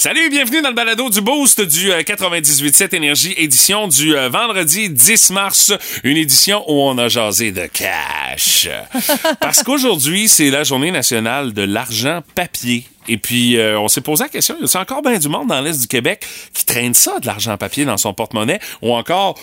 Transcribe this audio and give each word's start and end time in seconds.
Salut, 0.00 0.30
bienvenue 0.30 0.62
dans 0.62 0.70
le 0.70 0.74
balado 0.74 1.10
du 1.10 1.20
Boost 1.20 1.60
du 1.60 1.90
98.7 1.90 2.96
Énergie, 2.96 3.34
édition 3.36 3.86
du 3.86 4.16
euh, 4.16 4.30
vendredi 4.30 4.88
10 4.88 5.28
mars, 5.28 5.74
une 6.04 6.16
édition 6.16 6.64
où 6.68 6.80
on 6.80 6.96
a 6.96 7.08
jasé 7.08 7.52
de 7.52 7.66
cash. 7.66 8.66
Parce 9.40 9.62
qu'aujourd'hui, 9.62 10.26
c'est 10.26 10.48
la 10.48 10.64
journée 10.64 10.90
nationale 10.90 11.52
de 11.52 11.60
l'argent 11.60 12.22
papier. 12.34 12.86
Et 13.08 13.18
puis, 13.18 13.58
euh, 13.58 13.78
on 13.78 13.88
s'est 13.88 14.00
posé 14.00 14.24
la 14.24 14.30
question, 14.30 14.56
il 14.58 14.66
y 14.66 14.74
a 14.74 14.80
encore 14.80 15.02
bien 15.02 15.18
du 15.18 15.28
monde 15.28 15.48
dans 15.48 15.60
l'Est 15.60 15.82
du 15.82 15.86
Québec 15.86 16.26
qui 16.54 16.64
traîne 16.64 16.94
ça, 16.94 17.18
de 17.20 17.26
l'argent 17.26 17.58
papier 17.58 17.84
dans 17.84 17.98
son 17.98 18.14
porte-monnaie, 18.14 18.58
ou 18.80 18.94
encore 18.94 19.38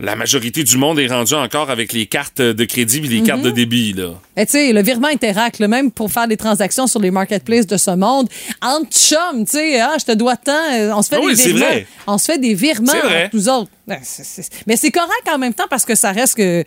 la 0.00 0.16
majorité 0.16 0.62
du 0.62 0.76
monde 0.76 0.98
est 0.98 1.08
rendu 1.08 1.34
encore 1.34 1.70
avec 1.70 1.92
les 1.92 2.06
cartes 2.06 2.40
de 2.40 2.64
crédit 2.64 2.98
et 2.98 3.08
les 3.08 3.22
cartes 3.22 3.42
de 3.42 3.50
débit. 3.50 3.92
Là. 3.92 4.10
Et 4.36 4.46
tu 4.46 4.52
sais, 4.52 4.72
le 4.72 4.82
virement 4.82 5.08
Interac, 5.08 5.58
là, 5.58 5.66
même 5.68 5.90
pour 5.90 6.12
faire 6.12 6.28
des 6.28 6.36
transactions 6.36 6.86
sur 6.86 7.00
les 7.00 7.10
marketplaces 7.10 7.66
de 7.66 7.76
ce 7.76 7.90
monde, 7.90 8.28
entre 8.62 8.90
chum, 8.90 9.44
tu 9.44 9.52
sais, 9.52 9.80
ah, 9.80 9.96
je 9.98 10.04
te 10.04 10.12
dois 10.12 10.36
tant, 10.36 10.52
euh, 10.72 10.92
on 10.94 11.02
se 11.02 11.08
fait 11.08 11.16
Ah 11.16 11.20
des 11.20 11.26
oui, 11.26 11.34
virements. 11.34 11.66
vrai. 11.66 11.86
On 12.06 12.18
se 12.18 12.24
fait 12.26 12.38
des 12.38 12.54
virements 12.54 12.92
entre 12.92 13.30
nous 13.32 13.48
autres. 13.48 13.70
Ben, 13.86 13.98
Mais 14.66 14.76
c'est 14.76 14.90
correct 14.90 15.28
en 15.32 15.38
même 15.38 15.54
temps 15.54 15.64
parce 15.70 15.84
que 15.86 15.94
ça 15.94 16.12
reste 16.12 16.36
que 16.36 16.62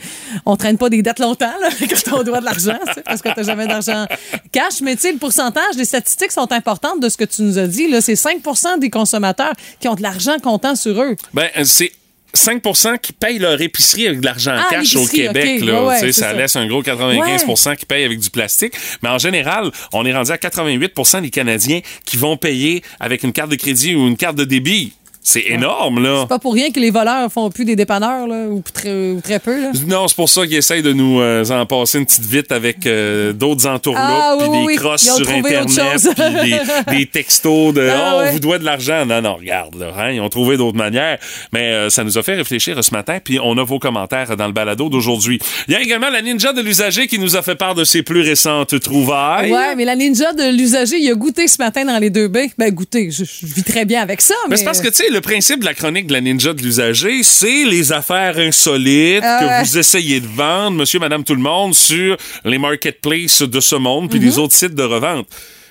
on 0.46 0.56
traîne 0.58 0.78
pas 0.78 0.90
des 0.90 1.02
dettes 1.04 1.20
longtemps 1.20 1.54
là, 1.62 1.70
quand 1.80 2.20
on 2.20 2.24
doit 2.24 2.40
de 2.40 2.46
l'argent, 2.46 2.80
parce 3.06 3.22
que 3.22 3.30
t'as 3.34 3.44
jamais 3.44 3.68
d'argent 3.68 4.08
cash. 4.52 4.82
Mais 4.82 4.96
tu 4.96 5.04
sais, 5.04 5.12
le 5.12 5.20
pourcentage, 5.20 5.76
les 5.78 5.86
statistiques 5.86 6.32
sont 6.32 6.52
importantes 6.52 7.00
de 7.00 7.10
ce 7.10 7.18
que 7.18 7.26
tu 7.26 7.44
nous 7.44 7.60
as 7.60 7.68
dit. 7.68 7.88
Là, 7.88 8.02
c'est 8.02 8.16
5% 8.16 8.80
des 8.80 8.90
consommateurs 8.90 9.54
qui 9.80 9.88
ont 9.88 9.94
de 9.96 10.02
l'argent 10.02 10.38
comptant 10.42 10.76
sur 10.76 11.00
eux. 11.02 11.16
Ben, 11.34 11.48
c'est 11.64 11.92
5% 12.36 12.98
qui 13.00 13.14
payent 13.14 13.40
leur 13.40 13.60
épicerie 13.62 14.08
avec 14.08 14.22
de 14.22 14.26
l'argent 14.26 14.56
Ah, 14.58 14.68
cash 14.70 14.96
au 14.96 15.06
Québec. 15.06 15.62
Là, 15.62 15.82
Ouais, 15.84 15.88
ouais, 15.90 16.00
Tu 16.00 16.06
sais, 16.08 16.12
c'est 16.14 16.22
ça, 16.22 16.32
ça. 16.32 16.34
laisse 16.34 16.56
un 16.56 16.68
gros 16.68 16.82
95% 16.84 17.76
qui 17.76 17.86
payent 17.86 18.06
avec 18.06 18.20
du 18.20 18.30
plastique. 18.30 18.74
Mais 19.04 19.10
en 19.10 19.18
général, 19.18 19.72
on 19.94 20.06
est 20.06 20.14
rendu 20.14 20.32
à 20.32 20.38
88% 20.38 21.22
des 21.22 21.30
Canadiens 21.30 21.82
qui 22.06 22.18
vont 22.18 22.38
payer 22.38 22.84
avec 23.00 23.24
une 23.24 23.34
carte 23.34 23.50
de 23.52 23.56
crédit 23.56 23.96
ou 23.96 24.08
une 24.08 24.18
carte 24.18 24.36
de 24.38 24.46
débit. 24.46 24.94
C'est 25.24 25.44
énorme, 25.50 26.02
là. 26.02 26.22
C'est 26.22 26.30
pas 26.30 26.40
pour 26.40 26.54
rien 26.56 26.72
que 26.72 26.80
les 26.80 26.90
voleurs 26.90 27.32
font 27.32 27.50
plus 27.52 27.64
des 27.64 27.76
dépanneurs 27.76 28.28
là, 28.28 28.48
ou, 28.48 28.62
très, 28.74 29.12
ou 29.12 29.22
très 29.22 29.40
peu. 29.40 29.62
Là. 29.62 29.72
Non, 29.88 30.08
c'est 30.08 30.16
pour 30.16 30.28
ça 30.30 30.48
qu'ils 30.48 30.56
essayent 30.58 30.82
de 30.82 30.94
nous 30.94 31.22
euh, 31.22 31.46
en 31.52 31.66
passer 31.68 32.00
une 32.00 32.06
petite 32.08 32.26
vite 32.26 32.52
avec 32.52 32.86
euh, 32.88 33.32
d'autres 33.32 33.68
entourloupes, 33.68 34.02
Ah, 34.04 34.36
puis 34.40 34.50
des 34.50 34.58
oui, 34.66 34.76
crosses 34.78 35.04
sur 35.04 35.30
Internet, 35.30 35.68
puis 36.16 36.52
des, 36.52 36.98
des 36.98 37.06
textos 37.06 37.74
de 37.74 37.88
Ah, 37.88 38.14
Oh, 38.16 38.20
ouais. 38.20 38.26
on 38.30 38.32
vous 38.34 38.40
doit 38.40 38.58
de 38.58 38.66
l'argent. 38.66 39.06
Non, 39.06 39.22
non, 39.22 39.36
regarde, 39.36 39.76
là, 39.76 39.94
hein, 39.98 40.10
ils 40.12 40.20
ont 40.22 40.30
trouvé 40.30 40.58
d'autres 40.58 40.78
manières. 40.78 41.20
Mais 41.54 41.72
euh, 41.72 41.90
ça 41.92 42.04
nous 42.04 42.18
a 42.18 42.24
fait 42.24 42.34
réfléchir 42.36 42.84
ce 42.84 42.92
matin, 42.92 43.20
puis 43.24 43.40
on 43.42 43.56
a 43.60 43.64
vos 43.64 43.78
commentaires 43.78 44.36
dans 44.36 44.48
le 44.48 44.54
balado 44.54 44.90
d'aujourd'hui. 44.90 45.40
Il 45.68 45.74
y 45.74 45.78
a 45.78 45.82
également 45.82 46.10
la 46.10 46.24
ninja 46.24 46.52
de 46.52 46.62
l'usager 46.62 47.06
qui 47.08 47.20
nous 47.20 47.36
a 47.36 47.44
fait 47.44 47.56
part 47.56 47.76
de 47.76 47.84
ses 47.84 48.02
plus 48.02 48.22
récentes 48.22 48.80
trouvailles. 48.80 49.52
Ouais, 49.52 49.76
mais 49.76 49.86
la 49.86 49.96
ninja 49.96 50.34
de 50.34 50.52
l'usager, 50.58 50.98
il 50.98 51.12
a 51.12 51.14
goûté 51.14 51.48
ce 51.48 51.58
matin 51.62 51.86
dans 51.86 52.00
les 52.00 52.10
deux 52.10 52.28
bains. 52.28 52.48
Ben, 52.58 52.72
goûté, 52.74 53.12
je, 53.12 53.24
je 53.24 53.46
vis 53.46 53.64
très 53.64 53.86
bien 53.86 54.02
avec 54.02 54.20
ça. 54.22 54.34
Mais, 54.46 54.52
Mais 54.52 54.58
c'est 54.58 54.66
parce 54.66 54.82
que, 54.82 54.88
tu 54.88 54.96
sais, 54.96 55.11
le 55.12 55.22
principe 55.22 55.60
de 55.60 55.66
la 55.66 55.74
chronique 55.74 56.08
de 56.08 56.14
la 56.14 56.22
ninja 56.22 56.54
de 56.54 56.62
l'usager, 56.62 57.24
c'est 57.24 57.66
les 57.66 57.92
affaires 57.92 58.38
insolites 58.38 59.22
Ah 59.24 59.62
que 59.62 59.66
vous 59.68 59.78
essayez 59.78 60.20
de 60.20 60.28
vendre, 60.28 60.78
monsieur, 60.78 61.00
madame, 61.00 61.24
tout 61.24 61.36
le 61.36 61.42
monde, 61.42 61.76
sur 61.76 62.18
les 62.46 62.58
marketplaces 62.58 63.42
de 63.42 63.60
ce 63.60 63.76
monde, 63.76 64.10
puis 64.10 64.20
Mhm. 64.20 64.26
les 64.26 64.38
autres 64.40 64.56
sites 64.56 64.76
de 64.76 64.84
revente. 64.84 65.28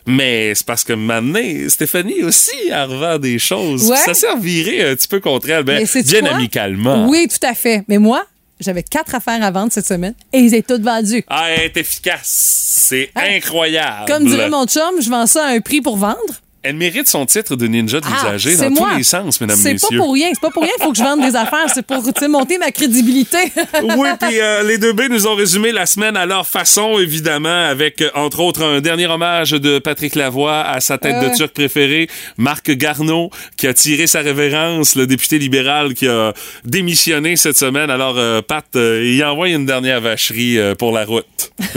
Mais 0.06 0.54
c'est 0.54 0.66
parce 0.66 0.82
que 0.84 0.92
maintenant, 0.94 1.40
Stéphanie 1.68 2.22
aussi, 2.22 2.56
elle 2.68 2.84
revend 2.84 3.18
des 3.18 3.38
choses. 3.38 3.88
Ouais. 3.90 3.96
Ça 3.98 4.14
servirait 4.14 4.90
un 4.90 4.96
petit 4.96 5.08
peu 5.08 5.20
contre 5.20 5.50
elle, 5.50 5.62
ben, 5.64 5.84
bien 6.06 6.24
amicalement. 6.26 7.08
Oui, 7.08 7.28
tout 7.28 7.46
à 7.46 7.54
fait. 7.54 7.84
Mais 7.86 7.98
moi, 7.98 8.24
j'avais 8.60 8.82
quatre 8.82 9.14
affaires 9.14 9.42
à 9.42 9.50
vendre 9.50 9.72
cette 9.72 9.86
semaine 9.86 10.14
et 10.32 10.38
ils 10.40 10.54
étaient 10.54 10.74
toutes 10.74 10.82
vendues. 10.84 11.24
Ah, 11.28 11.50
elle 11.50 11.64
est 11.66 11.76
efficace. 11.76 12.66
C'est 12.90 13.10
Hein? 13.14 13.36
incroyable. 13.36 14.06
Comme 14.10 14.26
dirait 14.26 14.48
mon 14.48 14.66
chum, 14.66 15.00
je 15.00 15.08
vends 15.10 15.26
ça 15.26 15.46
à 15.46 15.50
un 15.50 15.60
prix 15.60 15.80
pour 15.82 15.96
vendre. 15.96 16.16
Elle 16.62 16.76
mérite 16.76 17.08
son 17.08 17.24
titre 17.24 17.56
de 17.56 17.66
ninja 17.66 18.00
de 18.00 18.06
Ah, 18.06 18.32
l'usager 18.34 18.54
c'est 18.56 18.64
dans 18.68 18.70
moi. 18.70 18.90
tous 18.92 18.98
les 18.98 19.02
sens, 19.02 19.40
mesdames, 19.40 19.56
C'est 19.56 19.68
pas 19.68 19.72
messieurs. 19.72 19.98
pour 19.98 20.12
rien. 20.12 20.28
C'est 20.34 20.40
pas 20.40 20.50
pour 20.50 20.62
rien 20.62 20.72
qu'il 20.76 20.84
faut 20.84 20.92
que 20.92 20.98
je 20.98 21.02
vende 21.02 21.22
des 21.22 21.34
affaires. 21.34 21.66
C'est 21.72 21.86
pour 21.86 22.02
monter 22.28 22.58
ma 22.58 22.70
crédibilité. 22.70 23.38
Oui, 23.82 24.08
puis 24.20 24.40
euh, 24.40 24.62
les 24.62 24.76
deux 24.78 24.92
B 24.92 25.02
nous 25.10 25.26
ont 25.26 25.34
résumé 25.34 25.72
la 25.72 25.86
semaine 25.86 26.16
à 26.16 26.26
leur 26.26 26.46
façon, 26.46 26.98
évidemment, 26.98 27.48
avec, 27.66 28.02
euh, 28.02 28.10
entre 28.14 28.40
autres, 28.40 28.62
un 28.62 28.80
dernier 28.80 29.06
hommage 29.06 29.52
de 29.52 29.78
Patrick 29.78 30.14
Lavoie 30.14 30.60
à 30.60 30.80
sa 30.80 30.98
tête 30.98 31.14
Euh. 31.16 31.30
de 31.30 31.34
turc 31.34 31.52
préféré, 31.52 32.08
Marc 32.36 32.70
Garneau, 32.72 33.30
qui 33.56 33.66
a 33.66 33.72
tiré 33.74 34.06
sa 34.06 34.20
révérence, 34.20 34.96
le 34.96 35.06
député 35.06 35.38
libéral 35.38 35.94
qui 35.94 36.06
a 36.08 36.32
démissionné 36.64 37.36
cette 37.36 37.56
semaine. 37.56 37.90
Alors, 37.90 38.14
euh, 38.18 38.42
Pat, 38.42 38.64
euh, 38.76 39.02
il 39.04 39.22
envoie 39.24 39.48
une 39.48 39.66
dernière 39.66 40.00
vacherie 40.00 40.58
euh, 40.58 40.74
pour 40.74 40.92
la 40.92 41.04
route. 41.04 41.24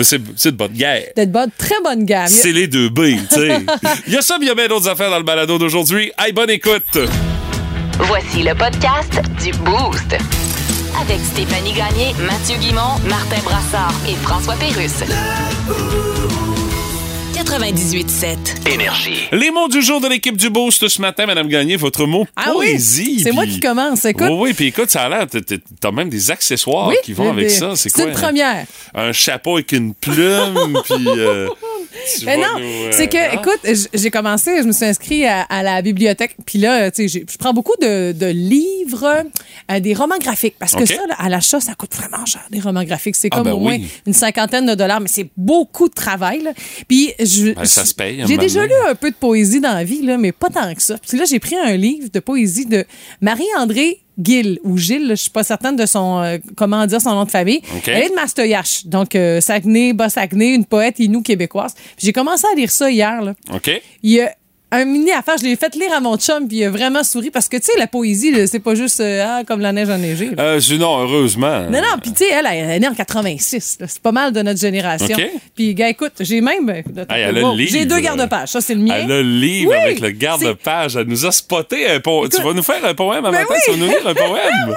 C'est 0.02 0.22
c'est 0.36 0.52
de 0.52 0.58
bonne 0.58 0.74
guerre. 0.74 1.04
D'être 1.16 1.32
bonne, 1.32 1.52
très 1.58 1.76
bonne 1.84 2.06
gamme. 2.06 2.28
C'est 2.28 2.52
les 2.52 2.68
deux 2.68 2.90
B, 2.90 3.02
tu 3.30 3.36
sais. 3.36 3.60
Il 4.08 4.14
y 4.14 4.18
a 4.18 4.22
ça, 4.22 4.38
il 4.42 4.48
y 4.48 4.50
a 4.50 4.56
bien 4.56 4.68
d'autres 4.74 4.90
affaires 4.90 5.12
dans 5.12 5.18
le 5.18 5.24
balado 5.24 5.60
d'aujourd'hui. 5.60 6.12
Hey, 6.18 6.34
bonne 6.34 6.50
écoute! 6.50 6.98
Voici 8.00 8.42
le 8.42 8.56
podcast 8.56 9.22
du 9.44 9.52
Boost. 9.60 10.16
Avec 11.00 11.20
Stéphanie 11.32 11.74
Gagné, 11.74 12.14
Mathieu 12.26 12.58
Guimont, 12.58 12.98
Martin 13.08 13.40
Brassard 13.44 13.94
et 14.10 14.16
François 14.16 14.56
Pérusse. 14.56 15.04
98.7. 17.36 18.68
Énergie. 18.74 19.28
Les 19.32 19.52
mots 19.52 19.68
du 19.68 19.82
jour 19.84 20.02
de 20.02 20.08
l'équipe 20.08 20.38
du 20.38 20.50
Boost 20.50 20.88
ce 20.88 21.02
matin, 21.02 21.26
Madame 21.28 21.48
Gagné, 21.50 21.76
votre 21.76 22.06
mot 22.06 22.26
Ah 22.36 22.52
poésie. 22.54 23.16
oui, 23.18 23.22
c'est 23.24 23.32
moi 23.32 23.46
qui 23.46 23.60
commence. 23.60 24.06
Écoute, 24.06 24.28
Oui, 24.30 24.38
oui, 24.40 24.54
puis 24.54 24.68
écoute, 24.68 24.90
ça 24.90 25.04
a 25.04 25.10
l'air, 25.10 25.28
t'as- 25.80 25.92
même 25.92 26.10
des 26.10 26.32
accessoires 26.32 26.88
oui, 26.88 26.96
qui 27.04 27.14
vont 27.14 27.30
avec 27.30 27.48
des- 27.48 27.54
ça. 27.54 27.76
C'est 27.76 27.90
C'est 27.90 28.02
quoi? 28.04 28.06
une 28.12 28.18
première. 28.18 28.66
Un 28.96 29.12
chapeau 29.12 29.56
avec 29.56 29.72
une 29.72 29.94
plume, 29.94 30.80
puis... 30.86 31.06
euh, 31.10 31.48
Mais 32.26 32.38
non, 32.38 32.44
nous, 32.60 32.64
euh, 32.66 32.90
c'est 32.92 33.08
que, 33.08 33.18
hein? 33.18 33.40
écoute, 33.40 33.88
j'ai 33.94 34.12
commencé, 34.12 34.58
je 34.62 34.68
me 34.68 34.72
suis 34.72 34.86
inscrit 34.86 35.26
à, 35.26 35.42
à 35.44 35.64
la 35.64 35.82
bibliothèque, 35.82 36.36
puis 36.46 36.60
là, 36.60 36.92
tu 36.92 37.08
sais, 37.10 37.26
je 37.30 37.38
prends 37.38 37.54
beaucoup 37.54 37.76
de, 37.82 38.12
de 38.12 38.26
livres, 38.28 39.24
euh, 39.72 39.80
des 39.80 39.94
romans 39.94 40.18
graphiques, 40.20 40.56
parce 40.60 40.76
que 40.76 40.86
ça, 40.86 41.02
là, 41.08 41.16
à 41.18 41.30
l'achat, 41.30 41.60
ça 41.60 41.76
coûte 41.76 41.94
vraiment 41.96 42.26
cher, 42.26 42.44
des 42.52 42.60
romans 42.60 42.84
graphiques. 42.84 43.16
C'est 43.16 43.30
Ah, 43.32 43.38
comme 43.38 43.46
ben 43.46 43.54
au 43.54 43.60
moins 43.60 43.76
oui. 43.76 43.88
une 44.06 44.14
cinquantaine 44.14 44.66
de 44.66 44.76
dollars, 44.76 45.02
mais 45.02 45.08
c'est 45.10 45.30
beaucoup 45.38 45.90
de 45.90 45.94
travail. 45.94 46.42
Là. 46.44 46.52
Puis, 46.88 47.14
je, 47.20 47.54
Ben, 47.54 47.66
ça 47.66 47.86
se 47.86 47.94
paye, 47.94 48.22
un 48.22 48.26
J'ai 48.28 48.38
déjà 48.38 48.66
lu 48.66 48.74
un 48.90 48.96
peu 48.96 49.10
de 49.12 49.16
poésie 49.16 49.60
dans 49.60 49.74
la 49.74 49.84
vie, 49.84 50.02
là, 50.02 50.18
mais 50.18 50.32
pas 50.32 50.50
tant 50.50 50.74
que 50.74 50.82
ça. 50.82 50.96
Puis 51.08 51.18
là, 51.18 51.26
j'ai 51.26 51.40
pris 51.40 51.56
un 51.56 51.76
livre 51.76 52.10
de 52.14 52.20
poésie 52.20 52.66
de 52.66 52.86
Marie-André 53.22 54.00
Gill, 54.22 54.60
ou 54.64 54.78
Gilles, 54.78 55.10
je 55.10 55.16
suis 55.16 55.30
pas 55.30 55.44
certaine 55.44 55.76
de 55.76 55.86
son, 55.86 56.22
euh, 56.22 56.38
comment 56.56 56.86
dire 56.86 57.02
son 57.02 57.12
nom 57.12 57.26
de 57.26 57.32
famille. 57.32 57.62
OK. 57.76 57.88
Elle 57.88 58.04
est 58.04 58.10
de 58.10 58.16
Mastoyache, 58.16 58.86
donc 58.86 59.16
euh, 59.16 59.42
Saguenay, 59.42 59.94
Bas-Saguenay, 59.94 60.54
une 60.54 60.66
poète 60.66 61.00
inou 61.00 61.22
québécoise. 61.22 61.74
J'ai 61.98 62.14
commencé 62.14 62.46
à 62.52 62.56
lire 62.56 62.72
ça 62.72 62.92
hier. 62.92 63.22
Là. 63.22 63.34
OK. 63.54 63.82
Il 64.04 64.12
y 64.12 64.22
a 64.22 64.34
un 64.76 64.86
mini 64.86 65.12
affaire, 65.12 65.38
je 65.38 65.44
l'ai 65.44 65.56
fait 65.56 65.74
lire 65.76 65.94
à 65.94 66.00
mon 66.00 66.18
chum, 66.18 66.48
puis 66.48 66.58
il 66.58 66.64
a 66.66 66.70
vraiment 66.70 67.04
souri 67.04 67.30
parce 67.32 67.48
que 67.48 67.58
tu 67.58 67.64
sais, 67.66 67.74
la 67.78 67.88
poésie, 67.88 68.34
c'est 68.48 68.60
pas 68.60 68.76
juste 68.76 69.00
euh, 69.00 69.24
ah, 69.26 69.42
comme 69.46 69.60
la 69.62 69.72
neige 69.72 69.90
enneigée. 69.90 70.32
Euh, 70.40 70.60
je- 70.60 70.76
non, 70.76 71.00
heureusement. 71.04 71.62
Non, 71.70 71.80
non, 71.80 71.98
puis 72.02 72.12
tu 72.12 72.26
sais, 72.26 72.32
elle, 72.32 72.48
elle 72.52 72.70
est 72.70 72.80
née 72.80 72.88
en 72.88 72.94
86. 72.94 73.78
là. 73.80 73.88
C'est 73.88 74.02
pas 74.02 74.12
mal 74.12 74.32
de 74.34 74.42
notre 74.42 74.60
génération. 74.60 75.16
Puis, 75.56 75.74
gars, 75.76 75.90
écoute, 75.90 76.14
j'ai 76.20 76.42
même. 76.42 76.68
euh, 76.70 76.82
Hey, 77.10 77.22
elle 77.22 77.24
a 77.24 77.32
le 77.32 77.44
Wow, 77.44 77.56
livre. 77.56 77.72
J'ai 77.72 77.86
deux 77.86 78.00
garde-pages. 78.00 78.50
Ça, 78.50 78.62
c'est 78.62 78.74
le 78.74 78.82
mien. 78.82 78.96
Elle 78.98 79.12
a 79.12 79.22
le 79.22 79.22
livre 79.22 79.72
Oui, 79.72 79.78
avec 79.78 80.00
le 80.00 80.10
garde-page. 80.12 80.96
Elle 80.96 81.08
nous 81.08 81.26
a 81.26 81.32
spoté 81.32 81.88
un 81.88 82.00
poème. 82.00 82.30
Tu 82.30 82.42
vas 82.42 82.54
nous 82.54 82.64
faire 82.64 82.84
un 82.84 82.94
poème 82.94 83.26
à 83.26 83.32
Ben 83.32 83.40
matin? 83.42 83.54
oui. 83.54 83.58
Tu 83.66 83.72
vas 83.72 83.78
nous 83.78 83.88
lire 83.88 84.08
un 84.08 84.14
poème? 84.14 84.34
Vois, 84.68 84.76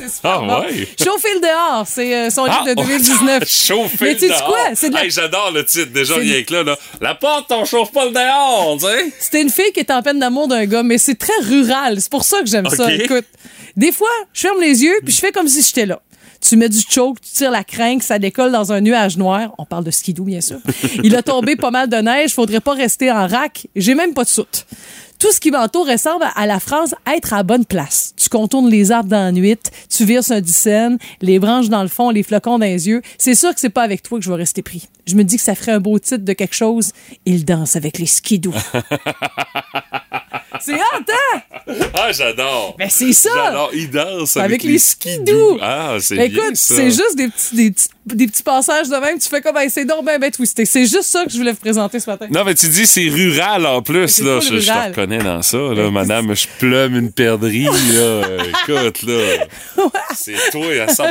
c'est 0.00 0.08
super 0.08 0.30
Ah, 0.30 0.38
bon. 0.38 0.60
ouais. 0.60 0.88
Chauffer 1.02 1.34
le 1.34 1.40
dehors, 1.40 1.84
c'est 1.86 2.14
euh, 2.14 2.30
son 2.30 2.44
livre 2.46 2.64
Ah, 2.66 2.68
de 2.70 2.74
2019. 2.74 3.44
Chauffer 3.48 3.96
Mais 4.04 4.14
le 4.14 4.28
dehors. 4.28 4.44
quoi? 4.46 4.58
C'est 4.74 4.90
de 4.90 4.94
la- 4.94 5.04
Hey, 5.04 5.10
j'adore 5.10 5.50
le 5.52 5.64
titre, 5.64 5.92
déjà, 5.92 6.14
rien 6.16 6.42
que 6.42 6.52
là, 6.52 6.62
là. 6.64 6.78
La 7.00 7.14
porte, 7.14 7.50
on 7.52 7.64
chauffe 7.64 7.92
pas 7.92 8.04
le 8.06 8.12
dehors, 8.12 8.76
tu 8.78 8.86
sais. 8.86 9.12
C'était 9.18 9.42
une 9.42 9.50
fille 9.50 9.72
qui 9.72 9.80
est 9.80 9.90
en 9.90 10.02
peine 10.02 10.18
d'amour 10.18 10.48
d'un 10.48 10.64
gars, 10.66 10.82
mais 10.82 10.98
c'est 10.98 11.14
très 11.16 11.38
rural. 11.42 12.00
C'est 12.00 12.10
pour 12.10 12.24
ça 12.24 12.40
que 12.40 12.46
j'aime 12.46 12.68
ça. 12.68 12.92
Écoute, 12.92 13.26
des 13.76 13.92
fois, 13.92 14.08
je 14.32 14.40
ferme 14.40 14.60
les 14.60 14.82
yeux 14.82 14.98
puis 15.04 15.14
je 15.14 15.20
fais 15.20 15.32
comme 15.32 15.48
si 15.48 15.62
j'étais 15.62 15.86
là. 15.86 16.00
Tu 16.40 16.56
mets 16.56 16.68
du 16.68 16.80
choke, 16.88 17.20
tu 17.20 17.30
tires 17.32 17.50
la 17.50 17.64
crinque, 17.64 18.02
ça 18.02 18.18
décolle 18.18 18.52
dans 18.52 18.72
un 18.72 18.80
nuage 18.80 19.16
noir. 19.16 19.54
On 19.58 19.64
parle 19.64 19.84
de 19.84 19.90
skidoo, 19.90 20.24
bien 20.24 20.40
sûr. 20.40 20.58
Il 21.04 21.14
a 21.14 21.22
tombé 21.22 21.56
pas 21.56 21.70
mal 21.70 21.88
de 21.88 21.96
neige, 21.96 22.32
faudrait 22.32 22.60
pas 22.60 22.74
rester 22.74 23.10
en 23.12 23.26
rack. 23.26 23.66
J'ai 23.76 23.94
même 23.94 24.14
pas 24.14 24.24
de 24.24 24.28
soute. 24.28 24.66
Tout 25.20 25.32
ce 25.32 25.38
qui 25.38 25.50
m'entoure 25.50 25.86
ressemble 25.86 26.24
à 26.34 26.46
la 26.46 26.58
phrase 26.58 26.94
être 27.14 27.34
à 27.34 27.38
la 27.38 27.42
bonne 27.42 27.66
place. 27.66 28.14
Tu 28.16 28.30
contournes 28.30 28.70
les 28.70 28.90
arbres 28.90 29.10
dans 29.10 29.18
la 29.18 29.32
nuit, 29.32 29.58
tu 29.90 30.06
vires 30.06 30.22
un 30.30 30.40
dixaine, 30.40 30.96
les 31.20 31.38
branches 31.38 31.68
dans 31.68 31.82
le 31.82 31.88
fond, 31.88 32.08
les 32.08 32.22
flocons 32.22 32.58
dans 32.58 32.64
les 32.64 32.88
yeux. 32.88 33.02
C'est 33.18 33.34
sûr 33.34 33.52
que 33.52 33.60
c'est 33.60 33.68
pas 33.68 33.82
avec 33.82 34.02
toi 34.02 34.18
que 34.18 34.24
je 34.24 34.30
vais 34.30 34.36
rester 34.36 34.62
pris. 34.62 34.88
Je 35.06 35.16
me 35.16 35.24
dis 35.24 35.36
que 35.36 35.42
ça 35.42 35.54
ferait 35.54 35.72
un 35.72 35.80
beau 35.80 35.98
titre 35.98 36.24
de 36.24 36.32
quelque 36.32 36.54
chose. 36.54 36.92
Il 37.26 37.44
danse 37.44 37.76
avec 37.76 37.98
les 37.98 38.06
skidoo. 38.06 38.54
c'est 40.62 40.74
hot, 40.74 40.78
hein? 41.08 41.40
Ah, 41.94 42.12
j'adore. 42.12 42.76
Ben, 42.78 42.88
c'est 42.90 43.12
ça! 43.12 43.30
J'adore. 43.34 43.70
Il 43.72 43.90
danse 43.90 44.36
avec, 44.36 44.50
Avec 44.50 44.62
les 44.64 44.78
skidoo. 44.78 45.58
Ah, 45.60 45.96
c'est 46.00 46.16
Ben, 46.16 46.30
bien 46.30 46.42
Écoute, 46.42 46.56
c'est 46.56 46.90
juste 46.90 47.16
des 47.16 47.28
petits, 47.28 47.54
des, 47.56 47.70
petits, 47.70 47.88
des 48.06 48.26
petits 48.26 48.42
passages 48.42 48.88
de 48.88 48.96
même. 48.96 49.18
Tu 49.18 49.28
fais 49.28 49.40
comme, 49.40 49.56
hey, 49.56 49.70
c'est 49.70 49.84
donc 49.84 50.04
ben, 50.04 50.18
ben 50.18 50.30
twisté. 50.30 50.64
C'est 50.64 50.86
juste 50.86 51.04
ça 51.04 51.24
que 51.24 51.30
je 51.30 51.36
voulais 51.36 51.52
vous 51.52 51.58
présenter 51.60 52.00
ce 52.00 52.08
matin. 52.10 52.26
Non, 52.30 52.44
mais 52.44 52.54
tu 52.54 52.68
dis 52.68 52.86
c'est 52.86 53.08
rural 53.08 53.66
en 53.66 53.82
plus, 53.82 54.20
là. 54.20 54.40
Je, 54.40 54.58
je 54.58 54.66
te 54.66 54.88
reconnais 54.88 55.18
dans 55.18 55.42
ça, 55.42 55.58
là. 55.58 55.90
Madame, 55.90 56.34
je 56.34 56.46
plume 56.58 56.96
une 56.96 57.12
perdrix, 57.12 57.64
là. 57.64 58.22
Écoute, 58.68 59.02
là. 59.02 59.46
C'est 60.14 60.50
toi 60.50 60.66
à 60.82 60.88
100 60.88 61.04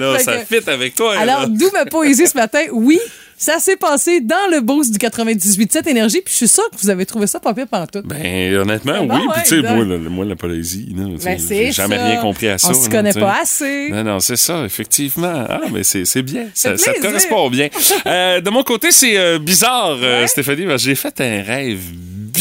là. 0.00 0.18
Ça 0.18 0.38
fit 0.44 0.68
avec 0.68 0.94
toi, 0.94 1.16
Alors, 1.18 1.48
d'où 1.48 1.70
ma 1.72 1.86
poésie 1.86 2.26
ce 2.26 2.36
matin? 2.36 2.62
Oui, 2.72 2.98
Ça 3.42 3.58
s'est 3.58 3.76
passé 3.76 4.20
dans 4.20 4.48
le 4.52 4.60
boost 4.60 4.92
du 4.92 4.98
98.7 5.04 5.88
Énergie, 5.88 6.20
puis 6.20 6.30
je 6.30 6.36
suis 6.36 6.46
sûre 6.46 6.70
que 6.70 6.76
vous 6.80 6.90
avez 6.90 7.04
trouvé 7.04 7.26
ça 7.26 7.40
pas 7.40 7.52
pire 7.52 7.66
pantoute. 7.66 8.06
Ben, 8.06 8.54
honnêtement, 8.54 9.04
Ben 9.04 9.16
oui. 9.16 9.26
Puis, 9.34 9.42
tu 9.42 9.48
sais, 9.48 9.74
moi, 9.74 9.84
la, 9.84 9.98
moi, 9.98 10.24
la 10.24 10.36
sais, 10.36 10.78
Ben, 10.94 11.38
j'ai 11.48 11.72
jamais 11.72 11.96
ça. 11.96 12.04
rien 12.06 12.20
compris 12.20 12.46
à 12.46 12.58
ça. 12.58 12.68
On 12.70 12.74
se 12.74 12.88
connaît 12.88 13.12
pas 13.12 13.38
assez. 13.42 13.88
Non, 13.90 14.04
non, 14.04 14.20
c'est 14.20 14.36
ça, 14.36 14.64
effectivement. 14.64 15.44
Ah, 15.48 15.62
mais 15.72 15.82
c'est 15.82 16.22
bien. 16.22 16.50
Ça, 16.54 16.76
ça 16.76 16.92
te 16.92 17.00
correspond 17.02 17.50
bien. 17.50 17.68
Euh, 18.06 18.40
de 18.40 18.50
mon 18.50 18.62
côté, 18.62 18.90
c'est 18.90 19.16
euh, 19.16 19.38
bizarre, 19.38 19.96
euh, 20.02 20.26
Stéphanie, 20.26 20.66
parce 20.66 20.82
que 20.82 20.88
j'ai 20.88 20.94
fait 20.94 21.20
un 21.20 21.42
rêve 21.42 21.80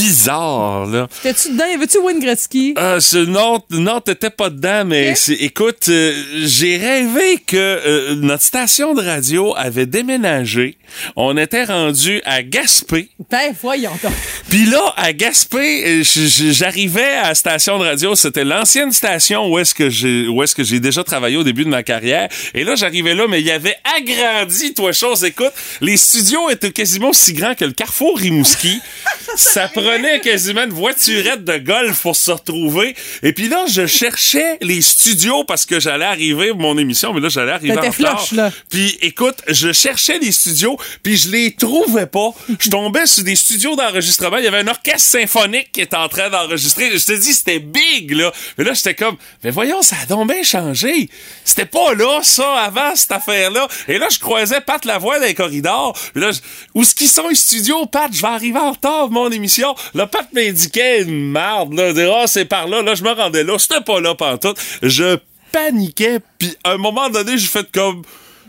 bizarre, 0.02 0.88
là. 0.88 1.08
T'es-tu 1.22 1.52
dedans? 1.52 1.66
Y 1.66 1.76
avait-tu 1.76 2.00
Wayne 2.00 2.20
Gretzky? 2.20 2.74
Ce, 3.00 3.18
non, 3.18 3.62
non, 3.70 4.02
t'étais 4.02 4.32
pas 4.32 4.50
dedans, 4.50 4.84
mais 4.86 5.14
écoute, 5.40 5.90
euh, 5.90 6.14
j'ai 6.44 6.78
rêvé 6.78 7.38
que 7.46 7.58
euh, 7.58 8.16
notre 8.16 8.44
station 8.44 8.94
de 8.94 9.02
radio 9.04 9.54
avait 9.56 9.86
déménagé. 9.86 10.78
On 11.16 11.38
était 11.38 11.66
rendu 11.66 12.22
à 12.26 12.42
Gaspé. 12.42 13.10
Ben, 13.30 13.54
voyons 13.62 13.92
donc. 14.04 14.12
Puis 14.50 14.66
là, 14.66 14.94
à 14.98 15.14
Gaspé, 15.14 16.02
euh, 16.02 16.04
j'arrivais 16.52 17.18
à 17.18 17.30
la 17.30 17.36
station 17.36 17.78
de 17.78 17.86
radio. 17.86 18.16
C'était 18.16 18.44
l'ancienne 18.44 18.92
station 18.92 19.52
où 19.52 19.60
est-ce 19.60 19.76
que 19.76 19.90
j'ai 19.90 20.28
où 20.28 20.42
est-ce 20.44 20.56
que 20.56 20.64
j'ai 20.64 20.80
déjà 20.80 21.04
travaillé 21.04 21.38
au 21.38 21.44
début 21.44 21.64
de 21.64 21.70
ma 21.70 21.84
carrière. 21.84 22.28
Et 22.54 22.64
là, 22.64 22.76
j'arrivais 22.76 23.14
là, 23.14 23.28
mais 23.30 23.40
il 23.40 23.48
y 23.48 23.52
avait 23.52 23.78
agrandi, 23.98 24.74
toi, 24.74 24.92
chose. 24.92 25.24
Écoute, 25.24 25.54
les 25.80 25.98
studios 25.98 26.50
étaient 26.50 26.72
quasiment 26.72 27.10
aussi 27.10 27.34
grands 27.34 27.56
que 27.56 27.66
le 27.66 27.72
Carrefour 27.72 28.18
Rimouski. 28.18 28.80
Ça 29.36 29.68
prenait 29.68 29.91
quasiment 30.22 30.64
une 30.64 30.74
voiturette 30.74 31.44
de 31.44 31.58
golf 31.58 32.02
pour 32.02 32.16
se 32.16 32.32
retrouver. 32.32 32.96
Et 33.24 33.34
puis 33.34 33.48
là, 33.48 33.66
je 33.68 33.86
cherchais 33.86 34.58
les 34.62 34.82
studios 34.82 35.44
parce 35.44 35.66
que 35.66 35.80
j'allais 35.80 36.06
arriver 36.06 36.50
pour 36.50 36.60
mon 36.60 36.78
émission, 36.78 37.14
mais 37.14 37.20
là, 37.20 37.30
j'allais 37.30 37.52
arriver 37.52 37.78
en 37.78 37.90
retard. 37.90 38.52
Puis 38.70 38.98
écoute, 39.02 39.38
je 39.48 39.72
cherchais 39.72 40.20
les 40.20 40.32
studios, 40.32 40.78
puis 41.04 41.18
je 41.18 41.30
les 41.30 41.52
trouvais 41.54 42.06
pas. 42.06 42.30
Je 42.60 42.70
tombais 42.70 43.06
sur 43.06 43.24
des 43.24 43.36
studios 43.36 43.76
d'enregistrement. 43.76 44.38
Il 44.38 44.46
y 44.46 44.48
avait 44.48 44.60
un 44.60 44.68
orchestre 44.68 45.10
symphonique 45.10 45.72
qui 45.72 45.82
était 45.82 45.96
en 45.96 46.08
train 46.08 46.30
d'enregistrer. 46.30 46.92
Je 46.98 47.06
te 47.06 47.14
dis, 47.14 47.34
c'était 47.34 47.60
big, 47.60 48.12
là. 48.12 48.32
Mais 48.58 48.64
là, 48.64 48.74
j'étais 48.74 48.94
comme, 48.94 49.18
mais 49.44 49.52
voyons, 49.52 49.82
ça 49.82 49.98
a 50.02 50.06
donc 50.06 50.32
bien 50.32 50.44
changé. 50.44 51.10
C'était 51.44 51.66
pas 51.66 51.94
là, 51.94 52.20
ça, 52.24 52.54
avant, 52.60 52.96
cette 52.96 53.12
affaire-là. 53.12 53.68
Et 53.88 53.98
là, 53.98 54.08
je 54.12 54.20
croisais 54.20 54.62
Pat 54.62 54.84
Lavoie 54.86 55.20
dans 55.20 55.26
les 55.26 55.34
corridors. 55.34 55.98
Puis 56.14 56.22
là, 56.22 56.32
où 56.74 56.82
est-ce 56.82 56.96
qu'ils 56.96 57.10
sont 57.10 57.28
les 57.28 57.36
studios, 57.36 57.86
Pat? 57.86 58.12
Je 58.14 58.22
vais 58.22 58.28
arriver 58.28 58.60
en 58.60 58.72
retard 58.72 59.10
mon 59.10 59.30
émission. 59.30 59.71
Là, 59.94 60.08
Pat 60.08 60.28
m'indiquait 60.34 61.04
une 61.04 61.32
marde, 61.32 61.74
là. 61.74 61.94
Dire, 61.94 62.14
ah, 62.16 62.28
c'est 62.28 62.46
par 62.46 62.68
là. 62.68 62.82
Là, 62.82 62.96
je 62.96 63.04
me 63.04 63.12
rendais 63.12 63.44
là. 63.44 63.58
C'était 63.58 63.82
pas 63.82 64.00
là, 64.00 64.16
pantoute. 64.16 64.58
Je 64.82 65.18
paniquais. 65.52 66.20
Puis 66.38 66.56
à 66.64 66.72
un 66.72 66.78
moment 66.78 67.10
donné, 67.10 67.38
j'ai 67.38 67.48
fait 67.48 67.70
comme 67.72 68.04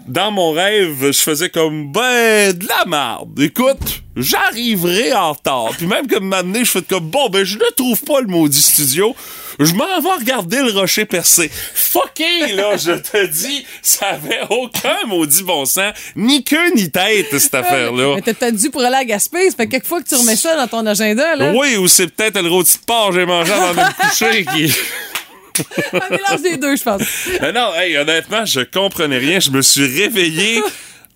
dans 0.06 0.32
mon 0.32 0.52
rêve, 0.52 1.12
je 1.12 1.12
faisais 1.12 1.48
comme 1.48 1.92
ben 1.92 2.52
de 2.52 2.66
la 2.66 2.84
merde. 2.86 3.38
Écoute, 3.40 4.02
j'arriverai 4.16 5.12
en 5.12 5.32
retard. 5.32 5.70
Puis 5.76 5.86
même 5.86 6.06
que 6.06 6.18
m'amener, 6.18 6.64
je 6.64 6.70
fais 6.70 6.82
comme 6.82 7.08
bon 7.08 7.28
ben 7.28 7.44
je 7.44 7.56
ne 7.56 7.70
trouve 7.76 8.02
pas 8.02 8.20
le 8.20 8.26
maudit 8.26 8.60
studio. 8.60 9.14
Je 9.58 9.72
m'en 9.74 10.00
vais 10.00 10.12
regarder 10.18 10.62
le 10.62 10.72
rocher 10.72 11.04
percé. 11.04 11.50
Fucké, 11.74 12.52
là, 12.54 12.76
je 12.76 12.92
te 12.92 13.26
dis, 13.26 13.66
ça 13.82 14.06
avait 14.08 14.40
aucun 14.50 15.06
maudit 15.06 15.42
bon 15.42 15.64
sens, 15.64 15.92
ni 16.16 16.44
queue 16.44 16.74
ni 16.74 16.90
tête, 16.90 17.38
cette 17.38 17.54
affaire-là. 17.54 18.16
Mais 18.16 18.22
t'es 18.22 18.34
peut-être 18.34 18.56
dû 18.56 18.70
pour 18.70 18.82
aller 18.82 18.96
à 18.96 19.04
Gaspé. 19.04 19.50
Ça 19.50 19.56
fait 19.56 19.68
quelques 19.68 19.86
fois 19.86 20.02
que 20.02 20.08
tu 20.08 20.14
remets 20.14 20.36
ça 20.36 20.56
dans 20.56 20.68
ton 20.68 20.86
agenda, 20.86 21.36
là. 21.36 21.52
Oui, 21.54 21.76
ou 21.76 21.88
c'est 21.88 22.08
peut-être 22.08 22.40
le 22.40 22.48
rôti 22.48 22.78
de 22.78 22.84
porc 22.84 23.12
j'ai 23.12 23.26
mangé 23.26 23.52
avant 23.52 23.72
de 23.72 23.78
me 23.78 24.08
coucher 24.08 24.44
qui... 24.44 24.72
Un 25.92 26.08
mélange 26.08 26.42
des 26.42 26.56
deux, 26.56 26.76
je 26.76 26.82
pense. 26.82 27.02
Mais 27.40 27.52
non, 27.52 27.74
hey, 27.74 27.96
honnêtement, 27.98 28.44
je 28.46 28.60
comprenais 28.60 29.18
rien. 29.18 29.38
Je 29.38 29.50
me 29.50 29.60
suis 29.60 29.86
réveillé 29.86 30.62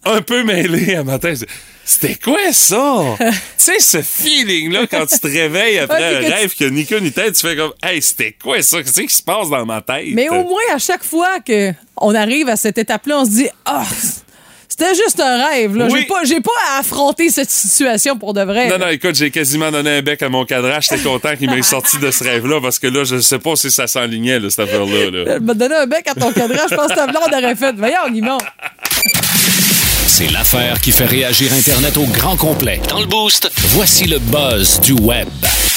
un 0.05 0.21
peu 0.21 0.43
mêlé 0.43 0.95
à 0.95 1.05
matin. 1.05 1.33
C'était 1.89 2.17
quoi 2.17 2.53
ça? 2.53 3.15
tu 3.21 3.27
sais, 3.57 3.79
ce 3.79 4.03
feeling-là, 4.03 4.89
quand 4.91 5.07
tu 5.07 5.21
te 5.21 5.27
réveilles 5.29 5.79
après 5.79 5.97
Ouais, 5.97 6.17
un 6.17 6.21
que 6.29 6.35
rêve 6.35 6.53
qui 6.53 6.65
a 6.65 6.71
ni 6.71 6.85
queue 6.85 6.99
ni 6.99 7.13
tête, 7.13 7.35
tu 7.35 7.47
fais 7.47 7.55
comme, 7.55 7.73
hey, 7.81 8.03
c'était 8.03 8.33
quoi 8.43 8.61
ça? 8.61 8.83
Qu'est-ce 8.83 9.01
qui 9.03 9.15
se 9.15 9.23
passe 9.23 9.49
dans 9.49 9.65
ma 9.65 9.81
tête? 9.81 10.09
Mais 10.13 10.29
au 10.29 10.43
moins, 10.43 10.75
à 10.75 10.79
chaque 10.79 11.05
fois 11.05 11.39
qu'on 11.47 12.15
arrive 12.15 12.49
à 12.49 12.57
cette 12.57 12.77
étape-là, 12.79 13.21
on 13.21 13.25
se 13.25 13.31
dit 13.31 13.49
Ah, 13.65 13.85
c'était 14.69 14.97
juste 14.97 15.21
un 15.21 15.47
rêve. 15.47 15.77
Là. 15.77 15.87
Oui. 15.89 16.01
J'ai, 16.01 16.07
pas, 16.07 16.25
j'ai 16.25 16.41
pas 16.41 16.51
à 16.73 16.81
affronter 16.81 17.31
cette 17.31 17.51
situation 17.51 18.19
pour 18.19 18.35
de 18.35 18.43
vrai. 18.43 18.69
Non, 18.69 18.79
non, 18.79 18.89
écoute, 18.89 19.15
j'ai 19.15 19.31
quasiment 19.31 19.71
donné 19.71 19.99
un 19.99 20.03
bec 20.03 20.21
à 20.23 20.29
mon 20.29 20.45
cadrage. 20.45 20.89
J'étais 20.91 21.03
content 21.03 21.37
qu'il 21.37 21.49
m'ait 21.49 21.63
sorti 21.63 21.99
de 21.99 22.11
ce 22.11 22.25
rêve-là 22.25 22.61
parce 22.61 22.81
que 22.81 22.89
là, 22.89 23.05
je 23.05 23.21
sais 23.21 23.39
pas 23.39 23.55
si 23.55 23.71
ça 23.71 23.87
s'enlignait, 23.87 24.41
cette 24.51 24.59
affaire-là. 24.59 25.11
là. 25.11 25.41
M'a 25.41 25.55
donné 25.55 25.77
un 25.77 25.87
bec 25.87 26.07
à 26.09 26.15
ton 26.15 26.33
cadrage. 26.33 26.69
Je 26.71 26.75
pense 26.75 26.89
que 26.89 26.97
ta 26.97 27.07
blonde 27.07 27.33
aurait 27.33 27.55
fait. 27.55 27.75
Voyons, 27.77 28.11
Guimond. 28.11 28.39
C'est 30.09 30.31
l'affaire 30.31 30.81
qui 30.81 30.93
fait 30.93 31.05
réagir 31.05 31.53
Internet 31.53 31.97
au 31.97 32.05
grand 32.05 32.37
complet. 32.37 32.81
Dans 32.89 33.01
le 33.01 33.07
boost, 33.07 33.51
voici 33.71 34.05
le 34.05 34.21
buzz 34.21 34.81
du 34.81 34.93
web. 34.93 35.29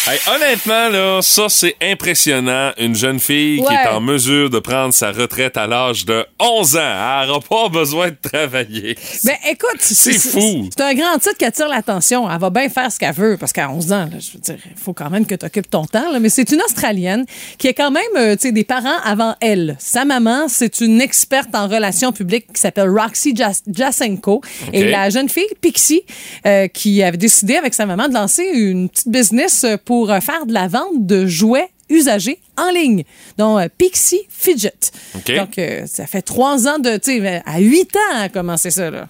Hey, 0.08 0.18
honnêtement, 0.34 0.90
là, 0.90 1.20
ça, 1.22 1.50
c'est 1.50 1.76
impressionnant. 1.84 2.72
Une 2.80 2.96
jeune 2.96 3.20
fille 3.20 3.62
qui 3.64 3.74
est 3.74 3.88
en 3.90 4.02
mesure 4.02 4.50
de 4.50 4.58
prendre 4.58 4.92
sa 4.92 5.12
retraite 5.12 5.56
à 5.56 5.68
l'âge 5.68 6.04
de 6.06 6.26
11 6.40 6.78
ans. 6.78 7.22
Elle 7.22 7.28
n'aura 7.28 7.42
pas 7.42 7.70
besoin 7.70 8.10
de 8.10 8.16
travailler. 8.20 8.98
Ben 9.24 9.36
écoute, 9.52 9.78
C'est 9.82 10.14
fou. 10.18 10.68
C'est 10.76 10.82
un 10.84 10.96
grand 10.96 11.20
titre 11.20 11.38
qui 11.38 11.46
attire 11.46 11.68
l'attention. 11.68 12.28
Elle 12.32 12.40
va 12.40 12.50
bien 12.50 12.70
faire 12.70 12.92
ce 12.92 12.98
qu'elle 12.98 13.14
veut 13.14 13.38
parce 13.38 13.54
qu'à 13.54 13.70
11 13.70 13.92
ans, 13.92 14.10
là, 14.12 14.18
je 14.20 14.32
veux 14.34 14.40
dire, 14.40 14.58
il 14.66 14.82
faut 14.82 14.94
quand 14.94 15.12
même 15.12 15.28
que 15.28 15.36
tu 15.36 15.46
occupes 15.46 15.70
ton 15.70 15.86
temps. 15.86 16.12
là. 16.12 16.20
Mais 16.20 16.30
c'est 16.30 16.50
une 16.52 16.62
Australienne 16.64 17.26
qui 17.60 17.68
a 17.68 17.74
quand 17.74 17.92
même 17.92 18.02
euh, 18.18 18.36
des 18.42 18.64
parents 18.64 19.00
avant 19.04 19.36
elle. 19.42 19.76
Sa 19.80 20.06
maman, 20.06 20.48
c'est 20.48 20.82
une 20.82 21.02
experte 21.02 21.54
en 21.54 21.68
relations 21.68 22.12
publiques 22.12 22.48
qui 22.54 22.60
s'appelle 22.62 22.90
Roxy 22.90 23.36
Jas- 23.36 23.62
Jasenko. 23.72 24.42
Et 24.74 24.90
la 24.90 25.12
jeune 25.12 25.30
fille, 25.30 25.46
Pixie, 25.62 26.02
euh, 26.48 26.68
qui 26.68 27.04
avait 27.04 27.18
décidé 27.18 27.58
avec 27.58 27.76
sa 27.76 27.86
maman 27.86 28.08
de 28.08 28.14
lancer 28.16 28.44
une 28.54 28.90
petite 28.90 29.10
business 29.10 29.64
euh, 29.66 29.78
pour 29.90 30.12
euh, 30.12 30.20
faire 30.20 30.46
de 30.46 30.54
la 30.54 30.68
vente 30.68 31.08
de 31.08 31.26
jouets 31.26 31.72
usagés 31.90 32.38
en 32.58 32.70
ligne, 32.70 33.06
dont 33.40 33.58
euh, 33.58 33.66
Pixie 33.76 34.22
Fidget. 34.30 34.92
Donc, 35.16 35.58
euh, 35.58 35.88
ça 35.88 36.06
fait 36.06 36.22
trois 36.22 36.68
ans 36.68 36.78
de, 36.78 36.98
tu 36.98 37.20
sais, 37.20 37.42
à 37.44 37.58
huit 37.58 37.96
ans, 37.96 38.20
a 38.20 38.30
commencé 38.30 38.70
ça, 38.70 38.92
là. 38.92 39.08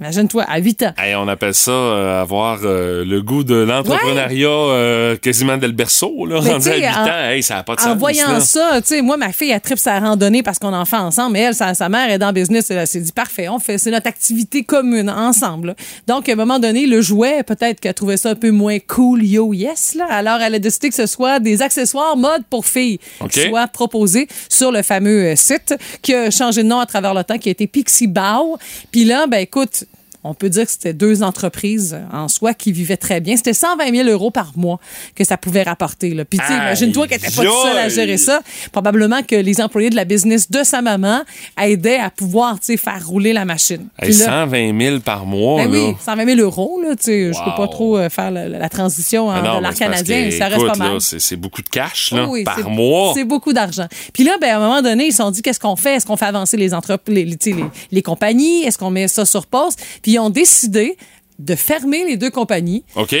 Imagine-toi, 0.00 0.44
à 0.48 0.58
huit 0.58 0.82
ans. 0.84 0.92
Hey, 0.96 1.16
on 1.16 1.26
appelle 1.26 1.54
ça 1.54 1.72
euh, 1.72 2.22
avoir 2.22 2.60
euh, 2.62 3.04
le 3.04 3.20
goût 3.20 3.42
de 3.42 3.56
l'entrepreneuriat 3.56 4.48
euh, 4.48 5.16
quasiment 5.16 5.56
dès 5.56 5.66
le 5.66 5.72
berceau, 5.72 6.24
là, 6.24 6.40
Mais 6.42 6.52
rendu 6.52 6.68
à 6.68 6.72
tu 6.72 6.78
8 6.78 6.84
sais, 6.84 6.88
ans. 6.90 7.02
en- 7.04 7.28
Hey, 7.30 7.42
ça 7.42 7.54
n'a 7.56 7.62
pas 7.64 7.74
de 7.74 7.80
En 7.80 7.84
sens. 7.84 7.96
voyant 7.98 8.28
là. 8.32 8.40
ça, 8.40 8.80
tu 8.80 8.86
sais, 8.88 9.02
moi, 9.02 9.16
ma 9.16 9.32
fille, 9.32 9.50
elle 9.50 9.60
tripe 9.60 9.78
sa 9.78 9.98
randonnée 9.98 10.44
parce 10.44 10.60
qu'on 10.60 10.72
en 10.72 10.84
fait 10.84 10.96
ensemble, 10.96 11.32
mais 11.32 11.40
elle, 11.40 11.54
sa, 11.54 11.74
sa 11.74 11.88
mère 11.88 12.08
est 12.10 12.18
dans 12.18 12.28
le 12.28 12.32
business, 12.32 12.70
elle 12.70 12.86
s'est 12.86 13.00
dit, 13.00 13.10
parfait, 13.10 13.48
on 13.48 13.58
fait, 13.58 13.76
c'est 13.78 13.90
notre 13.90 14.06
activité 14.06 14.62
commune, 14.62 15.10
ensemble. 15.10 15.68
là. 15.68 15.74
Donc, 16.06 16.28
à 16.28 16.32
un 16.32 16.36
moment 16.36 16.60
donné, 16.60 16.86
le 16.86 17.00
jouet, 17.00 17.42
peut-être 17.42 17.80
qu'elle 17.80 17.94
trouvait 17.94 18.16
ça 18.16 18.30
un 18.30 18.34
peu 18.36 18.50
moins 18.52 18.78
cool, 18.78 19.24
yo, 19.24 19.52
yes, 19.52 19.94
là. 19.96 20.06
Alors, 20.10 20.40
elle 20.40 20.54
a 20.54 20.58
décidé 20.60 20.90
que 20.90 20.94
ce 20.94 21.06
soit 21.06 21.40
des 21.40 21.60
accessoires 21.60 22.16
mode 22.16 22.44
pour 22.48 22.66
filles 22.66 23.00
OK. 23.20 23.30
qui 23.30 23.48
soient 23.48 23.66
proposés 23.66 24.28
sur 24.48 24.70
le 24.70 24.82
fameux 24.82 25.32
euh, 25.32 25.36
site 25.36 25.74
qui 26.02 26.14
a 26.14 26.30
changé 26.30 26.62
de 26.62 26.68
nom 26.68 26.78
à 26.78 26.86
travers 26.86 27.14
le 27.14 27.24
temps, 27.24 27.36
qui 27.38 27.48
a 27.48 27.52
été 27.52 27.66
Pixie 27.66 28.06
Bow. 28.06 28.58
Puis 28.92 29.04
là, 29.04 29.26
ben, 29.26 29.38
écoute, 29.38 29.84
on 30.28 30.34
peut 30.34 30.48
dire 30.50 30.64
que 30.66 30.70
c'était 30.72 30.92
deux 30.92 31.22
entreprises 31.22 31.98
en 32.12 32.28
soi 32.28 32.54
qui 32.54 32.72
vivaient 32.72 32.96
très 32.96 33.20
bien. 33.20 33.36
C'était 33.36 33.54
120 33.54 33.94
000 33.94 34.08
euros 34.08 34.30
par 34.30 34.52
mois 34.56 34.78
que 35.14 35.24
ça 35.24 35.36
pouvait 35.36 35.62
rapporter. 35.62 36.14
Là. 36.14 36.24
Puis, 36.24 36.38
imagine-toi 36.48 37.06
qu'elle 37.08 37.20
n'était 37.20 37.34
pas 37.34 37.42
toute 37.44 37.62
seule 37.62 37.78
à 37.78 37.88
gérer 37.88 38.16
ça. 38.18 38.40
Probablement 38.72 39.22
que 39.22 39.34
les 39.36 39.60
employés 39.60 39.90
de 39.90 39.96
la 39.96 40.04
business 40.04 40.50
de 40.50 40.62
sa 40.62 40.82
maman 40.82 41.22
aidaient 41.60 41.98
à 41.98 42.10
pouvoir, 42.10 42.56
faire 42.62 43.06
rouler 43.06 43.32
la 43.32 43.44
machine. 43.44 43.88
Hey, 43.98 44.10
Puis 44.10 44.18
là, 44.18 44.26
120 44.46 44.80
000 44.80 45.00
par 45.00 45.24
mois, 45.26 45.64
ben 45.64 45.72
là. 45.72 45.78
oui, 45.88 45.94
120 46.04 46.26
000 46.36 46.40
euros, 46.40 46.80
là, 46.82 46.94
sais, 46.98 47.32
je 47.32 47.38
peux 47.38 47.50
Wow. 47.50 47.56
pas 47.56 47.68
trop 47.68 47.96
euh, 47.98 48.08
faire 48.10 48.30
la, 48.30 48.48
la 48.48 48.68
transition 48.68 49.28
en 49.28 49.30
Ah 49.30 49.42
non, 49.42 49.54
c'est 49.56 49.62
parce 49.62 49.78
canadien, 49.78 50.24
que, 50.28 50.30
ça 50.36 50.44
reste 50.46 50.56
écoute, 50.58 50.68
pas 50.68 50.76
mal. 50.76 51.00
C'est 51.00 51.36
beaucoup 51.36 51.62
de 51.62 51.68
cash 51.68 52.12
là, 52.12 52.24
Oui, 52.24 52.40
oui, 52.40 52.44
par 52.44 52.56
c'est- 52.56 52.64
mois. 52.64 53.12
C'est 53.14 53.24
beaucoup 53.24 53.52
d'argent. 53.52 53.86
Puis 54.12 54.24
là, 54.24 54.32
ben, 54.40 54.50
à 54.50 54.56
un 54.56 54.60
moment 54.60 54.82
donné, 54.82 55.06
ils 55.06 55.10
se 55.12 55.18
sont 55.18 55.30
dit 55.30 55.40
qu'est-ce 55.42 55.60
qu'on 55.60 55.76
fait? 55.76 55.94
Est-ce 55.96 56.06
qu'on 56.06 56.16
fait 56.16 56.26
avancer 56.26 56.56
les, 56.56 56.74
entreprises, 56.74 57.14
les, 57.14 57.54
les, 57.90 58.02
compagnies? 58.02 58.64
Est-ce 58.64 58.76
qu'on 58.78 58.90
met 58.90 59.08
ça 59.08 59.24
sur 59.24 59.46
pause? 59.46 59.74
Puis 60.02 60.17
ils 60.18 60.20
ont 60.20 60.30
décidé 60.30 60.96
de 61.38 61.54
fermer 61.54 62.04
les 62.04 62.16
deux 62.16 62.30
compagnies 62.30 62.84
OK? 62.96 63.14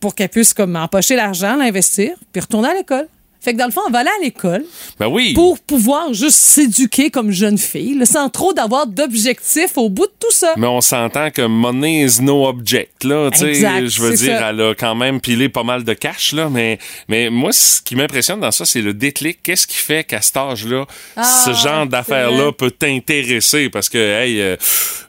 pour 0.00 0.14
qu'elles 0.14 0.28
puissent 0.28 0.54
comme 0.54 0.76
empocher 0.76 1.16
l'argent, 1.16 1.56
l'investir, 1.56 2.16
puis 2.32 2.40
retourner 2.40 2.68
à 2.68 2.74
l'école. 2.74 3.08
Fait 3.48 3.54
que 3.54 3.58
dans 3.60 3.64
le 3.64 3.72
fond, 3.72 3.80
on 3.86 3.90
va 3.90 4.00
aller 4.00 4.10
à 4.10 4.22
l'école 4.22 4.62
Ben 5.00 5.06
oui. 5.06 5.32
pour 5.32 5.58
pouvoir 5.58 6.12
juste 6.12 6.36
s'éduquer 6.36 7.08
comme 7.08 7.30
jeune 7.30 7.56
fille, 7.56 7.94
là, 7.94 8.04
sans 8.04 8.28
trop 8.28 8.52
d'avoir 8.52 8.86
d'objectifs 8.86 9.78
au 9.78 9.88
bout 9.88 10.04
de 10.04 10.12
tout 10.20 10.30
ça. 10.32 10.52
Mais 10.58 10.66
on 10.66 10.82
s'entend 10.82 11.30
que 11.30 11.40
money 11.40 12.04
is 12.04 12.20
no 12.20 12.46
object, 12.46 13.04
là. 13.04 13.30
Tu 13.32 13.38
sais, 13.38 13.48
Exact, 13.48 13.86
je 13.88 14.02
veux 14.02 14.14
dire, 14.14 14.38
ça. 14.38 14.50
elle 14.50 14.60
a 14.60 14.74
quand 14.74 14.94
même 14.94 15.18
pilé 15.22 15.48
pas 15.48 15.62
mal 15.62 15.82
de 15.82 15.94
cash, 15.94 16.34
là. 16.34 16.50
Mais, 16.50 16.78
mais 17.08 17.30
moi, 17.30 17.52
ce 17.52 17.80
qui 17.80 17.96
m'impressionne 17.96 18.40
dans 18.40 18.50
ça, 18.50 18.66
c'est 18.66 18.82
le 18.82 18.92
déclic. 18.92 19.38
Qu'est-ce 19.42 19.66
qui 19.66 19.78
fait 19.78 20.04
qu'à 20.04 20.20
cet 20.20 20.36
âge-là, 20.36 20.84
Ah, 21.16 21.22
ce 21.24 21.54
genre 21.54 21.86
d'affaires-là 21.86 22.52
peut 22.52 22.70
t'intéresser? 22.70 23.70
Parce 23.70 23.88
que, 23.88 23.96
hey, 23.96 24.42
euh, 24.42 24.56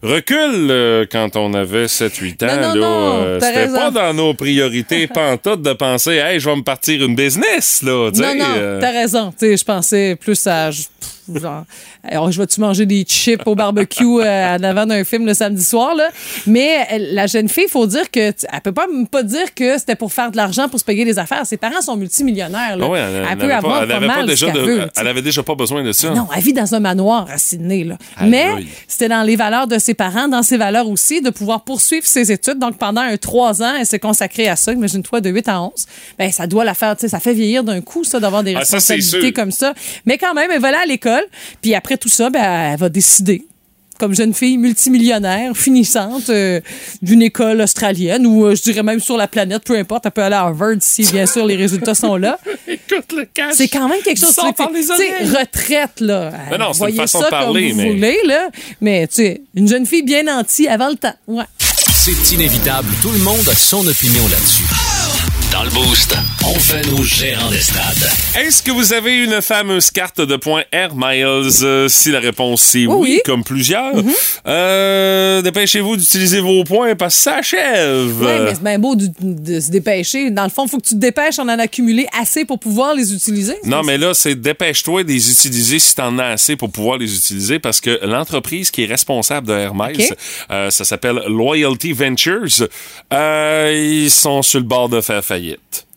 recule 0.01 0.69
euh, 0.71 1.05
quand 1.11 1.35
on 1.35 1.53
avait 1.53 1.87
7-8 1.87 2.45
ans, 2.45 2.47
euh, 2.77 3.39
C'était 3.41 3.67
pas 3.67 3.91
dans 3.91 4.13
nos 4.13 4.33
priorités 4.33 5.07
pantoute 5.13 5.61
de 5.61 5.73
penser, 5.73 6.11
hey, 6.13 6.39
je 6.39 6.49
vais 6.49 6.55
me 6.55 6.63
partir 6.63 7.03
une 7.03 7.15
business, 7.15 7.81
là. 7.83 8.11
Non, 8.35 8.45
non, 8.47 8.53
euh, 8.57 8.79
t'as 8.79 8.91
raison. 8.91 9.31
Tu 9.31 9.37
sais, 9.39 9.57
je 9.57 9.63
pensais 9.65 10.15
plus 10.15 10.45
à. 10.47 10.71
je- 10.71 10.83
genre, 11.37 11.65
alors, 12.03 12.31
je 12.31 12.39
vais-tu 12.39 12.59
manger 12.61 12.85
des 12.85 13.03
chips 13.03 13.41
au 13.45 13.55
barbecue 13.55 14.03
euh, 14.21 14.55
en 14.57 14.63
avant 14.63 14.85
d'un 14.85 15.03
film 15.03 15.25
le 15.25 15.33
samedi 15.33 15.63
soir, 15.63 15.95
là? 15.95 16.09
Mais 16.47 16.87
euh, 16.93 16.97
la 17.11 17.27
jeune 17.27 17.49
fille, 17.49 17.65
il 17.67 17.71
faut 17.71 17.85
dire 17.87 18.09
que, 18.11 18.19
elle 18.19 18.61
peut 18.63 18.71
pas, 18.71 18.87
pas 19.11 19.23
dire 19.23 19.53
que 19.53 19.77
c'était 19.77 19.95
pour 19.95 20.11
faire 20.13 20.31
de 20.31 20.37
l'argent, 20.37 20.69
pour 20.69 20.79
se 20.79 20.85
payer 20.85 21.05
des 21.05 21.19
affaires. 21.19 21.45
Ses 21.45 21.57
parents 21.57 21.81
sont 21.81 21.95
multimillionnaires, 21.97 22.77
là. 22.77 22.85
Ah 22.85 22.89
ouais, 22.89 22.99
elle, 22.99 23.15
elle 23.15 23.27
elle 23.31 23.37
peut 23.37 23.43
avait 23.45 23.53
avoir 23.53 23.79
pas, 23.79 23.83
elle 23.95 24.07
pas, 24.07 24.13
pas 24.15 24.25
déjà 24.25 24.47
ce 24.47 24.51
de- 24.53 24.59
veut, 24.59 24.89
elle 24.95 25.07
avait 25.07 25.21
déjà 25.21 25.43
pas 25.43 25.55
besoin 25.55 25.83
de 25.83 25.91
ça. 25.91 26.09
Non, 26.11 26.27
elle 26.35 26.41
vit 26.41 26.53
dans 26.53 26.73
un 26.75 26.79
manoir 26.79 27.27
à 27.31 27.37
Sydney. 27.37 27.83
Là. 27.83 27.97
Mais 28.21 28.47
c'était 28.87 29.09
dans 29.09 29.23
les 29.23 29.35
valeurs 29.35 29.67
de 29.67 29.77
ses 29.79 29.93
parents, 29.93 30.27
dans 30.27 30.43
ses 30.43 30.57
valeurs 30.57 30.87
aussi, 30.89 31.21
de 31.21 31.29
pouvoir 31.29 31.61
poursuivre 31.63 32.05
ses 32.05 32.31
études. 32.31 32.59
Donc, 32.59 32.77
pendant 32.77 33.01
un 33.01 33.17
trois 33.17 33.61
ans, 33.61 33.73
elle 33.79 33.85
s'est 33.85 33.99
consacrée 33.99 34.47
à 34.47 34.55
ça. 34.55 34.71
Imagine-toi, 34.73 35.21
de 35.21 35.29
8 35.29 35.47
à 35.49 35.61
11. 35.61 35.71
Ben, 36.17 36.31
ça 36.31 36.47
doit 36.47 36.63
la 36.65 36.73
faire, 36.73 36.95
tu 36.95 37.01
sais, 37.01 37.07
ça 37.09 37.19
fait 37.19 37.33
vieillir 37.33 37.63
d'un 37.63 37.81
coup, 37.81 38.03
ça, 38.03 38.19
d'avoir 38.19 38.43
des 38.43 38.51
Ah, 38.55 38.65
ça, 38.65 38.77
responsabilités 38.77 39.21
sûr. 39.27 39.33
comme 39.33 39.51
ça. 39.51 39.73
Mais 40.05 40.17
quand 40.17 40.33
même, 40.33 40.49
elle 40.51 40.61
va 40.61 40.69
aller 40.69 40.77
à 40.77 40.85
l'école. 40.85 41.18
Puis 41.61 41.75
après 41.75 41.97
tout 41.97 42.09
ça, 42.09 42.29
ben, 42.29 42.71
elle 42.73 42.79
va 42.79 42.89
décider 42.89 43.45
comme 43.99 44.15
jeune 44.15 44.33
fille 44.33 44.57
multimillionnaire, 44.57 45.55
finissante 45.57 46.29
euh, 46.29 46.61
d'une 47.01 47.21
école 47.21 47.59
australienne 47.59 48.25
ou 48.25 48.45
euh, 48.45 48.55
je 48.55 48.61
dirais 48.61 48.81
même 48.81 49.01
sur 49.01 49.17
la 49.17 49.27
planète, 49.27 49.63
peu 49.65 49.77
importe, 49.77 50.05
elle 50.05 50.11
peut 50.13 50.23
aller 50.23 50.35
à 50.35 50.43
Harvard 50.43 50.77
si 50.79 51.03
bien 51.11 51.25
sûr 51.25 51.45
les 51.45 51.57
résultats 51.57 51.95
sont 51.95 52.15
là. 52.15 52.39
Écoute 52.67 53.11
le 53.13 53.25
cash. 53.25 53.55
C'est 53.55 53.67
quand 53.67 53.89
même 53.89 54.01
quelque 54.01 54.19
chose. 54.19 54.33
Oreilles. 54.39 55.29
retraite, 55.37 55.99
là. 55.99 56.31
Mais 56.49 56.57
non, 56.57 56.67
c'est 56.67 56.71
une 56.71 56.77
Voyez 56.77 56.95
façon 56.97 57.19
ça 57.19 57.25
de 57.25 57.29
parler, 57.29 57.69
comme 57.71 57.77
vous 57.77 57.83
mais- 57.83 57.93
voulez, 57.93 58.17
là. 58.25 58.49
Mais, 58.79 59.07
tu 59.07 59.15
sais, 59.15 59.41
une 59.53 59.67
jeune 59.67 59.85
fille 59.85 60.03
bien 60.03 60.23
nantie 60.23 60.69
avant 60.69 60.87
le 60.89 60.95
temps. 60.95 61.15
Ouais. 61.27 61.43
C'est 61.59 62.33
inévitable. 62.33 62.87
Tout 63.01 63.11
le 63.11 63.19
monde 63.19 63.47
a 63.49 63.53
son 63.53 63.85
opinion 63.85 64.23
là-dessus. 64.29 64.63
Dans 65.51 65.63
le 65.63 65.69
Boost, 65.71 66.15
on 66.45 66.53
fait 66.59 66.85
nos 66.91 67.01
gérants 67.01 67.49
d'estrade. 67.49 68.07
Est-ce 68.39 68.61
que 68.61 68.69
vous 68.71 68.93
avez 68.93 69.23
une 69.23 69.41
fameuse 69.41 69.89
carte 69.89 70.21
de 70.21 70.35
points 70.35 70.61
Air 70.71 70.91
Miles? 70.95 71.49
Euh, 71.63 71.87
si 71.87 72.11
la 72.11 72.19
réponse 72.19 72.75
est 72.75 72.85
oui, 72.85 72.93
Oui, 72.95 73.09
oui. 73.15 73.21
comme 73.25 73.43
plusieurs, 73.43 73.93
euh, 74.47 75.41
dépêchez-vous 75.41 75.97
d'utiliser 75.97 76.39
vos 76.39 76.63
points 76.63 76.95
parce 76.95 77.15
que 77.15 77.21
ça 77.21 77.35
achève. 77.37 78.21
Ouais, 78.21 78.39
mais 78.45 78.53
c'est 78.53 78.63
bien 78.63 78.77
beau 78.77 78.95
de, 78.95 79.09
de 79.21 79.59
se 79.59 79.71
dépêcher. 79.71 80.29
Dans 80.29 80.43
le 80.43 80.49
fond, 80.49 80.65
il 80.65 80.69
faut 80.69 80.77
que 80.77 80.87
tu 80.87 80.93
te 80.93 80.99
dépêches 80.99 81.39
en 81.39 81.49
en 81.49 81.57
accumuler 81.59 82.05
assez 82.19 82.45
pour 82.45 82.59
pouvoir 82.59 82.93
les 82.93 83.11
utiliser. 83.13 83.55
Non, 83.65 83.81
mais 83.81 83.97
là, 83.97 84.13
c'est 84.13 84.35
dépêche-toi 84.35 85.03
de 85.03 85.09
les 85.09 85.31
utiliser 85.31 85.79
si 85.79 85.95
t'en 85.95 86.19
as 86.19 86.27
assez 86.27 86.57
pour 86.57 86.69
pouvoir 86.71 86.99
les 86.99 87.13
utiliser 87.15 87.57
parce 87.57 87.81
que 87.81 87.99
l'entreprise 88.05 88.69
qui 88.69 88.83
est 88.83 88.87
responsable 88.87 89.47
de 89.47 89.53
Air 89.53 89.73
Miles, 89.73 90.13
euh, 90.51 90.69
ça 90.69 90.85
s'appelle 90.85 91.19
Loyalty 91.27 91.91
Ventures, 91.93 92.67
euh, 93.13 93.73
ils 94.03 94.11
sont 94.11 94.43
sur 94.43 94.59
le 94.59 94.65
bord 94.65 94.89
de 94.89 95.01
faire 95.01 95.25
faillite. 95.25 95.38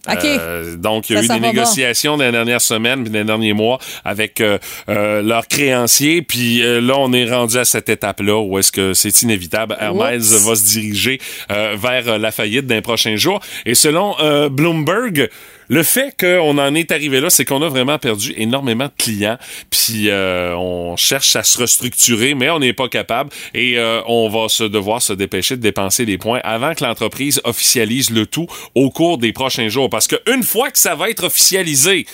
OK. 0.08 0.25
Euh, 0.25 0.76
donc, 0.76 1.11
il 1.11 1.14
y 1.14 1.16
a 1.16 1.22
Ça 1.22 1.37
eu 1.37 1.40
des 1.40 1.46
négociations 1.46 2.16
dans 2.16 2.25
les 2.25 2.32
dernières 2.32 2.61
semaines, 2.61 3.04
puis 3.04 3.12
dans 3.12 3.20
les 3.20 3.25
derniers 3.25 3.52
mois 3.52 3.78
avec 4.04 4.40
euh, 4.40 4.58
euh, 4.88 5.22
leurs 5.22 5.46
créanciers. 5.46 6.22
Puis 6.22 6.64
euh, 6.64 6.80
là, 6.80 6.94
on 6.99 7.12
est 7.12 7.30
rendu 7.30 7.56
à 7.56 7.64
cette 7.64 7.88
étape-là 7.88 8.40
où 8.40 8.58
est-ce 8.58 8.72
que 8.72 8.94
c'est 8.94 9.22
inévitable. 9.22 9.76
Miles 9.80 10.20
va 10.20 10.54
se 10.56 10.64
diriger 10.64 11.20
vers 11.49 12.18
la 12.18 12.32
faillite 12.32 12.66
dans 12.66 12.75
les 12.75 12.82
prochains 12.82 13.16
jours. 13.16 13.40
Et 13.66 13.75
selon 13.75 14.16
Bloomberg, 14.50 15.28
le 15.73 15.83
fait 15.83 16.14
qu'on 16.21 16.59
en 16.59 16.75
est 16.75 16.93
arrivé 16.93 17.19
là, 17.19 17.31
c'est 17.31 17.47
qu'on 17.47 17.62
a 17.62 17.69
vraiment 17.71 17.99
perdu 17.99 18.35
énormément 18.37 18.85
de 18.85 18.93
clients. 18.99 19.38
Puis 19.71 20.11
euh, 20.11 20.55
on 20.55 20.99
cherche 20.99 21.35
à 21.35 21.43
se 21.43 21.59
restructurer, 21.59 22.35
mais 22.35 22.50
on 22.50 22.59
n'est 22.59 22.75
pas 22.75 22.91
capable. 22.91 23.31
Et 23.55 23.79
euh, 23.79 24.02
on 24.07 24.29
va 24.29 24.50
se 24.50 24.64
devoir 24.64 25.00
se 25.00 25.14
dépêcher 25.14 25.57
de 25.57 25.62
dépenser 25.62 26.05
des 26.05 26.19
points 26.19 26.41
avant 26.45 26.75
que 26.75 26.85
l'entreprise 26.85 27.41
officialise 27.45 28.11
le 28.11 28.26
tout 28.26 28.47
au 28.75 28.91
cours 28.91 29.17
des 29.17 29.33
prochains 29.33 29.69
jours. 29.69 29.88
Parce 29.88 30.09
qu'une 30.09 30.43
fois 30.43 30.71
que 30.71 30.79
ça 30.79 30.95
va 30.95 31.09
être 31.09 31.25
officialisé, 31.25 32.05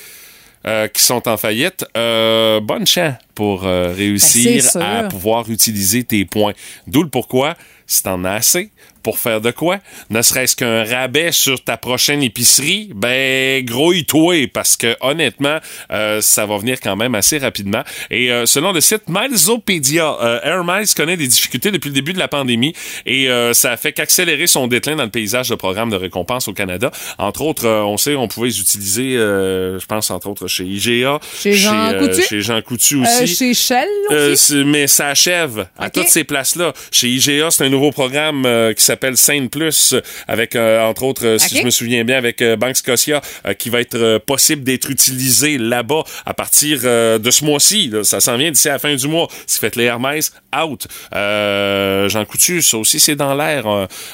euh, 0.64 0.86
qui 0.86 1.02
sont 1.02 1.28
en 1.28 1.36
faillite, 1.36 1.84
bonne 1.96 2.86
chance 2.86 3.14
pour 3.38 3.66
euh, 3.68 3.92
réussir 3.96 4.64
Ben, 4.74 4.80
à 4.82 5.02
pouvoir 5.04 5.48
utiliser 5.48 6.02
tes 6.02 6.24
points. 6.24 6.54
D'où 6.88 7.04
le 7.04 7.08
pourquoi, 7.08 7.54
si 7.86 8.02
t'en 8.02 8.24
as 8.24 8.32
assez 8.32 8.70
pour 9.04 9.20
faire 9.20 9.40
de 9.40 9.52
quoi, 9.52 9.78
ne 10.10 10.20
serait-ce 10.20 10.56
qu'un 10.56 10.82
rabais 10.84 11.30
sur 11.32 11.62
ta 11.62 11.76
prochaine 11.76 12.20
épicerie, 12.22 12.90
ben 12.94 13.64
grouille-toi 13.64 14.48
parce 14.52 14.76
que 14.76 14.96
honnêtement, 15.00 15.58
euh, 15.92 16.20
ça 16.20 16.44
va 16.46 16.58
venir 16.58 16.78
quand 16.82 16.96
même 16.96 17.14
assez 17.14 17.38
rapidement. 17.38 17.82
Et 18.10 18.30
euh, 18.32 18.44
selon 18.44 18.72
le 18.72 18.80
site 18.80 19.04
Milesopedia, 19.08 20.16
euh, 20.20 20.40
Air 20.42 20.64
Miles 20.64 20.92
connaît 20.94 21.16
des 21.16 21.28
difficultés 21.28 21.70
depuis 21.70 21.88
le 21.88 21.94
début 21.94 22.12
de 22.12 22.18
la 22.18 22.28
pandémie 22.28 22.74
et 23.06 23.30
euh, 23.30 23.54
ça 23.54 23.70
a 23.70 23.76
fait 23.76 23.92
qu'accélérer 23.92 24.48
son 24.48 24.66
déclin 24.66 24.96
dans 24.96 25.04
le 25.04 25.10
paysage 25.10 25.48
de 25.48 25.54
programmes 25.54 25.90
de 25.90 25.96
récompense 25.96 26.48
au 26.48 26.52
Canada. 26.52 26.90
Entre 27.18 27.42
autres, 27.42 27.66
euh, 27.66 27.82
on 27.84 27.96
sait, 27.96 28.16
on 28.16 28.26
pouvait 28.28 28.48
les 28.48 28.60
utiliser, 28.60 29.16
euh, 29.16 29.78
je 29.78 29.86
pense 29.86 30.10
entre 30.10 30.28
autres 30.28 30.48
chez 30.48 30.64
IGA, 30.64 31.20
Chez 31.40 31.54
Jean 31.54 31.92
Coutu. 31.98 32.22
chez 32.28 32.40
Jean 32.42 32.60
Coutu 32.62 32.96
aussi. 32.96 33.27
Euh, 33.32 33.34
chez 33.36 33.54
Shell 33.54 33.88
aussi? 34.10 34.36
c'est- 34.44 34.64
mais 34.64 34.86
ça 34.86 35.08
achève 35.08 35.66
à 35.78 35.90
toutes 35.90 36.08
ces 36.08 36.24
places-là. 36.24 36.72
Chez 36.90 37.08
IGA, 37.08 37.50
c'est 37.50 37.64
un 37.64 37.68
nouveau 37.68 37.90
programme 37.90 38.44
euh, 38.46 38.72
qui 38.72 38.84
s'appelle 38.84 39.16
Saint 39.16 39.46
Plus, 39.46 39.94
avec 40.26 40.56
euh, 40.56 40.80
entre 40.86 41.02
autres, 41.04 41.36
si 41.38 41.58
je 41.58 41.64
me 41.64 41.70
souviens 41.70 42.04
bien, 42.04 42.16
avec 42.18 42.42
Bank 42.58 42.76
Scotia, 42.76 43.20
qui 43.58 43.70
va 43.70 43.80
être 43.80 44.18
possible 44.18 44.62
d'être 44.64 44.90
utilisé 44.90 45.58
là-bas 45.58 46.04
à 46.26 46.34
partir 46.34 46.80
de 46.82 47.30
ce 47.30 47.44
mois-ci. 47.44 47.92
Ça 48.02 48.20
s'en 48.20 48.36
vient 48.36 48.50
d'ici 48.50 48.68
à 48.68 48.72
la 48.72 48.78
fin 48.78 48.94
du 48.94 49.08
mois. 49.08 49.28
Ce 49.46 49.54
qui 49.54 49.60
fait 49.60 49.70
que 49.70 49.78
les 49.78 49.86
Hermès 49.86 50.32
out. 50.64 50.86
Euh, 51.14 52.08
Jean 52.08 52.24
Coutu, 52.24 52.62
ça 52.62 52.78
aussi 52.78 53.00
c'est 53.00 53.16
dans 53.16 53.34
l'air. 53.34 53.64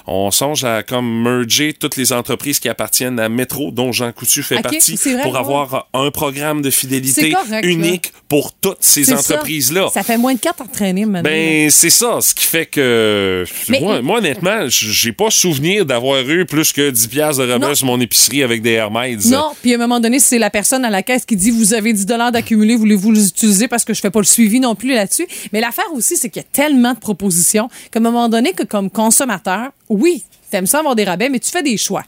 On 0.06 0.30
songe 0.30 0.64
à 0.64 0.82
comme 0.82 1.22
merger 1.22 1.72
toutes 1.72 1.96
les 1.96 2.12
entreprises 2.12 2.58
qui 2.58 2.68
appartiennent 2.68 3.18
à 3.20 3.28
Métro, 3.28 3.70
dont 3.70 3.92
Jean 3.92 4.12
Coutu 4.12 4.42
fait 4.42 4.60
partie, 4.60 4.96
vrai, 4.96 5.22
pour 5.22 5.32
ouais. 5.32 5.38
avoir 5.38 5.88
un 5.94 6.10
programme 6.10 6.62
de 6.62 6.70
fidélité 6.70 7.30
là. 7.30 7.60
unique 7.62 8.12
pour 8.28 8.52
toutes 8.54 8.82
ces 8.82 9.03
Ça. 9.04 9.18
entreprises-là. 9.18 9.88
Ça 9.92 10.02
fait 10.02 10.16
moins 10.18 10.34
de 10.34 10.38
quatre 10.40 10.62
entraînés 10.62 11.04
maintenant. 11.06 11.30
Ben, 11.30 11.70
c'est 11.70 11.90
ça, 11.90 12.18
ce 12.20 12.34
qui 12.34 12.44
fait 12.44 12.66
que. 12.66 13.44
Mais- 13.68 13.80
moi, 13.80 14.02
moi, 14.02 14.18
honnêtement, 14.18 14.66
j'ai 14.68 15.12
pas 15.12 15.30
souvenir 15.30 15.84
d'avoir 15.86 16.20
eu 16.28 16.44
plus 16.46 16.72
que 16.72 16.90
10 16.90 17.06
piastres 17.08 17.44
de 17.46 17.50
rabais 17.52 17.68
Non. 17.68 17.74
sur 17.74 17.86
mon 17.86 18.00
épicerie 18.00 18.42
avec 18.42 18.62
des 18.62 18.72
Hermès. 18.72 19.24
Non, 19.26 19.50
puis 19.62 19.72
à 19.72 19.76
un 19.76 19.78
moment 19.78 20.00
donné, 20.00 20.18
c'est 20.18 20.38
la 20.38 20.50
personne 20.50 20.84
à 20.84 20.90
la 20.90 21.02
caisse 21.02 21.24
qui 21.24 21.36
dit 21.36 21.50
vous 21.50 21.74
avez 21.74 21.92
10 21.92 22.06
dollars 22.06 22.32
d'accumuler, 22.32 22.76
voulez-vous 22.76 23.12
les 23.12 23.28
utiliser 23.28 23.68
parce 23.68 23.84
que 23.84 23.94
je 23.94 24.00
fais 24.00 24.10
pas 24.10 24.20
le 24.20 24.24
suivi 24.26 24.60
non 24.60 24.74
plus 24.74 24.94
là-dessus. 24.94 25.26
Mais 25.52 25.60
l'affaire 25.60 25.92
aussi, 25.94 26.16
c'est 26.16 26.28
qu'il 26.30 26.42
y 26.42 26.44
a 26.44 26.48
tellement 26.52 26.92
de 26.94 26.98
propositions 26.98 27.68
qu'à 27.90 27.98
un 27.98 28.02
moment 28.02 28.28
donné, 28.28 28.52
que 28.52 28.62
comme 28.64 28.90
consommateur, 28.90 29.70
oui, 29.88 30.24
t'aimes 30.50 30.66
ça 30.66 30.78
avoir 30.78 30.94
des 30.94 31.04
rabais, 31.04 31.28
mais 31.28 31.38
tu 31.38 31.50
fais 31.50 31.62
des 31.62 31.76
choix. 31.76 32.02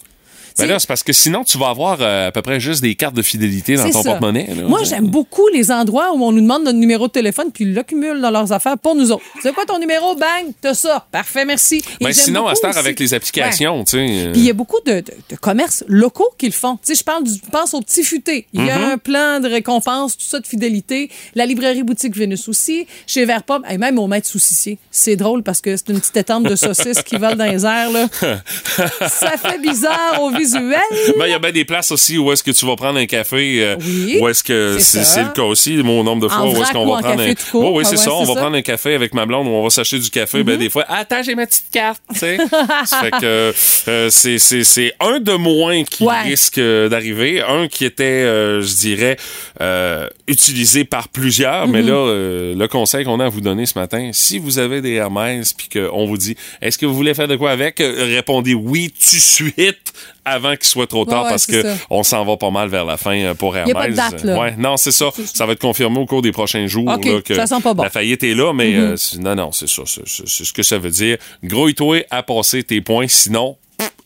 Ben 0.59 0.67
là, 0.69 0.79
c'est 0.79 0.87
parce 0.89 1.03
que 1.03 1.13
sinon, 1.13 1.45
tu 1.45 1.59
vas 1.59 1.69
avoir 1.69 1.99
euh, 2.01 2.29
à 2.29 2.33
peu 2.33 2.43
près 2.43 2.61
juste 2.61 2.81
des 2.83 2.95
cartes 2.95 3.15
de 3.15 3.23
fidélité 3.23 3.77
dans 3.77 3.91
ton 3.91 4.03
porte-monnaie. 4.03 4.49
Moi, 4.67 4.81
j'aime 4.85 5.07
beaucoup 5.07 5.47
les 5.53 5.71
endroits 5.71 6.13
où 6.15 6.23
on 6.25 6.33
nous 6.33 6.41
demande 6.41 6.65
notre 6.65 6.79
numéro 6.79 7.07
de 7.09 7.13
téléphone 7.13 7.51
puis 7.53 7.65
ils 7.65 7.75
l'accumulent 7.75 8.21
dans 8.21 8.31
leurs 8.31 8.53
affaires 8.53 8.79
pour 8.79 8.95
nous 8.95 9.13
autres. 9.13 9.23
C'est 9.43 9.53
quoi 9.55 9.65
ton 9.67 9.79
numéro? 9.79 10.15
Bang, 10.17 10.53
t'as 10.61 10.75
ça. 10.75 11.07
Parfait, 11.13 11.45
merci. 11.45 11.83
Et 12.01 12.05
Ben, 12.05 12.13
sinon, 12.13 12.47
à 12.47 12.55
cette 12.55 12.65
heure, 12.65 12.77
avec 12.79 12.99
les 13.01 13.11
Ouais. 13.11 13.17
applications, 13.17 13.85
tu 13.85 13.91
sais. 13.93 13.99
euh, 14.09 14.33
Puis 14.33 14.41
il 14.41 14.47
y 14.47 14.51
a 14.51 14.55
beaucoup 14.55 14.81
de, 14.85 15.01
de- 15.01 15.05
de 15.31 15.37
commerces 15.37 15.85
locaux 15.89 16.31
qui 16.39 16.47
le 16.47 16.53
font. 16.53 16.77
Tu 16.77 16.81
sais, 16.85 16.95
je 16.95 17.05
parle 17.05 17.25
du, 17.25 17.33
je 17.33 17.51
pense 17.51 17.75
au 17.75 17.81
petit 17.81 18.03
futé. 18.03 18.47
Il 18.53 18.63
y 18.63 18.67
Mm-hmm. 18.67 18.71
a 18.71 18.87
un 18.93 18.99
plan 18.99 19.41
de 19.41 19.49
récompense, 19.49 20.17
tout 20.17 20.25
ça 20.27 20.41
de 20.41 20.47
fidélité. 20.47 21.11
La 21.35 21.47
librairie 21.47 21.83
boutique 21.83 22.17
Vénus 22.17 22.49
aussi. 22.49 22.87
Chez 23.07 23.25
Verpop, 23.25 23.63
et 23.71 23.79
même 23.79 23.99
au 23.99 24.07
maître 24.07 24.27
saucissier. 24.29 24.79
C'est 24.91 25.17
drôle 25.17 25.43
parce 25.43 25.61
que 25.61 25.77
c'est 25.77 25.89
une 25.91 26.01
petite 26.01 26.17
étente 26.17 26.45
de 26.45 26.57
saucisses 26.57 27.03
qui 27.03 27.17
vole 27.17 27.35
dans 27.37 27.45
les 27.45 27.65
airs, 27.67 27.91
là. 27.91 28.09
ça 29.09 29.37
fait 29.37 29.59
bizarre 29.61 30.23
au 30.23 30.31
visuel. 30.47 30.81
Ben, 31.19 31.27
il 31.27 31.31
y 31.31 31.35
a 31.35 31.39
bien 31.39 31.53
des 31.53 31.65
places 31.65 31.91
aussi 31.93 32.19
où 32.19 32.31
est-ce 32.33 32.43
que 32.43 32.51
tu 32.51 32.67
vas 32.67 32.77
prendre 32.77 32.99
un 32.99 33.07
café. 33.07 33.63
euh, 33.65 33.77
Oui, 33.81 34.19
où 34.21 34.29
est-ce 34.29 34.43
que 34.45 34.77
c'est 34.79 34.99
c'est 34.99 35.05
c'est 35.05 35.23
le 35.23 35.31
cas 35.31 35.43
aussi, 35.43 35.77
mon 35.79 36.05
nombre 36.05 36.23
de 36.23 36.29
fois 36.29 36.43
En 36.43 36.53
où 36.53 36.63
est-ce 36.63 36.73
qu'on 36.73 36.87
va 36.87 36.93
en 36.95 37.01
prendre 37.01 37.23
un. 37.23 37.35
court. 37.35 37.73
Ouais, 37.73 37.79
oui, 37.79 37.85
c'est 37.85 37.95
Ah 37.95 37.99
ouais, 37.99 38.05
ça. 38.05 38.13
On 38.13 38.25
c'est 38.27 38.35
va 38.35 38.41
prendre 38.41 38.57
un 38.57 38.63
café 38.63 38.95
avec 38.95 39.15
ma 39.15 39.25
blonde 39.27 39.47
ou 39.47 39.51
on 39.51 39.63
va 39.63 39.71
s'acheter 39.71 39.99
du 39.99 40.11
café. 40.11 40.39
Mm-hmm. 40.41 40.45
Ben, 40.45 40.59
des 40.59 40.71
fois, 40.71 40.85
attends, 40.89 41.23
j'ai 41.23 41.35
ma 41.35 41.47
petite 41.47 41.71
carte, 41.71 42.01
tu 42.13 42.19
sais. 42.21 42.37
ça 42.85 43.01
fait 43.01 43.11
que 43.13 43.53
euh, 43.89 44.11
c'est- 44.11 44.39
c'est 44.39 44.65
c'est 44.65 44.93
un 45.01 45.21
de 45.21 45.33
moins 45.33 45.85
qui 45.85 46.05
Ouais. 46.05 46.23
risque 46.23 46.59
euh, 46.59 46.89
d'arriver. 46.89 47.43
Un 47.43 47.69
qui 47.69 47.85
était, 47.85 48.05
euh, 48.05 48.61
je 48.63 48.75
dirais, 48.75 49.17
euh, 49.61 50.09
utilisé 50.29 50.85
par 50.85 51.09
plusieurs. 51.09 51.67
Mm-hmm. 51.67 51.71
Mais 51.71 51.83
là, 51.83 51.95
euh, 51.95 52.55
le 52.55 52.69
conseil 52.69 53.05
qu'on 53.05 53.21
a 53.21 53.27
à 53.27 53.29
vous 53.29 53.41
donner 53.41 53.67
ce 53.67 53.79
matin, 53.79 54.11
si 54.13 54.39
vous 54.39 54.59
avez 54.59 54.81
des 54.81 54.93
Hermès 54.95 55.53
puis 55.53 55.69
qu'on 55.69 56.07
vous 56.07 56.17
dit, 56.19 56.37
est-ce 56.61 56.79
que 56.79 56.87
vous 56.87 56.95
voulez 56.95 57.15
faire 57.15 57.29
de 57.29 57.37
quoi 57.37 57.51
avec? 57.51 57.77
Répondez 57.79 58.55
oui 58.55 58.91
tout 58.93 59.17
de 59.17 59.21
suite 59.21 59.93
avant 60.27 60.55
qu'il 60.57 60.67
soit 60.67 60.87
trop 60.87 61.05
tard 61.07 61.21
Ouais, 61.21 61.25
ouais, 61.25 61.31
parce 61.31 61.47
que 61.47 61.63
ça. 61.63 61.75
on 61.89 62.03
s'en 62.03 62.25
va 62.25 62.37
pas 62.37 62.51
mal 62.51 62.69
vers 62.69 62.85
la 62.85 62.97
fin 62.99 63.17
euh, 63.19 63.35
pour 63.35 63.57
Hermès. 63.57 63.73
Y 63.73 63.77
a 63.79 63.81
pas 63.81 63.89
de 63.89 63.95
date, 63.95 64.25
là. 64.25 64.39
Ouais, 64.39 64.55
non, 64.59 64.77
c'est 64.77 64.93
ça. 64.93 65.07
Ça 65.33 65.47
va 65.47 65.53
être 65.55 65.61
confirmé 65.61 65.99
au 65.99 66.05
cours 66.07 66.21
des 66.21 66.33
prochains 66.33 66.67
jours 66.67 66.89
là, 66.91 66.99
que 67.25 67.35
ça 67.35 67.47
sent 67.47 67.61
pas 67.63 67.73
bon. 67.73 67.83
Mm-hmm. 67.83 67.85
la 67.87 67.91
faillite 67.91 68.23
est 68.25 68.35
là, 68.35 68.53
mais 68.53 68.75
euh, 68.75 68.97
c'est- 68.97 69.19
non, 69.19 69.35
non, 69.35 69.53
c'est 69.53 69.69
ça. 69.69 69.83
C'est 69.87 70.45
ce 70.45 70.53
que 70.53 70.63
ça 70.63 70.79
veut 70.79 70.91
dire. 70.91 71.17
Grouille-toi 71.43 72.05
à 72.11 72.23
passer 72.23 72.63
tes 72.65 72.81
points, 72.81 73.09
sinon 73.09 73.57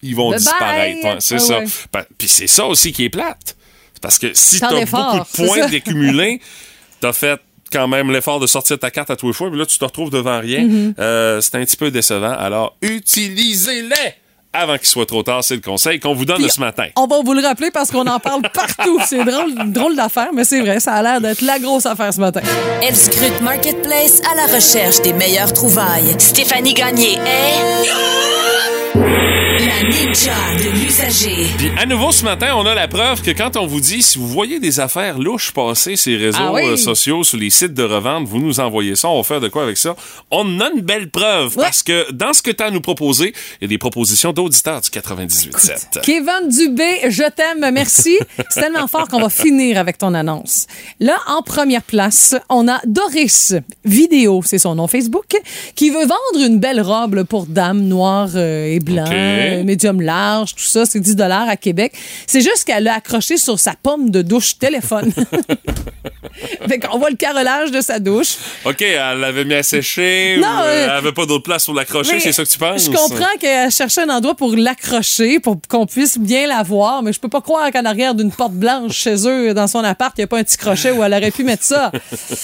ils 0.03 0.15
vont 0.15 0.31
Bye 0.31 0.39
disparaître. 0.39 1.17
c'est 1.21 1.35
Ah 1.37 1.39
ça. 1.39 1.59
Pa- 1.91 2.07
Puis 2.17 2.29
c'est 2.29 2.47
ça 2.47 2.67
aussi 2.67 2.93
qui 2.93 3.05
est 3.05 3.11
plate. 3.11 3.57
Parce 4.03 4.19
que 4.19 4.29
si 4.33 4.61
t'as 4.61 4.69
beaucoup 4.85 5.19
de 5.19 5.47
points 5.47 5.63
ça. 5.63 5.69
d'accumuler, 5.69 6.41
t'as 7.01 7.13
fait 7.13 7.39
quand 7.73 7.87
même 7.87 8.11
l'effort 8.11 8.41
de 8.41 8.47
sortir 8.47 8.79
ta 8.79 8.91
carte 8.91 9.11
à 9.11 9.17
tous 9.17 9.29
les 9.29 9.33
fois, 9.33 9.49
puis 9.51 9.59
là, 9.59 9.65
tu 9.67 9.79
te 9.79 9.85
retrouves 9.85 10.11
devant 10.11 10.41
rien. 10.41 10.65
Mm-hmm. 10.67 10.95
Euh, 10.99 11.41
c'est 11.41 11.55
un 11.55 11.65
petit 11.65 11.77
peu 11.77 11.91
décevant. 11.91 12.33
Alors, 12.33 12.77
utilisez-les 12.83 14.15
avant 14.53 14.79
qu'il 14.79 14.89
soit 14.89 15.07
trop 15.07 15.23
tard. 15.23 15.45
C'est 15.45 15.55
le 15.55 15.61
conseil 15.61 16.01
qu'on 16.01 16.15
vous 16.15 16.25
donne 16.25 16.39
Puis, 16.39 16.51
ce 16.51 16.61
matin. 16.61 16.87
On 16.97 17.07
va 17.07 17.21
vous 17.25 17.33
le 17.33 17.43
rappeler 17.43 17.71
parce 17.71 17.91
qu'on 17.91 18.07
en 18.07 18.19
parle 18.19 18.43
partout. 18.55 18.99
C'est 19.07 19.25
drôle, 19.25 19.73
drôle 19.73 19.97
d'affaire, 19.97 20.31
mais 20.35 20.45
c'est 20.45 20.61
vrai, 20.61 20.81
ça 20.81 20.95
a 20.95 21.03
l'air 21.03 21.21
d'être 21.21 21.43
la 21.43 21.59
grosse 21.59 21.87
affaire 21.87 22.13
ce 22.13 22.21
matin. 22.21 22.41
Elle 22.83 22.97
scrute 22.97 23.41
Marketplace 23.43 24.21
à 24.31 24.35
la 24.35 24.55
recherche 24.55 25.01
des 25.03 25.13
meilleures 25.13 25.53
trouvailles. 25.53 26.15
Stéphanie 26.19 26.75
Gagné 26.75 27.15
est... 27.15 29.40
La 29.61 29.83
ninja 29.89 30.33
de 30.57 30.71
l'usager. 30.71 31.47
Puis 31.59 31.71
à 31.79 31.85
nouveau 31.85 32.13
ce 32.13 32.25
matin, 32.25 32.55
on 32.57 32.65
a 32.65 32.75
la 32.75 32.89
preuve 32.89 33.21
que 33.21 33.31
quand 33.33 33.57
on 33.59 33.67
vous 33.67 33.81
dit 33.81 34.01
si 34.01 34.19
vous 34.19 34.27
voyez 34.27 34.59
des 34.59 34.81
affaires 34.81 35.19
louches 35.19 35.53
passer 35.53 35.97
ces 35.97 36.17
réseaux 36.17 36.39
Ah 36.41 36.53
oui? 36.53 36.63
euh, 36.65 36.77
sociaux, 36.77 37.25
sur 37.25 37.37
les 37.39 37.51
sites 37.51 37.75
de 37.75 37.83
revente, 37.83 38.27
vous 38.27 38.39
nous 38.39 38.59
envoyez 38.61 38.97
ça, 38.97 39.09
on 39.11 39.19
va 39.19 39.23
faire 39.23 39.41
de 39.41 39.49
quoi 39.49 39.65
avec 39.65 39.77
ça? 39.77 39.97
On 40.31 40.61
a 40.61 40.71
une 40.75 40.81
belle 40.81 41.11
preuve 41.11 41.57
Ouais. 41.59 41.65
parce 41.65 41.83
que 41.83 42.11
dans 42.13 42.33
ce 42.33 42.41
que 42.43 42.51
tu 42.51 42.63
as 42.63 42.67
à 42.67 42.71
nous 42.71 42.81
proposer, 42.81 43.35
il 43.61 43.63
y 43.63 43.65
a 43.67 43.69
des 43.69 43.77
propositions 43.79 44.33
d'auditeurs 44.33 44.81
du 44.81 44.89
98.7. 44.89 46.01
Kevin 46.03 46.49
Dubé, 46.49 47.11
je 47.11 47.25
t'aime, 47.31 47.71
merci. 47.73 48.19
C'est 48.49 48.61
tellement 48.63 48.87
fort 48.87 49.09
qu'on 49.09 49.21
va 49.21 49.29
finir 49.29 49.79
avec 49.79 49.99
ton 49.99 50.15
annonce. 50.15 50.67
Là, 51.01 51.19
en 51.27 51.43
première 51.43 51.83
place, 51.83 52.35
on 52.49 52.67
a 52.69 52.81
Doris 52.87 53.55
Vidéo, 53.85 54.41
c'est 54.45 54.59
son 54.59 54.75
nom 54.77 54.87
Facebook, 54.89 55.37
qui 55.75 55.91
veut 55.91 56.07
vendre 56.07 56.47
une 56.47 56.59
belle 56.59 56.81
robe 56.81 57.25
pour 57.25 57.45
dame 57.47 57.81
noire 57.83 58.29
euh, 58.37 58.65
et 58.67 58.79
blanc. 58.81 59.05
Euh, 59.51 59.65
médium 59.65 60.01
large, 60.01 60.55
tout 60.55 60.65
ça, 60.65 60.87
c'est 60.87 61.01
10 61.01 61.17
dollars 61.17 61.49
à 61.49 61.57
Québec. 61.57 61.93
C'est 62.27 62.41
juste 62.41 62.65
qu'elle 62.65 62.85
l'a 62.85 62.95
accroché 62.95 63.37
sur 63.37 63.59
sa 63.59 63.75
pomme 63.81 64.11
de 64.11 64.23
douche 64.23 64.59
téléphone. 64.59 65.13
fait 66.69 66.79
qu'on 66.79 66.99
voit 66.99 67.11
le 67.11 67.17
carrelage 67.17 67.71
de 67.71 67.81
sa 67.81 67.99
douche. 67.99 68.37
OK, 68.65 68.83
elle 68.83 69.19
l'avait 69.19 69.45
mis 69.45 69.55
à 69.55 69.63
sécher 69.63 70.39
Non, 70.41 70.49
ou 70.49 70.61
euh, 70.61 70.65
euh, 70.65 70.85
elle 70.85 70.91
avait 70.91 71.13
pas 71.13 71.27
d'autre 71.27 71.45
place 71.45 71.65
pour 71.65 71.75
l'accrocher, 71.75 72.21
c'est 72.21 72.33
ça 72.33 72.45
que 72.45 72.49
tu 72.49 72.59
penses? 72.59 72.87
Je 72.87 72.91
comprends 72.91 73.37
qu'elle 73.39 73.71
cherchait 73.71 74.03
un 74.03 74.09
endroit 74.09 74.35
pour 74.35 74.57
l'accrocher, 74.57 75.41
pour 75.41 75.57
qu'on 75.69 75.87
puisse 75.87 76.19
bien 76.19 76.47
la 76.47 76.63
voir, 76.63 77.03
mais 77.03 77.13
je 77.13 77.21
peux 77.21 77.29
pas 77.29 77.41
croire 77.41 77.71
qu'en 77.71 77.85
arrière 77.85 78.15
d'une 78.15 78.33
porte 78.33 78.53
blanche 78.53 78.97
chez 78.97 79.27
eux, 79.27 79.55
dans 79.55 79.67
son 79.67 79.85
appart, 79.85 80.17
il 80.17 80.21
n'y 80.21 80.25
a 80.25 80.27
pas 80.27 80.39
un 80.39 80.45
petit 80.45 80.57
crochet 80.57 80.91
où 80.93 81.03
elle 81.03 81.15
aurait 81.15 81.31
pu 81.31 81.45
mettre 81.45 81.65
ça. 81.65 81.91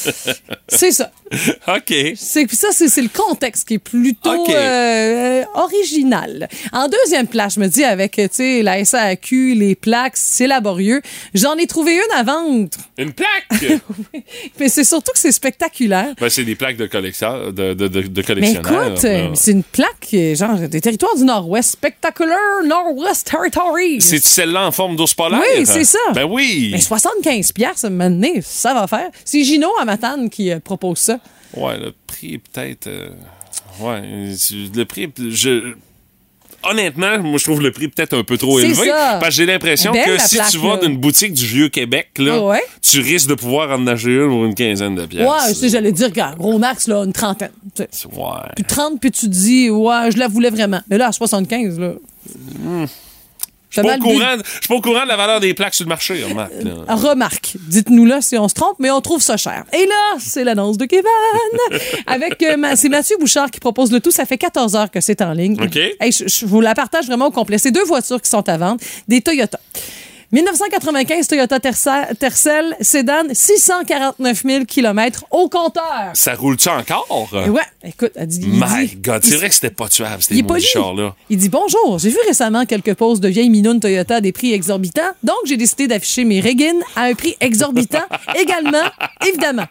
c'est 0.68 0.92
ça. 0.92 1.10
OK. 1.68 1.94
C'est 2.16 2.46
puis 2.46 2.56
ça, 2.56 2.68
c'est 2.72 3.02
le 3.02 3.08
contexte 3.08 3.66
qui 3.66 3.74
est 3.74 3.78
plutôt 3.78 4.46
euh, 4.50 5.44
original. 5.54 6.48
En 6.72 6.88
deuxième 7.04 7.26
place, 7.26 7.54
je 7.54 7.60
me 7.60 7.66
dis 7.68 7.84
avec 7.84 8.20
la 8.62 8.84
SAQ, 8.84 9.54
les 9.54 9.74
plaques, 9.74 10.16
c'est 10.16 10.46
laborieux. 10.46 11.00
J'en 11.34 11.54
ai 11.56 11.66
trouvé 11.66 11.94
une 11.94 12.16
à 12.18 12.22
vendre, 12.22 12.68
Une 12.98 13.12
plaque! 13.12 13.80
mais 14.58 14.68
c'est 14.68 14.84
surtout 14.84 15.12
que 15.12 15.18
c'est 15.18 15.32
spectaculaire. 15.32 16.14
ben, 16.20 16.28
c'est 16.28 16.44
des 16.44 16.54
plaques 16.54 16.76
de 16.76 16.86
collectionneurs. 16.86 17.52
De, 17.52 17.74
de, 17.74 17.88
de, 17.88 18.00
de 18.02 18.34
Mais 18.40 18.52
écoute, 18.52 19.04
euh, 19.04 19.28
c'est 19.34 19.52
une 19.52 19.62
plaque, 19.62 20.08
euh, 20.14 20.34
genre, 20.34 20.56
des 20.56 20.80
territoires 20.80 21.16
du 21.16 21.24
Nord-Ouest. 21.24 21.72
Spectacular 21.72 22.62
Nord-West 22.64 23.30
Territories. 23.30 24.00
C'est 24.00 24.22
celle-là 24.22 24.66
en 24.66 24.72
forme 24.72 24.96
d'ours 24.96 25.14
polaire? 25.14 25.40
Oui, 25.56 25.66
c'est 25.66 25.84
ça. 25.84 25.98
Ben 26.14 26.24
oui. 26.24 26.70
Mais 26.72 26.80
75 26.80 27.52
piastres, 27.52 27.90
maintenant, 27.90 28.28
ça 28.42 28.74
va 28.74 28.86
faire. 28.86 29.10
C'est 29.24 29.42
Gino 29.44 29.68
à 29.80 29.84
Matane 29.84 30.30
qui 30.30 30.50
euh, 30.50 30.60
propose 30.60 30.98
ça. 30.98 31.18
Ouais, 31.54 31.78
le 31.78 31.92
prix 32.06 32.34
est 32.34 32.38
peut-être. 32.38 32.86
euh, 32.88 33.08
ouais, 33.80 34.02
le 34.74 34.84
prix. 34.84 35.10
Je. 35.30 35.74
Honnêtement, 36.62 37.18
moi, 37.20 37.38
je 37.38 37.44
trouve 37.44 37.60
le 37.62 37.70
prix 37.70 37.88
peut-être 37.88 38.14
un 38.16 38.24
peu 38.24 38.36
trop 38.38 38.58
élevé. 38.58 38.74
ça. 38.88 39.18
Parce 39.20 39.28
que 39.28 39.34
j'ai 39.34 39.46
l'impression 39.46 39.92
que 39.92 40.10
la 40.10 40.18
si 40.18 40.36
plaque, 40.36 40.50
tu 40.50 40.58
vas 40.58 40.76
d'une 40.78 40.96
boutique 40.96 41.32
du 41.32 41.46
Vieux-Québec, 41.46 42.08
là, 42.18 42.40
Ouais? 42.42 42.62
tu 42.82 43.00
risques 43.00 43.28
de 43.28 43.34
pouvoir 43.34 43.70
en 43.78 43.86
acheter 43.86 44.10
une 44.16 44.28
pour 44.28 44.44
une 44.44 44.54
quinzaine 44.54 44.94
de 44.94 45.06
pièces. 45.06 45.28
Ouais, 45.28 45.54
c'est, 45.54 45.68
j'allais 45.68 45.92
dire, 45.92 46.10
gars, 46.10 46.34
gros 46.36 46.58
max, 46.58 46.88
là, 46.88 47.04
une 47.04 47.12
trentaine. 47.12 47.50
tu. 47.74 47.82
Ouais. 47.82 48.26
Puis 48.56 48.64
30, 48.64 49.00
puis 49.00 49.10
tu 49.10 49.26
te 49.26 49.30
dis, 49.32 49.70
ouais, 49.70 50.10
je 50.12 50.18
la 50.18 50.28
voulais 50.28 50.50
vraiment. 50.50 50.80
Mais 50.88 50.98
là, 50.98 51.08
à 51.08 51.12
75, 51.12 51.78
là. 51.78 51.92
Je 53.68 53.80
suis 53.80 53.88
pas, 53.88 53.96
au 53.96 54.00
courant- 54.00 54.36
je 54.44 54.50
suis 54.50 54.68
pas 54.68 54.74
au 54.76 54.80
courant 54.80 55.02
de 55.02 55.08
la 55.08 55.16
valeur 55.16 55.40
des 55.40 55.52
plaques 55.52 55.74
sur 55.74 55.84
le 55.84 55.88
marché, 55.88 56.22
remarque. 56.24 56.52
là. 56.62 56.94
Remarque, 56.94 57.56
dites-nous 57.68 58.06
là 58.06 58.20
si 58.22 58.38
on 58.38 58.48
se 58.48 58.54
trompe, 58.54 58.76
mais 58.78 58.90
on 58.90 59.00
trouve 59.00 59.20
ça 59.20 59.36
cher. 59.36 59.64
Et 59.72 59.84
là, 59.86 60.16
c'est 60.18 60.44
l'annonce 60.44 60.78
de 60.78 60.84
Kevin. 60.86 61.04
Avec, 62.06 62.42
euh, 62.42 62.56
c'est 62.76 62.88
Mathieu 62.88 63.16
Bouchard 63.18 63.50
qui 63.50 63.60
propose 63.60 63.90
le 63.92 64.00
tout. 64.00 64.10
Ça 64.10 64.24
fait 64.24 64.38
14 64.38 64.76
heures 64.76 64.90
que 64.90 65.00
c'est 65.00 65.20
en 65.22 65.32
ligne. 65.32 65.60
OK. 65.60 65.76
Hey, 65.76 66.12
je, 66.12 66.24
je 66.28 66.46
vous 66.46 66.60
la 66.60 66.74
partage 66.74 67.06
vraiment 67.06 67.26
au 67.26 67.30
complet. 67.32 67.58
C'est 67.58 67.70
deux 67.72 67.84
voitures 67.84 68.22
qui 68.22 68.30
sont 68.30 68.48
à 68.48 68.56
vendre, 68.56 68.78
des 69.08 69.20
Toyota. 69.20 69.58
1995 70.32 71.28
Toyota 71.28 71.60
Tercel, 71.60 72.76
Sedan, 72.80 73.24
649 73.32 74.42
000 74.44 74.64
km 74.64 75.24
au 75.30 75.48
compteur. 75.48 76.10
Ça 76.14 76.34
roule-tu 76.34 76.68
encore? 76.68 77.06
Et 77.46 77.48
ouais, 77.50 77.62
écoute, 77.84 78.12
elle 78.16 78.26
dit. 78.26 78.40
My 78.46 78.86
dit- 78.88 78.96
God, 78.96 79.22
c'est 79.24 79.36
vrai 79.36 79.48
que 79.48 79.54
c'était 79.54 79.70
pas 79.70 79.88
tuable, 79.88 80.22
ces 80.22 80.42
maudits 80.42 80.62
chars-là. 80.64 81.14
Il 81.30 81.38
dit 81.38 81.48
bonjour. 81.48 81.98
J'ai 81.98 82.10
vu 82.10 82.18
récemment 82.26 82.66
quelques 82.66 82.94
poses 82.94 83.20
de 83.20 83.28
vieilles 83.28 83.50
minounes 83.50 83.80
Toyota 83.80 84.16
à 84.16 84.20
des 84.20 84.32
prix 84.32 84.52
exorbitants. 84.52 85.02
Donc, 85.22 85.36
j'ai 85.46 85.56
décidé 85.56 85.86
d'afficher 85.86 86.24
mes 86.24 86.40
Reagan 86.40 86.78
à 86.96 87.02
un 87.04 87.14
prix 87.14 87.36
exorbitant 87.40 88.04
également, 88.40 88.84
évidemment. 89.26 89.66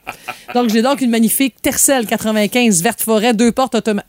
Donc, 0.54 0.70
j'ai 0.70 0.82
donc 0.82 1.02
une 1.02 1.10
magnifique 1.12 1.56
Tercel 1.62 2.06
95 2.08 2.82
verte 2.82 3.02
forêt, 3.02 3.34
deux 3.34 3.52
portes 3.52 3.76
automa- 3.76 4.04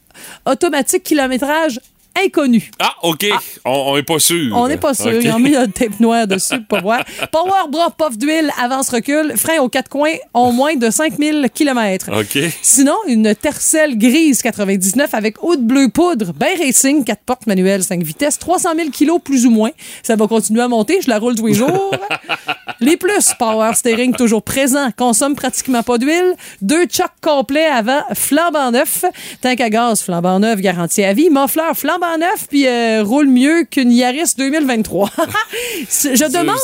automatique, 0.47 1.03
kilométrage 1.03 1.81
inconnu. 2.25 2.71
Ah, 2.79 2.95
OK. 3.03 3.27
On, 3.65 3.71
on 3.71 3.97
est 3.97 4.03
pas 4.03 4.19
sûr. 4.19 4.57
On 4.57 4.69
n'est 4.69 4.77
pas 4.77 4.95
sûr. 4.95 5.07
OK. 5.07 5.23
Ils 5.23 5.31
ont 5.31 5.39
mis 5.39 5.57
un 5.57 5.69
tape 5.69 5.99
noir 6.01 6.27
dessus 6.27 6.61
pour 6.63 6.81
voir. 6.81 7.05
Power 7.33 7.69
bras, 7.71 7.91
puff 7.91 8.17
d'huile, 8.17 8.51
avance-recul, 8.61 9.35
frein 9.37 9.59
aux 9.61 9.69
quatre 9.69 9.89
coins, 9.89 10.15
ont 10.35 10.53
moins 10.53 10.77
de 10.77 10.91
5000 10.91 11.49
km. 11.53 12.11
OK. 12.21 12.39
Sinon, 12.63 12.97
une 13.07 13.35
Tercel 13.35 13.99
grise 13.99 14.43
99 14.43 15.15
avec 15.15 15.43
haute 15.43 15.63
bleu 15.63 15.89
poudre, 15.89 16.33
ben 16.33 16.59
racing, 16.59 17.05
4 17.05 17.23
portes 17.25 17.47
manuelles, 17.47 17.83
5 17.83 18.03
vitesses, 18.03 18.39
300 18.39 18.71
000 18.77 18.91
kilos 18.91 19.21
plus 19.23 19.47
ou 19.47 19.51
moins. 19.51 19.71
Ça 20.03 20.17
va 20.17 20.27
continuer 20.27 20.63
à 20.63 20.69
monter, 20.69 21.01
je 21.01 21.09
la 21.09 21.19
roule 21.19 21.35
tous 21.35 21.47
les 21.47 21.55
jours. 21.55 21.95
les 22.81 22.97
plus, 22.97 23.33
power 23.39 23.73
steering 23.75 24.15
toujours 24.15 24.43
présent, 24.43 24.91
consomme 24.97 25.35
pratiquement 25.35 25.83
pas 25.83 25.99
d'huile, 25.99 26.35
deux 26.63 26.87
chocs 26.91 27.11
complets 27.21 27.67
avant, 27.67 28.03
flambant 28.15 28.71
neuf, 28.71 29.05
tank 29.41 29.61
à 29.61 29.71
gaz 29.71 30.03
flambant 30.03 30.41
neuf, 30.41 30.61
garantie 30.61 31.05
à 31.05 31.13
vie, 31.13 31.31
muffler 31.31 31.75
flambant 31.75 32.06
neuf, 32.19 32.47
puis 32.49 32.67
euh, 32.67 33.03
roule 33.03 33.29
mieux 33.29 33.65
qu'une 33.71 33.93
Yaris 33.93 34.35
2023. 34.37 35.11
je 35.91 36.31
demande 36.31 36.57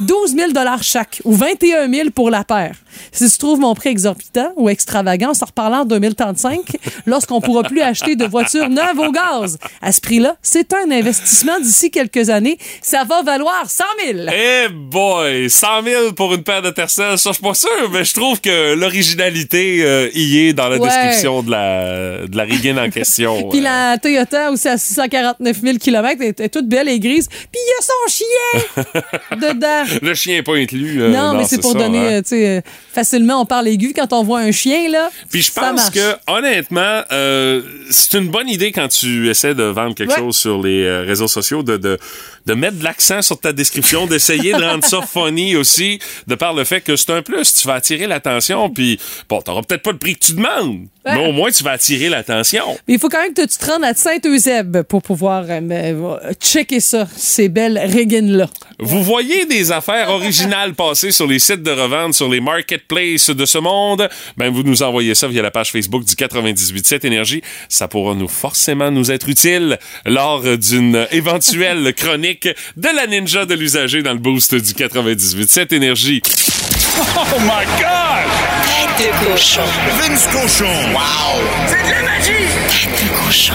12 0.00 0.36
000 0.36 0.50
chaque 0.82 1.20
ou 1.24 1.34
21 1.34 1.90
000 1.90 2.10
pour 2.10 2.30
la 2.30 2.44
paire. 2.44 2.76
Si 3.12 3.28
tu 3.30 3.38
trouves 3.38 3.58
mon 3.60 3.74
prix 3.74 3.88
exorbitant 3.90 4.52
ou 4.56 4.68
extravagant, 4.68 5.30
on 5.30 5.34
s'en 5.34 5.46
reparlera 5.46 5.82
en 5.82 5.84
2035 5.84 6.60
lorsqu'on 7.06 7.40
pourra 7.40 7.62
plus 7.62 7.80
acheter 7.80 8.16
de 8.16 8.24
voitures 8.24 8.68
neuves 8.68 8.98
au 8.98 9.10
gaz. 9.10 9.58
À 9.82 9.92
ce 9.92 10.00
prix-là, 10.00 10.36
c'est 10.42 10.72
un 10.74 10.90
investissement 10.90 11.58
d'ici 11.60 11.90
quelques 11.90 12.30
années. 12.30 12.58
Ça 12.82 13.04
va 13.04 13.22
valoir 13.22 13.68
100 13.68 13.84
000. 14.12 14.18
Eh 14.32 14.68
boy, 14.68 15.50
100 15.50 15.66
000 15.84 16.12
pour 16.12 16.34
une 16.34 16.42
paire 16.42 16.62
de 16.62 16.70
Tercel, 16.70 17.18
ça 17.18 17.30
je 17.30 17.34
suis 17.34 17.42
pas 17.42 17.54
sûr, 17.54 17.90
mais 17.92 18.04
je 18.04 18.14
trouve 18.14 18.40
que 18.40 18.74
l'originalité 18.74 19.82
euh, 19.82 20.08
y 20.14 20.48
est 20.48 20.52
dans 20.52 20.68
la 20.68 20.74
Ouais. 20.74 20.88
description 20.88 21.42
de 21.42 21.50
la 21.50 22.26
de 22.26 22.36
la 22.36 22.44
en 22.84 22.90
question. 22.90 23.48
Puis 23.48 23.60
Euh, 23.60 23.62
la 23.62 23.98
Toyota 23.98 24.50
aussi 24.50 24.68
à 24.74 24.78
649 24.78 25.60
000 25.62 25.78
km 25.78 26.22
est, 26.22 26.40
est 26.40 26.48
toute 26.48 26.68
belle 26.68 26.88
et 26.88 27.00
grise. 27.00 27.28
Puis 27.28 27.38
il 27.54 27.68
y 27.68 27.74
a 27.78 27.82
son 27.82 28.08
chien 28.08 28.84
dedans. 29.52 29.98
Le 30.02 30.14
chien 30.14 30.36
est 30.38 30.42
pas 30.42 30.54
inclus. 30.56 31.02
euh, 31.02 31.08
non, 31.10 31.34
mais 31.34 31.44
c'est 31.44 31.60
pour 31.60 31.72
ça, 31.72 31.78
donner, 31.78 31.98
hein. 31.98 32.12
euh, 32.18 32.22
tu 32.22 32.28
sais, 32.30 32.48
euh, 32.48 32.60
facilement, 32.92 33.40
on 33.40 33.46
parle 33.46 33.68
aigu 33.68 33.92
quand 33.94 34.12
on 34.12 34.22
voit 34.22 34.40
un 34.40 34.52
chien, 34.52 34.88
là. 34.90 35.10
Puis 35.30 35.42
je 35.42 35.52
pense 35.52 35.90
que, 35.90 36.14
honnêtement, 36.28 37.02
euh, 37.12 37.62
c'est 37.90 38.18
une 38.18 38.28
bonne 38.28 38.48
idée 38.48 38.72
quand 38.72 38.88
tu 38.88 39.28
essaies 39.30 39.54
de 39.54 39.64
vendre 39.64 39.94
quelque 39.94 40.10
Ouais. 40.12 40.18
chose 40.18 40.36
sur 40.36 40.62
les 40.62 40.88
réseaux 41.00 41.28
sociaux, 41.28 41.62
de, 41.62 41.76
de, 41.76 41.98
de 42.46 42.54
mettre 42.54 42.78
de 42.78 42.84
l'accent 42.84 43.22
sur 43.22 43.38
ta 43.40 43.52
description, 43.52 44.06
d'essayer 44.06 44.52
de 44.52 44.62
rendre 44.62 44.84
ça 44.84 45.00
funny 45.02 45.56
aussi, 45.56 45.98
de 46.26 46.34
par 46.34 46.52
le 46.54 46.64
fait 46.64 46.80
que 46.80 46.96
c'est 46.96 47.10
un 47.10 47.22
plus. 47.22 47.54
Tu 47.54 47.66
vas 47.66 47.74
attirer 47.74 48.06
l'attention, 48.06 48.70
puis 48.70 48.98
bon, 49.28 49.40
t'auras 49.42 49.62
peut-être 49.62 49.82
pas 49.82 49.92
le 49.92 49.98
prix 49.98 50.14
que 50.14 50.26
tu 50.26 50.32
demandes, 50.34 50.86
Ouais. 51.06 51.16
mais 51.16 51.28
au 51.28 51.32
moins 51.32 51.50
tu 51.50 51.62
vas 51.62 51.72
attirer 51.72 52.08
l'attention. 52.08 52.64
Mais 52.88 52.94
il 52.94 53.00
faut 53.00 53.10
quand 53.10 53.20
même 53.22 53.34
que 53.34 53.42
tu 53.46 53.58
te 53.58 53.66
rendes 53.66 53.84
à 53.84 53.92
Saint-Eusèbe 53.92 54.82
pour 54.84 55.02
pouvoir 55.02 55.44
euh, 55.48 55.60
euh, 55.70 56.32
checker 56.40 56.80
ça, 56.80 57.06
ces 57.14 57.48
belles 57.50 57.78
Reagan-là. 57.78 58.48
Vous 58.78 59.02
voyez 59.02 59.44
des 59.46 59.70
affaires 59.70 60.08
originales 60.10 60.74
passer 60.74 61.10
sur 61.12 61.26
les 61.26 61.38
sites 61.38 61.62
de 61.62 61.70
revente, 61.70 62.14
sur 62.14 62.28
les 62.30 62.40
marketplaces 62.40 63.28
de 63.30 63.44
ce 63.44 63.58
monde, 63.58 64.08
ben 64.38 64.50
vous 64.50 64.62
nous 64.62 64.82
envoyez 64.82 65.14
ça 65.14 65.28
via 65.28 65.42
la 65.42 65.50
page 65.50 65.70
Facebook 65.72 66.04
du 66.04 66.14
98.7 66.14 67.06
Énergie. 67.06 67.42
Ça 67.68 67.86
pourra 67.86 68.14
nous 68.14 68.28
forcément 68.28 68.90
nous 68.90 69.10
être 69.10 69.28
utile 69.28 69.78
lors 70.06 70.42
d'une 70.56 71.06
éventuelle 71.12 71.92
chronique 71.94 72.33
de 72.76 72.88
la 72.94 73.06
ninja 73.06 73.46
de 73.46 73.54
l'usager 73.54 74.02
dans 74.02 74.12
le 74.12 74.18
boost 74.18 74.54
du 74.54 74.72
98.7 74.72 75.74
Énergie. 75.74 76.22
Oh 77.16 77.40
my 77.40 77.64
God! 77.78 78.28
Tête 78.96 79.08
de 79.08 79.32
cochon. 79.32 79.62
Vince 79.98 80.26
Cochon! 80.28 80.92
Wow! 80.92 81.40
C'est 81.66 81.82
de 81.82 81.90
la 81.90 82.02
magie! 82.02 82.46
Tête 82.68 83.04
de 83.04 83.26
cochon. 83.26 83.54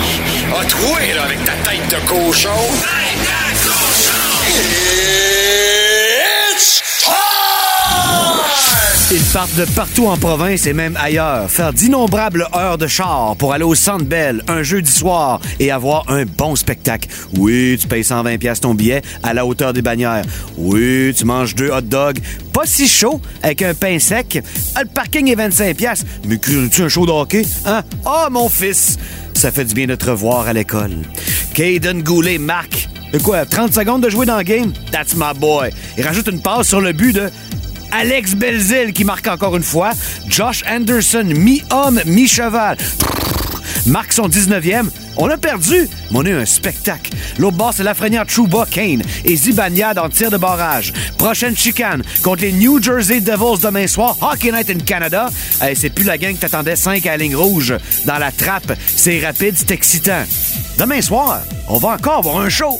A 0.60 0.66
troué, 0.66 1.14
là, 1.14 1.24
avec 1.24 1.44
ta 1.46 1.54
tête 1.54 1.88
de 1.90 2.08
cochon! 2.08 2.50
Tête 2.82 3.22
de 3.24 3.70
cochon! 3.70 4.99
Time! 9.10 9.30
partent 9.34 9.56
de 9.56 9.66
partout 9.76 10.08
en 10.08 10.18
province 10.18 10.66
et 10.66 10.74
même 10.74 10.98
ailleurs, 11.00 11.50
faire 11.50 11.72
d'innombrables 11.72 12.48
heures 12.56 12.78
de 12.78 12.88
char 12.88 13.36
pour 13.38 13.54
aller 13.54 13.64
au 13.64 13.76
Centre 13.76 14.06
Bell 14.06 14.44
un 14.48 14.64
jeudi 14.64 14.92
soir 14.92 15.40
et 15.60 15.72
avoir 15.72 16.10
un 16.10 16.26
bon 16.26 16.56
spectacle. 16.56 17.10
Oui, 17.38 17.78
tu 17.80 17.88
payes 17.88 18.04
120 18.04 18.38
pièces 18.38 18.60
ton 18.60 18.74
billet 18.74 19.02
à 19.24 19.34
la 19.34 19.46
hauteur 19.46 19.74
des 19.74 19.82
bannières. 19.82 20.24
Oui, 20.58 21.14
tu 21.16 21.26
manges 21.26 21.56
deux 21.56 21.70
hot 21.70 21.82
dogs, 21.82 22.20
pas 22.54 22.66
si 22.66 22.88
chaud, 22.88 23.22
avec 23.44 23.62
un 23.62 23.74
pain 23.74 24.00
sec. 24.00 24.44
Ah, 24.76 24.82
Le 24.82 24.90
parking 24.90 25.30
est 25.32 25.36
25 25.36 25.78
pièces. 25.78 26.06
Mais 26.26 26.38
tu 26.38 26.84
un 26.84 26.90
show 26.90 27.06
de 27.06 27.12
hein? 27.66 27.84
Ah, 28.06 28.28
mon 28.32 28.50
fils! 28.50 28.98
Ça 29.36 29.52
fait 29.52 29.66
du 29.66 29.74
bien 29.74 29.88
de 29.88 29.96
te 29.96 30.10
revoir 30.10 30.48
à 30.48 30.54
l'école. 30.54 30.98
Caden 31.54 32.04
Goulet 32.04 32.38
marque. 32.38 32.90
De 33.14 33.20
quoi, 33.20 33.46
30 33.46 33.74
secondes 33.74 34.04
de 34.04 34.10
jouer 34.10 34.26
dans 34.26 34.38
le 34.38 34.44
game? 34.44 34.74
That's 34.92 35.16
my 35.16 35.34
boy. 35.40 35.70
Il 35.98 36.06
rajoute 36.06 36.28
une 36.28 36.42
passe 36.42 36.68
sur 36.68 36.82
le 36.82 36.94
but 36.94 37.14
de 37.14 37.30
Alex 37.92 38.36
Belzil 38.36 38.94
qui 38.94 39.04
marque 39.04 39.28
encore 39.28 39.56
une 39.56 39.64
fois. 39.64 39.92
Josh 40.28 40.64
Anderson, 40.70 41.26
mi-homme, 41.26 42.02
mi-cheval. 42.06 42.78
Marque 43.86 44.14
son 44.14 44.28
19e. 44.28 44.90
On 45.18 45.30
a 45.30 45.38
perdu, 45.38 45.88
mais 46.12 46.18
on 46.20 46.26
a 46.26 46.30
eu 46.30 46.36
un 46.36 46.46
spectacle. 46.46 47.12
L'autre 47.38 47.58
bord, 47.58 47.74
c'est 47.74 47.84
Lafrenière 47.84 48.26
Trouba 48.26 48.66
Kane 48.70 49.02
et 49.26 49.36
Zibanejad 49.36 49.98
en 49.98 50.10
tir 50.10 50.30
de 50.30 50.38
barrage. 50.38 50.94
Prochaine 51.18 51.58
chicane 51.58 52.04
contre 52.24 52.42
les 52.44 52.54
New 52.54 52.82
Jersey 52.82 53.20
Devils 53.20 53.62
demain 53.62 53.88
soir. 53.88 54.16
Hockey 54.22 54.52
Night 54.52 54.70
in 54.70 54.80
Canada. 54.80 55.30
C'est 55.76 55.90
plus 55.90 56.06
la 56.06 56.18
gang 56.18 56.34
qui 56.34 56.40
t'attendait 56.40 56.76
5 56.76 57.06
à 57.06 57.12
la 57.12 57.18
ligne 57.18 57.36
rouge. 57.36 57.74
Dans 58.06 58.18
la 58.18 58.32
trappe, 58.32 58.74
c'est 58.96 59.20
rapide, 59.20 59.56
c'est 59.58 59.72
excitant. 59.72 60.24
Demain 60.78 61.02
soir, 61.02 61.42
on 61.68 61.78
va 61.78 61.90
encore 61.90 62.20
avoir 62.20 62.40
un 62.40 62.50
show. 62.50 62.80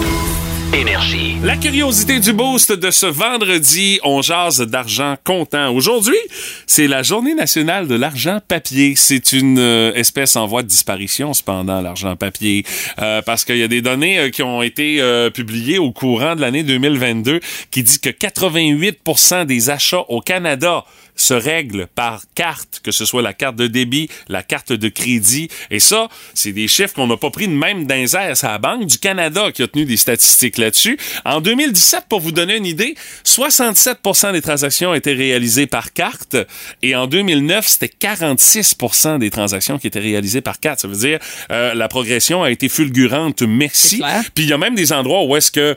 La 1.43 1.57
curiosité 1.57 2.21
du 2.21 2.31
boost 2.31 2.71
de 2.71 2.91
ce 2.91 3.05
vendredi, 3.05 3.99
on 4.03 4.21
jase 4.21 4.61
d'argent 4.61 5.15
comptant. 5.25 5.69
Aujourd'hui, 5.73 6.17
c'est 6.65 6.87
la 6.87 7.03
journée 7.03 7.33
nationale 7.33 7.87
de 7.89 7.95
l'argent 7.95 8.39
papier. 8.47 8.93
C'est 8.95 9.33
une 9.33 9.59
euh, 9.59 9.93
espèce 9.95 10.37
en 10.37 10.45
voie 10.47 10.63
de 10.63 10.69
disparition, 10.69 11.33
cependant, 11.33 11.81
l'argent 11.81 12.15
papier, 12.15 12.63
Euh, 12.99 13.21
parce 13.21 13.43
qu'il 13.43 13.57
y 13.57 13.63
a 13.63 13.67
des 13.67 13.81
données 13.81 14.17
euh, 14.17 14.29
qui 14.29 14.43
ont 14.43 14.61
été 14.61 15.01
publiées 15.33 15.77
au 15.77 15.91
courant 15.91 16.35
de 16.35 16.41
l'année 16.41 16.63
2022 16.63 17.41
qui 17.69 17.83
dit 17.83 17.99
que 17.99 18.09
88% 18.09 19.45
des 19.45 19.69
achats 19.69 20.05
au 20.07 20.21
Canada 20.21 20.85
se 21.21 21.33
règlent 21.33 21.87
par 21.95 22.23
carte, 22.35 22.81
que 22.83 22.91
ce 22.91 23.05
soit 23.05 23.21
la 23.21 23.33
carte 23.33 23.55
de 23.55 23.67
débit, 23.67 24.09
la 24.27 24.43
carte 24.43 24.73
de 24.73 24.89
crédit. 24.89 25.49
Et 25.69 25.79
ça, 25.79 26.09
c'est 26.33 26.51
des 26.51 26.67
chiffres 26.67 26.93
qu'on 26.93 27.07
n'a 27.07 27.17
pas 27.17 27.29
pris 27.29 27.47
de 27.47 27.53
même 27.53 27.85
d'un. 27.85 28.05
C'est 28.07 28.43
la 28.43 28.57
Banque 28.57 28.87
du 28.87 28.97
Canada 28.97 29.51
qui 29.51 29.63
a 29.63 29.67
tenu 29.67 29.85
des 29.85 29.97
statistiques 29.97 30.57
là-dessus. 30.57 30.97
En 31.25 31.41
2017, 31.41 32.05
pour 32.09 32.19
vous 32.19 32.31
donner 32.31 32.57
une 32.57 32.65
idée, 32.65 32.95
67% 33.25 34.33
des 34.33 34.41
transactions 34.41 34.93
étaient 34.93 35.13
réalisées 35.13 35.67
par 35.67 35.93
carte 35.93 36.35
et 36.81 36.95
en 36.95 37.07
2009, 37.07 37.67
c'était 37.67 37.91
46% 37.99 39.19
des 39.19 39.29
transactions 39.29 39.77
qui 39.77 39.87
étaient 39.87 39.99
réalisées 39.99 40.41
par 40.41 40.59
carte. 40.59 40.79
Ça 40.79 40.87
veut 40.87 40.95
dire 40.95 41.19
euh, 41.51 41.73
la 41.73 41.87
progression 41.87 42.43
a 42.43 42.51
été 42.51 42.69
fulgurante. 42.69 43.41
Merci. 43.41 44.01
Puis 44.33 44.45
il 44.45 44.49
y 44.49 44.53
a 44.53 44.57
même 44.57 44.75
des 44.75 44.93
endroits 44.93 45.23
où 45.23 45.35
est-ce 45.35 45.51
que 45.51 45.75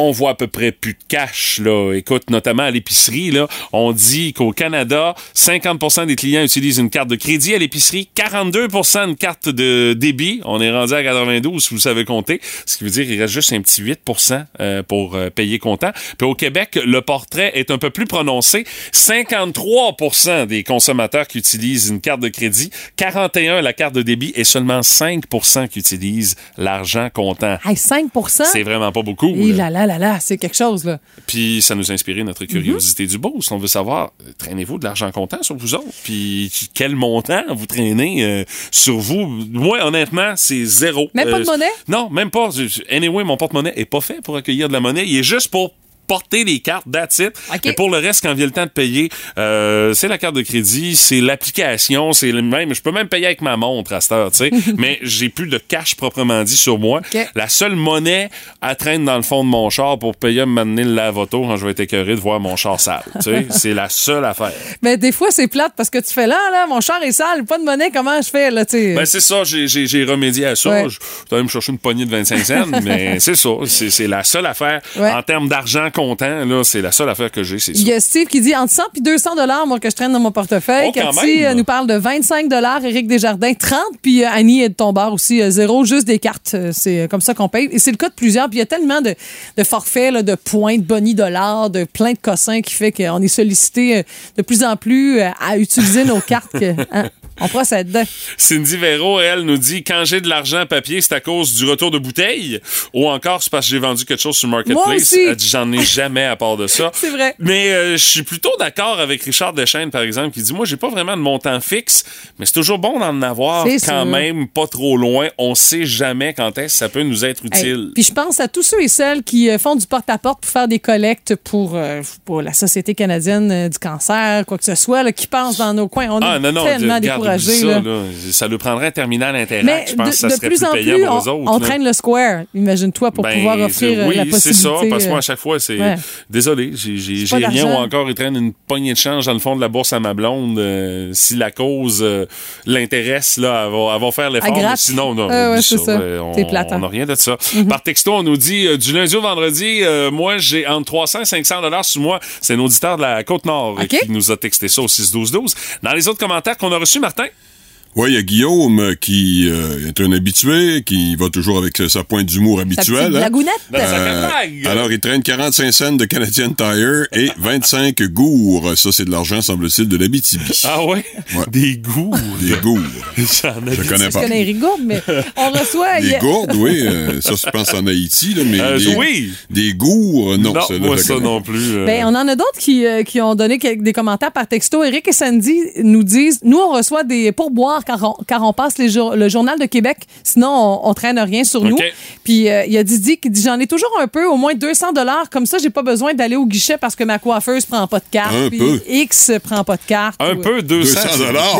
on 0.00 0.10
voit 0.10 0.30
à 0.30 0.34
peu 0.34 0.46
près 0.46 0.72
plus 0.72 0.94
de 0.94 0.98
cash, 1.08 1.60
là. 1.62 1.92
Écoute, 1.94 2.30
notamment 2.30 2.62
à 2.64 2.70
l'épicerie, 2.70 3.30
là, 3.30 3.48
on 3.72 3.92
dit 3.92 4.32
qu'au 4.32 4.52
Canada, 4.52 5.14
50% 5.34 6.06
des 6.06 6.16
clients 6.16 6.42
utilisent 6.42 6.78
une 6.78 6.90
carte 6.90 7.08
de 7.08 7.16
crédit 7.16 7.54
à 7.54 7.58
l'épicerie, 7.58 8.08
42% 8.16 9.08
une 9.08 9.16
carte 9.16 9.48
de 9.48 9.92
débit. 9.92 10.40
On 10.44 10.60
est 10.60 10.70
rendu 10.70 10.94
à 10.94 11.02
92, 11.02 11.62
si 11.62 11.74
vous 11.74 11.80
savez 11.80 12.04
compter. 12.04 12.40
Ce 12.66 12.76
qui 12.76 12.84
veut 12.84 12.90
dire 12.90 13.04
qu'il 13.06 13.20
reste 13.20 13.34
juste 13.34 13.52
un 13.52 13.60
petit 13.60 13.82
8% 13.82 14.44
euh, 14.60 14.82
pour 14.82 15.14
euh, 15.14 15.30
payer 15.30 15.58
comptant. 15.58 15.90
Puis 16.18 16.26
au 16.26 16.34
Québec, 16.34 16.78
le 16.82 17.00
portrait 17.02 17.52
est 17.54 17.70
un 17.70 17.78
peu 17.78 17.90
plus 17.90 18.06
prononcé. 18.06 18.64
53% 18.92 20.46
des 20.46 20.64
consommateurs 20.64 21.26
qui 21.26 21.38
utilisent 21.38 21.88
une 21.88 22.00
carte 22.00 22.20
de 22.20 22.28
crédit, 22.28 22.70
41% 22.98 23.60
la 23.60 23.72
carte 23.72 23.94
de 23.94 24.02
débit 24.02 24.32
et 24.36 24.44
seulement 24.44 24.80
5% 24.80 25.68
qui 25.68 25.78
utilisent 25.78 26.36
l'argent 26.56 27.08
comptant. 27.12 27.58
Hey, 27.64 27.76
5 27.76 28.10
C'est 28.52 28.62
vraiment 28.62 28.92
pas 28.92 29.02
beaucoup. 29.02 29.34
Et 29.34 29.52
là. 29.52 29.70
là 29.70 29.86
là 29.86 29.89
là 29.90 29.98
là, 29.98 30.20
c'est 30.20 30.38
quelque 30.38 30.56
chose, 30.56 30.84
là. 30.84 30.98
Puis 31.26 31.62
ça 31.62 31.74
nous 31.74 31.90
a 31.90 31.94
inspiré 31.94 32.22
notre 32.24 32.44
curiosité 32.44 33.06
du 33.06 33.18
boost. 33.18 33.50
On 33.52 33.58
veut 33.58 33.66
savoir, 33.66 34.12
traînez-vous 34.38 34.78
de 34.78 34.84
l'argent 34.84 35.10
comptant 35.10 35.42
sur 35.42 35.56
vous 35.56 35.74
autres? 35.74 35.86
Puis 36.04 36.50
quel 36.74 36.94
montant 36.96 37.42
vous 37.50 37.66
traînez 37.66 38.24
euh, 38.24 38.44
sur 38.70 38.98
vous? 38.98 39.26
Moi, 39.50 39.84
honnêtement, 39.84 40.34
c'est 40.36 40.64
zéro. 40.64 41.10
Même 41.14 41.30
pas 41.30 41.38
de 41.38 41.42
Euh, 41.42 41.52
monnaie? 41.52 41.70
Non, 41.88 42.08
même 42.10 42.30
pas. 42.30 42.50
Anyway, 42.90 43.24
mon 43.24 43.36
porte-monnaie 43.36 43.72
est 43.76 43.84
pas 43.84 44.00
fait 44.00 44.20
pour 44.22 44.36
accueillir 44.36 44.68
de 44.68 44.72
la 44.72 44.80
monnaie. 44.80 45.04
Il 45.06 45.16
est 45.16 45.22
juste 45.22 45.48
pour 45.48 45.72
porter 46.10 46.42
les 46.42 46.58
cartes, 46.58 46.86
that's 46.90 47.20
it. 47.20 47.32
Et 47.62 47.72
pour 47.72 47.88
le 47.88 47.98
reste, 47.98 48.24
quand 48.24 48.34
vient 48.34 48.46
le 48.46 48.50
temps 48.50 48.64
de 48.64 48.70
payer, 48.70 49.10
euh, 49.38 49.94
c'est 49.94 50.08
la 50.08 50.18
carte 50.18 50.34
de 50.34 50.42
crédit, 50.42 50.96
c'est 50.96 51.20
l'application, 51.20 52.12
c'est 52.12 52.32
le 52.32 52.42
même. 52.42 52.74
Je 52.74 52.82
peux 52.82 52.90
même 52.90 53.06
payer 53.06 53.26
avec 53.26 53.42
ma 53.42 53.56
montre 53.56 53.92
à 53.92 54.00
cette 54.00 54.10
heure, 54.10 54.32
tu 54.32 54.38
sais. 54.38 54.50
mais 54.76 54.98
j'ai 55.02 55.28
plus 55.28 55.46
de 55.46 55.58
cash 55.58 55.94
proprement 55.94 56.42
dit 56.42 56.56
sur 56.56 56.80
moi. 56.80 57.00
La 57.36 57.48
seule 57.48 57.76
monnaie 57.76 58.28
à 58.60 58.74
traîne 58.74 59.04
dans 59.04 59.14
le 59.14 59.22
fond 59.22 59.44
de 59.44 59.48
mon 59.48 59.70
char 59.70 60.00
pour 60.00 60.16
payer 60.16 60.44
m'amener 60.46 60.82
le 60.82 60.94
lave-auto 60.94 61.42
quand 61.42 61.56
je 61.56 61.64
vais 61.64 61.70
être 61.70 61.80
écœuré 61.80 62.16
de 62.16 62.20
voir 62.20 62.40
mon 62.40 62.56
char 62.56 62.80
sale. 62.80 63.04
tu 63.14 63.22
sais, 63.22 63.46
c'est 63.50 63.74
la 63.74 63.88
seule 63.88 64.24
affaire. 64.24 64.52
Mais 64.82 64.96
des 64.96 65.12
fois, 65.12 65.28
c'est 65.30 65.46
plate 65.46 65.74
parce 65.76 65.90
que 65.90 65.98
tu 65.98 66.12
fais 66.12 66.26
là, 66.26 66.38
là, 66.50 66.66
mon 66.66 66.80
char 66.80 67.00
est 67.04 67.12
sale, 67.12 67.44
pas 67.44 67.58
de 67.58 67.62
monnaie, 67.64 67.92
comment 67.92 68.20
je 68.20 68.30
fais, 68.30 68.50
là, 68.50 68.64
tu 68.64 68.78
sais? 68.78 68.94
Ben, 68.94 69.06
c'est 69.06 69.20
ça, 69.20 69.44
j'ai- 69.44 70.04
remédié 70.04 70.46
à 70.46 70.56
ça. 70.56 70.70
Ouais. 70.70 70.88
Je 70.88 70.98
je 71.24 71.30
dois 71.30 71.42
me 71.44 71.48
chercher 71.48 71.70
une 71.70 71.78
poignée 71.78 72.04
de 72.04 72.10
25 72.10 72.38
cents, 72.44 72.66
mais 72.82 73.20
c'est 73.20 73.36
ça. 73.36 73.50
C'est 73.66 73.90
c'est 73.90 74.08
la 74.08 74.24
seule 74.24 74.46
affaire. 74.46 74.80
Ouais. 74.96 75.10
En 75.12 75.22
termes 75.22 75.48
d'argent 75.48 75.88
là, 76.00 76.64
c'est 76.64 76.82
la 76.82 76.92
seule 76.92 77.08
affaire 77.08 77.30
que 77.30 77.42
j'ai, 77.42 77.58
c'est 77.58 77.74
ça. 77.74 77.80
Il 77.80 77.86
y 77.86 77.92
a 77.92 78.00
Steve 78.00 78.26
qui 78.26 78.40
dit 78.40 78.54
entre 78.54 78.72
100 78.72 78.82
et 78.96 79.00
200 79.00 79.36
dollars 79.36 79.66
moi 79.66 79.78
que 79.78 79.90
je 79.90 79.94
traîne 79.94 80.12
dans 80.12 80.20
mon 80.20 80.32
portefeuille. 80.32 80.88
Oh, 80.88 80.92
Cathy 80.92 81.44
euh, 81.44 81.54
nous 81.54 81.64
parle 81.64 81.86
de 81.86 81.94
25 81.94 82.48
dollars, 82.48 82.84
Éric 82.84 83.06
Desjardins 83.06 83.54
30 83.54 83.80
puis 84.02 84.24
euh, 84.24 84.28
Annie 84.30 84.62
est 84.62 84.70
de 84.70 84.74
ton 84.74 84.92
bar 84.92 85.12
aussi 85.12 85.42
euh, 85.42 85.50
zéro, 85.50 85.84
juste 85.84 86.06
des 86.06 86.18
cartes, 86.18 86.56
c'est 86.72 87.08
comme 87.10 87.20
ça 87.20 87.34
qu'on 87.34 87.48
paye 87.48 87.68
et 87.72 87.78
c'est 87.78 87.90
le 87.90 87.96
cas 87.96 88.08
de 88.08 88.14
plusieurs 88.14 88.48
puis 88.48 88.58
il 88.58 88.60
y 88.60 88.62
a 88.62 88.66
tellement 88.66 89.00
de, 89.00 89.14
de 89.56 89.64
forfaits 89.64 90.12
là, 90.12 90.22
de 90.22 90.34
points, 90.34 90.78
de 90.78 90.82
boni 90.82 91.14
dollars, 91.14 91.70
de 91.70 91.84
plein 91.84 92.12
de 92.12 92.18
cossins 92.18 92.60
qui 92.60 92.74
fait 92.74 92.92
qu'on 92.92 93.20
est 93.20 93.28
sollicité 93.28 94.04
de 94.36 94.42
plus 94.42 94.64
en 94.64 94.76
plus 94.76 95.20
à 95.20 95.56
utiliser 95.56 96.04
nos 96.04 96.20
cartes 96.20 96.52
que 96.52 96.74
hein, 96.92 97.10
on 97.40 97.48
procède. 97.48 98.04
Cindy 98.36 98.76
Véro, 98.76 99.20
elle, 99.20 99.40
nous 99.42 99.58
dit 99.58 99.82
quand 99.82 100.04
j'ai 100.04 100.20
de 100.20 100.28
l'argent 100.28 100.64
papier, 100.66 101.00
c'est 101.00 101.14
à 101.14 101.20
cause 101.20 101.54
du 101.54 101.64
retour 101.68 101.90
de 101.90 101.98
bouteilles? 101.98 102.60
Ou 102.94 103.08
encore 103.08 103.42
c'est 103.42 103.50
parce 103.50 103.66
que 103.66 103.70
j'ai 103.70 103.78
vendu 103.78 104.04
quelque 104.04 104.20
chose 104.20 104.36
sur 104.36 104.48
Marketplace? 104.48 104.86
Moi 104.86 104.94
aussi. 104.96 105.20
Elle 105.28 105.36
dit 105.36 105.48
j'en 105.48 105.70
ai 105.72 105.82
jamais 105.84 106.24
à 106.24 106.36
part 106.36 106.56
de 106.56 106.66
ça. 106.66 106.90
C'est 107.00 107.10
vrai. 107.10 107.34
Mais 107.38 107.70
euh, 107.72 107.92
je 107.92 108.04
suis 108.04 108.22
plutôt 108.22 108.52
d'accord 108.58 108.98
avec 109.00 109.22
Richard 109.22 109.52
Deschaines, 109.52 109.90
par 109.90 110.02
exemple, 110.02 110.30
qui 110.34 110.42
dit 110.42 110.52
Moi, 110.52 110.64
j'ai 110.66 110.76
pas 110.76 110.88
vraiment 110.88 111.16
de 111.16 111.22
montant 111.22 111.60
fixe, 111.60 112.04
mais 112.38 112.46
c'est 112.46 112.52
toujours 112.52 112.78
bon 112.78 112.98
d'en 112.98 113.20
avoir 113.22 113.64
quand 113.64 113.78
sûr. 113.78 114.04
même 114.06 114.48
pas 114.48 114.66
trop 114.66 114.96
loin. 114.96 115.28
On 115.38 115.54
sait 115.54 115.84
jamais 115.86 116.34
quand 116.34 116.56
est-ce 116.58 116.74
que 116.74 116.78
ça 116.78 116.88
peut 116.88 117.02
nous 117.02 117.24
être 117.24 117.42
Hey, 117.52 117.60
utile. 117.62 117.90
Puis 117.94 118.04
je 118.04 118.12
pense 118.12 118.40
à 118.40 118.48
tous 118.48 118.62
ceux 118.62 118.82
et 118.82 118.88
celles 118.88 119.22
qui 119.22 119.48
euh, 119.50 119.58
font 119.58 119.76
du 119.76 119.86
porte-à-porte 119.86 120.40
pour 120.42 120.50
faire 120.50 120.68
des 120.68 120.78
collectes 120.78 121.36
pour, 121.36 121.72
euh, 121.74 122.02
pour 122.24 122.42
la 122.42 122.52
Société 122.52 122.94
canadienne 122.94 123.68
du 123.68 123.78
cancer, 123.78 124.44
quoi 124.46 124.58
que 124.58 124.64
ce 124.64 124.74
soit, 124.74 125.02
là, 125.02 125.12
qui 125.12 125.26
pensent 125.26 125.56
dans 125.56 125.72
nos 125.74 125.88
coins. 125.88 126.08
On 126.10 126.20
Ah 126.22 126.36
est 126.36 126.40
non, 126.40 126.52
non, 126.52 126.64
tellement 126.64 126.94
regarde, 126.96 127.02
découragés. 127.02 127.29
Ça, 127.38 127.66
là. 127.66 127.80
là. 127.80 128.02
Ça 128.30 128.48
lui 128.48 128.58
prendrait 128.58 128.86
un 128.86 128.90
terminal 128.90 129.34
interact. 129.36 129.64
Mais 129.64 129.84
je 129.88 129.94
pense 129.94 130.06
de, 130.06 130.10
que 130.10 130.16
ça 130.16 130.28
de 130.28 130.32
serait 130.34 130.46
plus 130.48 130.64
en 130.64 130.72
payant 130.72 130.94
plus, 130.96 131.04
pour 131.04 131.14
on, 131.14 131.18
eux 131.18 131.28
autres. 131.28 131.52
on 131.52 131.58
là. 131.58 131.66
traîne 131.66 131.84
le 131.84 131.92
Square, 131.92 132.42
imagine-toi, 132.54 133.10
pour 133.12 133.24
Ben, 133.24 133.34
pouvoir 133.34 133.58
offrir 133.60 133.98
euh, 133.98 134.08
oui, 134.08 134.16
la 134.16 134.24
c'est 134.24 134.30
possibilité. 134.30 134.62
ça, 134.62 134.70
parce 134.90 135.04
que 135.04 135.08
moi, 135.08 135.16
euh, 135.16 135.18
à 135.18 135.22
chaque 135.22 135.38
fois, 135.38 135.60
c'est. 135.60 135.78
ouais. 135.78 135.96
Désolé, 136.28 136.72
j'ai 136.74 137.36
rien 137.36 137.66
ou 137.66 137.76
encore, 137.76 138.08
il 138.08 138.14
traîne 138.14 138.36
une 138.36 138.52
poignée 138.52 138.92
de 138.92 138.98
change 138.98 139.26
dans 139.26 139.32
le 139.34 139.38
fond 139.38 139.56
de 139.56 139.60
la 139.60 139.68
bourse 139.68 139.92
à 139.92 140.00
ma 140.00 140.14
blonde. 140.14 140.58
euh, 140.58 141.10
si 141.12 141.36
la 141.36 141.50
cause 141.50 142.00
euh, 142.02 142.26
l'intéresse, 142.66 143.36
là, 143.36 143.64
elle 143.66 143.72
va, 143.72 143.92
elle 143.94 144.00
va 144.00 144.12
faire 144.12 144.30
l'effort. 144.30 144.54
Mais 144.54 144.60
gratte. 144.62 144.78
Sinon, 144.78 145.14
non, 145.14 145.28
Ah 145.30 145.52
ouais, 145.52 145.62
c'est 145.62 145.78
ça. 145.78 146.00
on 146.22 146.34
C'est 146.34 146.44
plate, 146.46 146.72
hein. 146.72 146.78
n'a 146.78 146.88
rien 146.88 147.06
de 147.06 147.14
ça. 147.14 147.36
Par 147.68 147.82
texto, 147.82 148.12
on 148.14 148.22
nous 148.22 148.36
dit 148.36 148.66
euh, 148.66 148.76
du 148.76 148.92
lundi 148.92 149.16
au 149.16 149.20
vendredi, 149.20 149.80
euh, 149.82 150.10
moi, 150.10 150.38
j'ai 150.38 150.66
entre 150.66 150.86
300 150.86 151.20
et 151.22 151.24
500 151.24 151.62
dollars 151.62 151.84
sur 151.84 152.00
moi. 152.00 152.20
C'est 152.40 152.54
un 152.54 152.58
auditeur 152.60 152.96
de 152.96 153.02
la 153.02 153.24
Côte-Nord 153.24 153.76
euh, 153.78 153.82
OK. 153.84 153.88
qui 153.88 154.10
nous 154.10 154.30
a 154.30 154.36
texté 154.36 154.68
ça 154.68 154.82
au 154.82 154.86
6-12-12. 154.86 155.54
Dans 155.82 155.92
les 155.92 156.08
autres 156.08 156.18
commentaires 156.18 156.56
qu'on 156.56 156.72
a 156.72 156.78
reçus, 156.78 157.00
Martin? 157.00 157.19
thing 157.20 157.49
Oui, 157.96 158.10
il 158.10 158.14
y 158.14 158.18
a 158.18 158.22
Guillaume 158.22 158.78
euh, 158.78 158.94
qui 158.94 159.48
euh, 159.50 159.88
est 159.88 160.00
un 160.00 160.12
habitué, 160.12 160.82
qui 160.84 161.16
va 161.16 161.28
toujours 161.28 161.58
avec 161.58 161.76
sa 161.88 162.04
pointe 162.04 162.26
d'humour 162.26 162.58
Sa 162.58 162.62
habituelle. 162.62 163.06
hein. 163.06 163.18
blagounette. 163.18 163.52
Dans 163.72 163.78
sa 163.80 163.96
Euh, 164.00 164.28
alors, 164.66 164.92
il 164.92 165.00
traîne 165.00 165.22
45 165.22 165.72
cents 165.72 165.92
de 165.92 166.04
Canadian 166.04 166.50
Tire 166.52 167.06
et 167.12 167.30
25 167.38 168.00
gourds. 168.04 168.72
Ça, 168.78 168.92
c'est 168.92 169.04
de 169.04 169.10
l'argent, 169.10 169.42
semble-t-il, 169.42 169.88
de 169.88 169.96
l'Abitibi. 169.96 170.60
Ah 170.64 170.84
ouais? 170.86 171.04
Ouais. 171.34 171.44
Des 171.50 171.76
goûts. 171.78 172.14
Des 172.40 172.54
gourds. 172.62 172.78
Je 173.16 173.88
connais 173.88 174.06
Je 174.06 174.12
pas. 174.12 174.20
connais 174.22 174.42
Rigaud, 174.44 174.78
mais 174.84 175.02
on 175.36 175.50
reçoit. 175.50 176.00
Des 176.00 176.14
a- 176.14 176.18
gourdes, 176.20 176.54
oui. 176.56 176.82
euh, 176.86 177.20
ça, 177.20 177.32
je 177.34 177.50
pense 177.50 177.74
en 177.74 177.86
Haïti, 177.88 178.34
là, 178.34 178.42
mais 178.46 178.60
Euh, 178.60 178.78
des, 178.78 178.94
oui. 178.94 179.32
des 179.50 179.72
gourds, 179.74 180.38
non. 180.38 180.52
Non, 180.54 180.60
ça, 180.60 180.78
moi, 180.78 180.96
je 180.96 181.02
ça 181.02 181.14
connais. 181.14 181.26
non 181.26 181.42
plus. 181.42 181.72
euh. 181.72 181.86
Ben, 181.86 182.04
on 182.04 182.14
en 182.14 182.28
a 182.28 182.36
d'autres 182.36 182.58
qui, 182.58 182.86
euh, 182.86 183.02
qui 183.02 183.20
ont 183.20 183.34
donné 183.34 183.58
quelques- 183.58 183.82
des 183.82 183.92
commentaires 183.92 184.32
par 184.32 184.46
texto. 184.46 184.84
Eric 184.84 185.08
et 185.08 185.12
Sandy 185.12 185.58
nous 185.82 186.04
disent 186.04 186.38
Nous, 186.44 186.56
on 186.58 186.72
reçoit 186.72 187.02
des 187.04 187.32
pourboires 187.32 187.79
car 187.84 188.02
on, 188.02 188.14
car 188.24 188.42
on 188.42 188.52
passe 188.52 188.78
les 188.78 188.88
jour- 188.88 189.14
le 189.16 189.28
Journal 189.28 189.58
de 189.58 189.66
Québec. 189.66 189.98
Sinon, 190.24 190.48
on, 190.48 190.88
on 190.90 190.94
traîne 190.94 191.18
rien 191.18 191.44
sur 191.44 191.62
nous. 191.64 191.76
Puis, 192.24 192.48
euh, 192.48 192.64
il 192.66 192.72
y 192.72 192.78
a 192.78 192.84
Didi 192.84 193.18
qui 193.18 193.30
dit 193.30 193.42
J'en 193.42 193.58
ai 193.58 193.66
toujours 193.66 193.90
un 194.00 194.06
peu, 194.08 194.26
au 194.26 194.36
moins 194.36 194.54
200 194.54 194.92
Comme 195.30 195.46
ça, 195.46 195.58
j'ai 195.58 195.70
pas 195.70 195.82
besoin 195.82 196.14
d'aller 196.14 196.36
au 196.36 196.46
guichet 196.46 196.78
parce 196.78 196.94
que 196.96 197.04
ma 197.04 197.18
coiffeuse 197.18 197.66
prend 197.66 197.86
pas 197.86 197.98
de 197.98 198.04
carte. 198.10 198.34
Un 198.34 198.48
puis 198.48 198.58
peu. 198.58 198.80
X 198.88 199.32
prend 199.42 199.64
pas 199.64 199.76
de 199.76 199.82
carte. 199.86 200.20
Un 200.20 200.34
ou- 200.36 200.40
peu, 200.40 200.62
200. 200.62 201.00
200 201.16 201.18
dollars. 201.18 201.58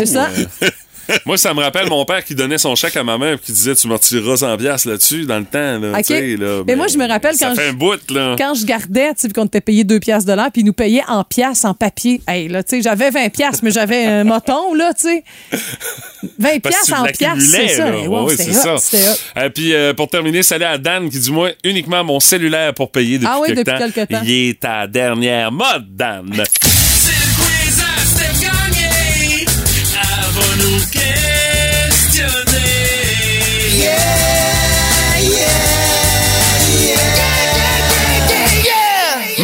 Moi, 1.27 1.37
ça 1.37 1.55
me 1.55 1.61
rappelle 1.61 1.89
mon 1.89 2.05
père 2.05 2.25
qui 2.25 2.35
donnait 2.35 2.59
son 2.59 2.75
chèque 2.75 2.97
à 2.97 3.05
ma 3.05 3.19
mère 3.19 3.35
et 3.35 3.39
qui 3.39 3.53
disait 3.53 3.75
Tu 3.75 3.89
me 3.89 3.95
retireras 3.95 4.37
100 4.37 4.57
piastres 4.57 4.89
là-dessus 4.89 5.25
dans 5.27 5.39
le 5.39 5.45
temps. 5.45 5.79
Là. 5.79 5.99
Mais 6.67 6.77
moi, 6.77 6.87
je 6.89 6.97
me 6.99 7.07
rappelle 7.09 7.37
quand 7.39 7.55
je- 7.55 7.61
un 7.61 7.73
bout, 7.73 8.01
là. 8.11 8.37
Quand 8.39 8.55
je 8.55 8.65
gardais, 8.65 9.09
tu 9.15 9.23
sais, 9.23 9.29
qu'on 9.31 9.45
était 9.47 9.61
payé 9.61 9.85
2 9.85 10.01
piastres 10.01 10.29
de 10.31 10.35
l'heure, 10.37 10.51
puis 10.53 10.63
ils 10.63 10.67
nous 10.67 10.73
payaient 10.73 11.05
en 11.09 11.25
piastres, 11.25 11.67
en 11.67 11.75
papier. 11.75 12.21
Hey, 12.29 12.49
là, 12.49 12.63
tu 12.63 12.77
sais, 12.77 12.83
j'avais 12.83 13.11
20 13.11 13.29
piastres, 13.31 13.61
mais 13.65 13.71
j'avais 13.71 14.05
un 14.05 14.25
moton, 14.25 14.75
là, 14.75 14.93
tu 14.95 15.09
sais. 15.09 15.25
20 16.39 16.61
Parce 16.61 16.75
que 16.77 16.85
piastres 16.87 17.01
en 17.01 17.05
piastres, 17.07 17.51
c'est 17.51 17.69
ça. 17.69 17.91
Ouais, 17.91 18.07
ouais, 18.07 18.37
c'est 18.37 18.53
ça. 18.53 18.77
Et 19.45 19.51
puis, 19.51 19.75
euh, 19.75 19.95
pour 19.95 20.09
terminer, 20.09 20.43
salut 20.43 20.65
à 20.65 20.79
Dan 20.79 21.09
qui 21.09 21.19
dit 21.19 21.31
Moi, 21.33 21.51
uniquement 21.65 22.03
mon 22.05 22.21
cellulaire 22.21 22.75
pour 22.75 22.91
payer 22.91 23.19
depuis, 23.19 23.29
Ah 23.33 23.39
oui, 23.41 23.49
quelque, 23.49 23.59
depuis 23.59 23.73
temps. 23.79 23.91
quelque 23.93 24.13
temps. 24.13 24.21
Il 24.25 24.31
est 24.51 24.65
à 24.65 24.87
dernière 24.87 25.51
mode, 25.53 25.87
Dan. 25.97 26.31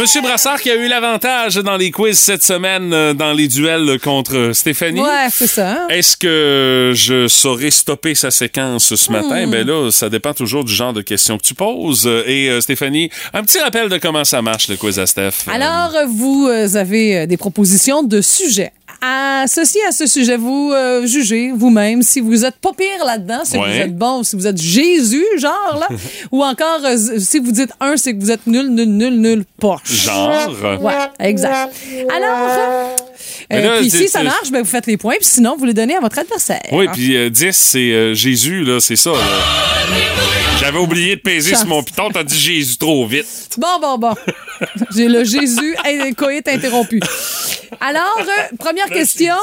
Monsieur 0.07 0.21
Brassard 0.21 0.61
qui 0.61 0.71
a 0.71 0.77
eu 0.77 0.87
l'avantage 0.87 1.57
dans 1.57 1.77
les 1.77 1.91
quiz 1.91 2.17
cette 2.17 2.45
semaine 2.45 2.93
euh, 2.93 3.13
dans 3.13 3.33
les 3.33 3.49
duels 3.49 3.99
contre 3.99 4.53
Stéphanie. 4.53 5.01
Ouais, 5.01 5.27
c'est 5.31 5.49
ça. 5.49 5.87
Est-ce 5.89 6.17
que 6.17 6.93
je 6.95 7.27
saurais 7.27 7.73
stopper 7.73 8.15
sa 8.15 8.31
séquence 8.31 8.95
ce 8.95 9.11
matin? 9.11 9.47
Hmm. 9.47 9.51
Ben 9.51 9.67
là, 9.67 9.91
ça 9.91 10.09
dépend 10.09 10.33
toujours 10.33 10.63
du 10.65 10.73
genre 10.73 10.93
de 10.93 11.03
questions 11.03 11.39
que 11.39 11.43
tu 11.43 11.55
poses. 11.55 12.07
Euh, 12.07 12.23
Et 12.25 12.49
euh, 12.51 12.61
Stéphanie, 12.61 13.11
un 13.35 13.43
petit 13.43 13.59
rappel 13.59 13.89
de 13.89 13.99
comment 13.99 14.25
ça 14.25 14.43
marche 14.43 14.69
le 14.69 14.77
quiz 14.77 14.99
à 15.01 15.07
Steph. 15.07 15.49
Alors, 15.49 15.93
vous 16.09 16.49
avez 16.77 17.27
des 17.27 17.37
propositions 17.37 18.05
de 18.05 18.21
sujets. 18.21 18.73
Associés 19.01 19.83
à 19.89 19.93
ce 19.93 20.07
sujet, 20.07 20.37
vous 20.37 20.73
euh, 20.75 21.07
jugez 21.07 21.53
vous-même 21.55 22.03
si 22.03 22.21
vous 22.21 22.45
êtes 22.45 22.57
pas 22.57 22.73
pire 22.73 23.05
là-dedans, 23.05 23.41
si 23.45 23.57
Ouais. 23.59 23.65
vous 23.77 23.81
êtes 23.83 23.97
bon, 23.97 24.23
si 24.23 24.35
vous 24.37 24.47
êtes 24.47 24.61
Jésus, 24.61 25.25
genre, 25.39 25.79
là, 25.79 25.89
ou 26.33 26.43
encore 26.45 26.81
euh, 26.85 26.97
si 27.19 27.39
vous 27.39 27.53
dites 27.53 27.71
un, 27.81 27.97
c'est 27.97 28.15
que 28.15 28.21
vous 28.21 28.31
êtes 28.31 28.47
nul, 28.47 28.69
nul, 28.71 28.89
nul, 28.89 29.21
nul, 29.21 29.45
poche. 29.61 29.81
Genre. 29.85 30.51
Ouais, 30.83 30.93
exact. 31.21 31.73
Alors, 32.15 32.49
euh, 33.53 33.61
là, 33.63 33.77
puis 33.79 33.91
c'est- 33.91 33.99
si 33.99 34.09
ça 34.09 34.19
c'est- 34.21 34.25
marche, 34.25 34.51
ben, 34.51 34.61
vous 34.63 34.69
faites 34.71 34.87
les 34.87 34.97
points, 34.97 35.17
puis 35.17 35.27
sinon, 35.27 35.57
vous 35.59 35.65
les 35.67 35.75
donnez 35.75 35.97
à 35.97 36.01
votre 36.01 36.19
adversaire. 36.19 36.63
Oui, 36.73 36.87
puis 36.93 37.17
euh, 37.17 37.29
10, 37.31 37.53
c'est 37.57 37.79
euh, 37.93 38.15
Jésus, 38.15 38.63
là, 38.65 38.81
c'est 38.81 38.97
ça. 38.97 39.11
là. 39.11 39.19
J'avais 40.67 40.79
oublié 40.79 41.15
de 41.15 41.21
peser 41.21 41.51
Chance. 41.51 41.61
sur 41.61 41.69
mon 41.69 41.81
piton, 41.81 42.11
t'as 42.11 42.25
dit 42.25 42.37
Jésus 42.37 42.77
trop 42.77 43.07
vite. 43.07 43.25
Bon, 43.57 43.79
bon, 43.81 43.99
bon. 43.99 44.15
J'ai 44.97 45.07
le 45.07 45.23
Jésus 45.23 45.77
et 45.89 46.13
coït 46.13 46.49
interrompu. 46.49 46.99
Alors, 47.81 48.19
euh, 48.19 48.57
première 48.59 48.89
question. 48.91 49.37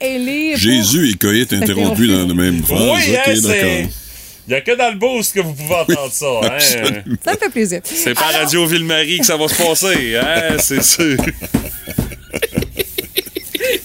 Elle 0.00 0.28
est 0.28 0.50
pour- 0.50 0.58
Jésus 0.58 1.10
et 1.10 1.14
coït 1.14 1.52
interrompu 1.52 2.08
dans 2.08 2.26
la 2.26 2.34
même 2.34 2.60
phrase. 2.64 2.82
Oui, 2.82 3.14
hein, 3.16 3.20
ok, 3.24 3.36
c'est... 3.36 3.40
d'accord. 3.42 3.90
Il 4.48 4.50
n'y 4.50 4.54
a 4.54 4.60
que 4.62 4.72
dans 4.76 4.90
le 4.90 4.96
boost 4.96 5.32
que 5.32 5.40
vous 5.40 5.52
pouvez 5.52 5.74
entendre 5.76 6.10
ça. 6.10 6.26
Hein? 6.42 6.48
absolument. 6.56 7.16
Ça 7.24 7.32
me 7.34 7.38
fait 7.38 7.50
plaisir. 7.50 7.80
C'est 7.84 8.14
pas 8.14 8.26
à 8.34 8.38
Radio 8.38 8.66
Ville-Marie 8.66 9.20
que 9.20 9.26
ça 9.26 9.36
va 9.36 9.46
se 9.46 9.62
passer. 9.62 10.16
Hein? 10.16 10.56
C'est 10.58 10.82
sûr. 10.82 11.16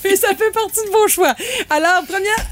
Et 0.06 0.16
ça 0.16 0.30
fait 0.30 0.52
partie 0.52 0.86
de 0.88 0.92
vos 0.92 1.08
choix. 1.08 1.36
Alors, 1.70 2.04
première, 2.08 2.48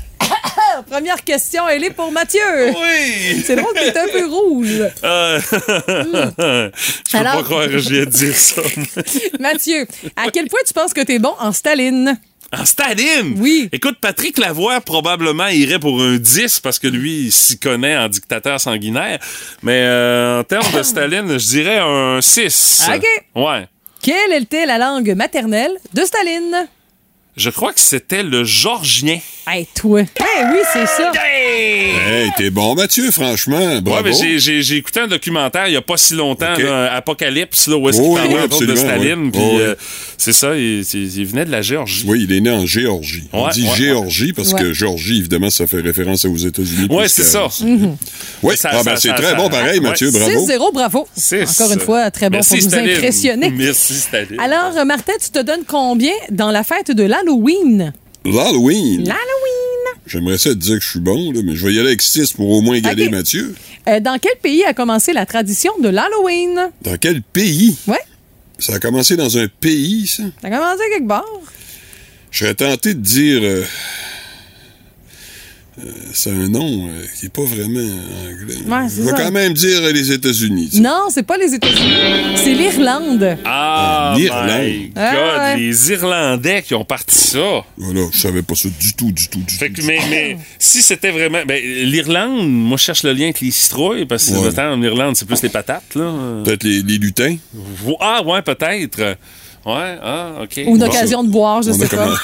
première 0.89 1.23
question, 1.23 1.67
elle 1.69 1.83
est 1.83 1.89
pour 1.91 2.11
Mathieu. 2.11 2.39
Oui! 2.67 3.41
C'est 3.45 3.55
drôle 3.55 3.77
est 3.77 3.97
un 3.97 4.07
peu 4.07 4.25
rouge. 4.27 4.81
Euh, 5.03 5.39
Je 5.51 7.11
peux 7.11 7.17
Alors- 7.17 7.37
pas 7.37 7.43
croire 7.43 7.67
que 7.67 7.77
j'ai 7.79 8.01
à 8.01 8.05
dire 8.05 8.35
ça. 8.35 8.61
Mathieu, 9.39 9.85
à 10.15 10.29
quel 10.31 10.47
point 10.47 10.59
tu 10.65 10.73
penses 10.73 10.93
que 10.93 11.01
t'es 11.01 11.19
bon 11.19 11.33
en 11.39 11.51
Staline? 11.51 12.19
En 12.57 12.65
Staline? 12.65 13.35
Oui. 13.37 13.69
Écoute, 13.71 13.97
Patrick 14.01 14.37
Lavoie 14.37 14.81
probablement 14.81 15.47
irait 15.47 15.79
pour 15.79 16.01
un 16.01 16.17
10 16.17 16.59
parce 16.59 16.79
que 16.79 16.87
lui, 16.87 17.25
il 17.27 17.31
s'y 17.31 17.57
connaît 17.57 17.95
en 17.95 18.09
dictateur 18.09 18.59
sanguinaire. 18.59 19.19
Mais 19.63 19.81
euh, 19.83 20.41
en 20.41 20.43
termes 20.43 20.71
de 20.77 20.83
Staline, 20.83 21.37
je 21.39 21.47
dirais 21.47 21.77
un 21.79 22.19
6. 22.21 22.89
OK. 22.93 23.05
Ouais. 23.35 23.67
Quelle 24.01 24.33
était 24.33 24.65
la 24.65 24.77
langue 24.77 25.13
maternelle 25.15 25.71
de 25.93 26.01
Staline? 26.03 26.67
Je 27.41 27.49
crois 27.49 27.73
que 27.73 27.79
c'était 27.79 28.21
le 28.21 28.43
georgien. 28.43 29.19
Hey, 29.47 29.65
toi. 29.73 30.01
Eh 30.03 30.23
oui, 30.53 30.59
c'est 30.71 30.85
ça. 30.85 31.11
Hey, 31.19 32.29
t'es 32.37 32.51
bon, 32.51 32.75
Mathieu, 32.75 33.09
franchement. 33.09 33.81
Bravo. 33.81 34.07
Ouais, 34.07 34.15
mais 34.21 34.37
j'ai- 34.39 34.77
écouté 34.77 34.99
un 34.99 35.07
documentaire 35.07 35.67
il 35.67 35.73
y 35.73 35.75
a 35.75 35.81
pas 35.81 35.97
si 35.97 36.13
longtemps, 36.13 36.53
là, 36.55 36.93
Apocalypse, 36.93 37.65
là, 37.67 37.77
où 37.77 37.89
est-ce 37.89 37.99
Oh, 37.99 38.15
qu'il 38.21 38.35
oui, 38.35 38.41
oui, 38.59 38.67
de 38.67 38.75
Staline. 38.75 39.23
oui. 39.25 39.31
Puis 39.31 39.41
Oh, 39.43 39.51
oui. 39.55 39.61
euh, 39.61 39.75
c'est 40.19 40.33
ça, 40.33 40.55
il, 40.55 40.81
il- 40.93 41.17
il 41.17 41.25
venait 41.25 41.45
de 41.45 41.49
la 41.51 41.63
Géorgie. 41.63 42.03
Oui, 42.05 42.27
il 42.29 42.35
est 42.35 42.39
né 42.41 42.51
en 42.51 42.67
Géorgie. 42.67 43.23
On 43.33 43.47
dit 43.49 43.63
ouais, 43.67 43.75
Géorgie 43.75 44.33
parce 44.33 44.53
Ouais. 44.53 44.61
que 44.61 44.73
Géorgie, 44.73 45.17
évidemment, 45.17 45.49
ça 45.49 45.65
fait 45.65 45.81
référence 45.81 46.23
aux 46.25 46.37
États-Unis. 46.37 46.87
Ouais, 46.91 47.05
plus 47.05 47.09
c'est 47.09 47.23
qu'à- 47.23 47.49
ça. 47.49 47.63
Oui, 47.63 47.79
ah, 47.83 48.43
ben, 48.43 48.55
ça- 48.55 48.95
c'est 48.97 49.07
ça- 49.07 49.13
très 49.15 49.31
ça- 49.31 49.35
bon 49.35 49.49
pareil, 49.49 49.79
ouais. 49.79 49.89
Mathieu, 49.89 50.11
bravo. 50.11 50.29
6-0, 50.29 50.71
bravo. 50.71 51.07
Encore 51.49 51.71
une 51.73 51.79
fois, 51.79 52.11
très 52.11 52.29
bon 52.29 52.37
Merci, 52.37 52.57
pour 52.59 52.67
nous 52.79 52.89
impressionner. 52.89 53.49
Merci, 53.55 53.95
Staline. 53.95 54.39
Alors, 54.39 54.85
Martin, 54.85 55.13
tu 55.19 55.31
te 55.31 55.39
donnes 55.41 55.63
combien 55.67 56.13
dans 56.29 56.51
la 56.51 56.63
fête 56.63 56.91
de 56.91 57.03
l'Halloween? 57.03 57.30
L'Halloween. 58.25 58.99
L'Halloween! 58.99 59.15
J'aimerais 60.07 60.37
ça 60.37 60.49
te 60.49 60.55
dire 60.55 60.77
que 60.77 60.83
je 60.83 60.89
suis 60.89 60.99
bon, 60.99 61.31
là, 61.31 61.39
mais 61.43 61.55
je 61.55 61.65
vais 61.65 61.73
y 61.73 61.79
aller 61.79 61.89
avec 61.89 62.01
6 62.01 62.33
pour 62.33 62.49
au 62.49 62.61
moins 62.61 62.75
égaler 62.75 63.05
OK. 63.05 63.11
Mathieu. 63.11 63.55
Euh, 63.87 63.99
dans 63.99 64.17
quel 64.19 64.35
pays 64.41 64.63
a 64.63 64.73
commencé 64.73 65.13
la 65.13 65.25
tradition 65.25 65.71
de 65.81 65.89
l'Halloween? 65.89 66.69
Dans 66.81 66.97
quel 66.97 67.21
pays? 67.21 67.77
Ouais, 67.87 67.99
Ça 68.59 68.75
a 68.75 68.79
commencé 68.79 69.15
dans 69.15 69.37
un 69.37 69.47
pays, 69.47 70.07
ça? 70.07 70.23
ça 70.41 70.47
a 70.47 70.51
commencé 70.51 70.83
quelque 70.93 71.07
part. 71.07 71.25
Je 72.31 72.39
serais 72.39 72.53
tenté 72.55 72.93
de 72.93 72.99
dire... 72.99 73.39
euh, 73.43 73.63
euh, 75.79 75.83
c'est 76.13 76.29
un 76.31 76.49
nom 76.49 76.87
euh, 76.89 77.05
qui 77.17 77.25
n'est 77.25 77.29
pas 77.29 77.43
vraiment 77.43 77.79
anglais. 77.79 78.55
Ouais, 78.67 78.89
je 78.89 79.01
vais 79.03 79.11
quand 79.11 79.31
même 79.31 79.53
dire 79.53 79.79
euh, 79.83 79.91
les 79.93 80.11
États-Unis. 80.11 80.67
tu 80.69 80.75
sais. 80.77 80.81
Non, 80.83 81.07
c'est 81.09 81.23
pas 81.23 81.37
les 81.37 81.53
États-Unis. 81.53 82.35
C'est 82.35 82.53
l'Irlande. 82.53 83.37
Ah, 83.45 84.13
L'Irlande. 84.17 84.49
my 84.65 84.87
God, 84.89 84.91
Ah, 84.97 85.37
ouais. 85.53 85.57
les 85.59 85.91
Irlandais 85.91 86.61
qui 86.61 86.75
ont 86.75 86.83
parti 86.83 87.17
ça. 87.17 87.63
Voilà, 87.77 88.01
je 88.11 88.19
savais 88.19 88.41
pas 88.41 88.55
ça 88.55 88.67
du 88.67 88.93
tout, 88.93 89.11
du 89.13 89.29
tout, 89.29 89.39
du 89.39 89.55
Fait 89.55 89.69
tout. 89.69 89.81
que, 89.81 89.87
mais, 89.87 89.99
mais 90.09 90.37
si 90.59 90.81
c'était 90.81 91.11
vraiment. 91.11 91.39
Ben, 91.47 91.61
L'Irlande, 91.63 92.49
moi, 92.51 92.77
je 92.77 92.83
cherche 92.83 93.03
le 93.03 93.13
lien 93.13 93.25
avec 93.25 93.39
les 93.39 93.51
citrouilles, 93.51 94.05
parce 94.05 94.25
que 94.29 94.33
Ouais. 94.35 94.59
en 94.59 94.81
Irlande, 94.81 95.15
c'est 95.15 95.25
plus 95.25 95.41
les 95.41 95.49
patates, 95.49 95.95
là. 95.95 96.13
Peut-être 96.43 96.63
les, 96.63 96.81
les 96.81 96.97
lutins. 96.97 97.37
Ah, 98.01 98.21
ouais, 98.23 98.41
peut-être. 98.41 99.15
Ouais, 99.63 99.97
ah, 100.01 100.31
OK. 100.41 100.53
Ou 100.65 100.71
une 100.75 100.77
Bon, 100.79 100.85
occasion 100.87 101.23
de 101.23 101.29
boire, 101.29 101.61
je 101.61 101.71
sais 101.71 101.87
pas. 101.87 101.97
comment- 101.97 102.15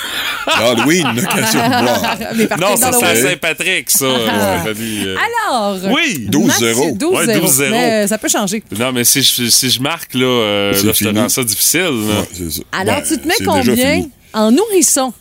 L'Halloween, 0.59 1.05
une 1.13 1.19
occasion 1.19 1.59
de 1.59 1.69
boire. 1.69 2.17
Non, 2.59 2.75
ça, 2.75 2.91
c'est 2.93 3.05
à. 3.05 3.15
Saint-Patrick, 3.15 3.91
ça. 3.91 4.05
euh, 4.05 4.73
euh. 4.75 5.15
Alors. 5.51 5.77
Oui. 5.93 6.27
12-0. 6.31 6.45
Mathieu, 6.47 6.91
12-0. 6.97 7.15
Ouais, 7.15 7.37
12-0. 7.39 7.69
Mais 7.69 8.07
ça 8.07 8.17
peut 8.17 8.27
changer. 8.29 8.63
Non, 8.79 8.91
mais 8.91 9.03
si 9.03 9.21
je, 9.21 9.49
si 9.49 9.69
je 9.69 9.79
marque, 9.81 10.13
là, 10.15 10.25
euh, 10.25 10.71
là 10.83 10.91
je 10.93 11.03
te 11.07 11.15
rends 11.15 11.29
ça 11.29 11.43
difficile. 11.43 11.81
là. 11.81 11.89
Ouais, 12.21 12.29
c'est 12.33 12.49
ça. 12.51 12.61
Alors, 12.71 12.95
Ben, 12.95 13.03
tu 13.07 13.17
te 13.19 13.27
mets 13.27 13.45
combien 13.45 14.05
en 14.33 14.51
nourrisson? 14.51 15.13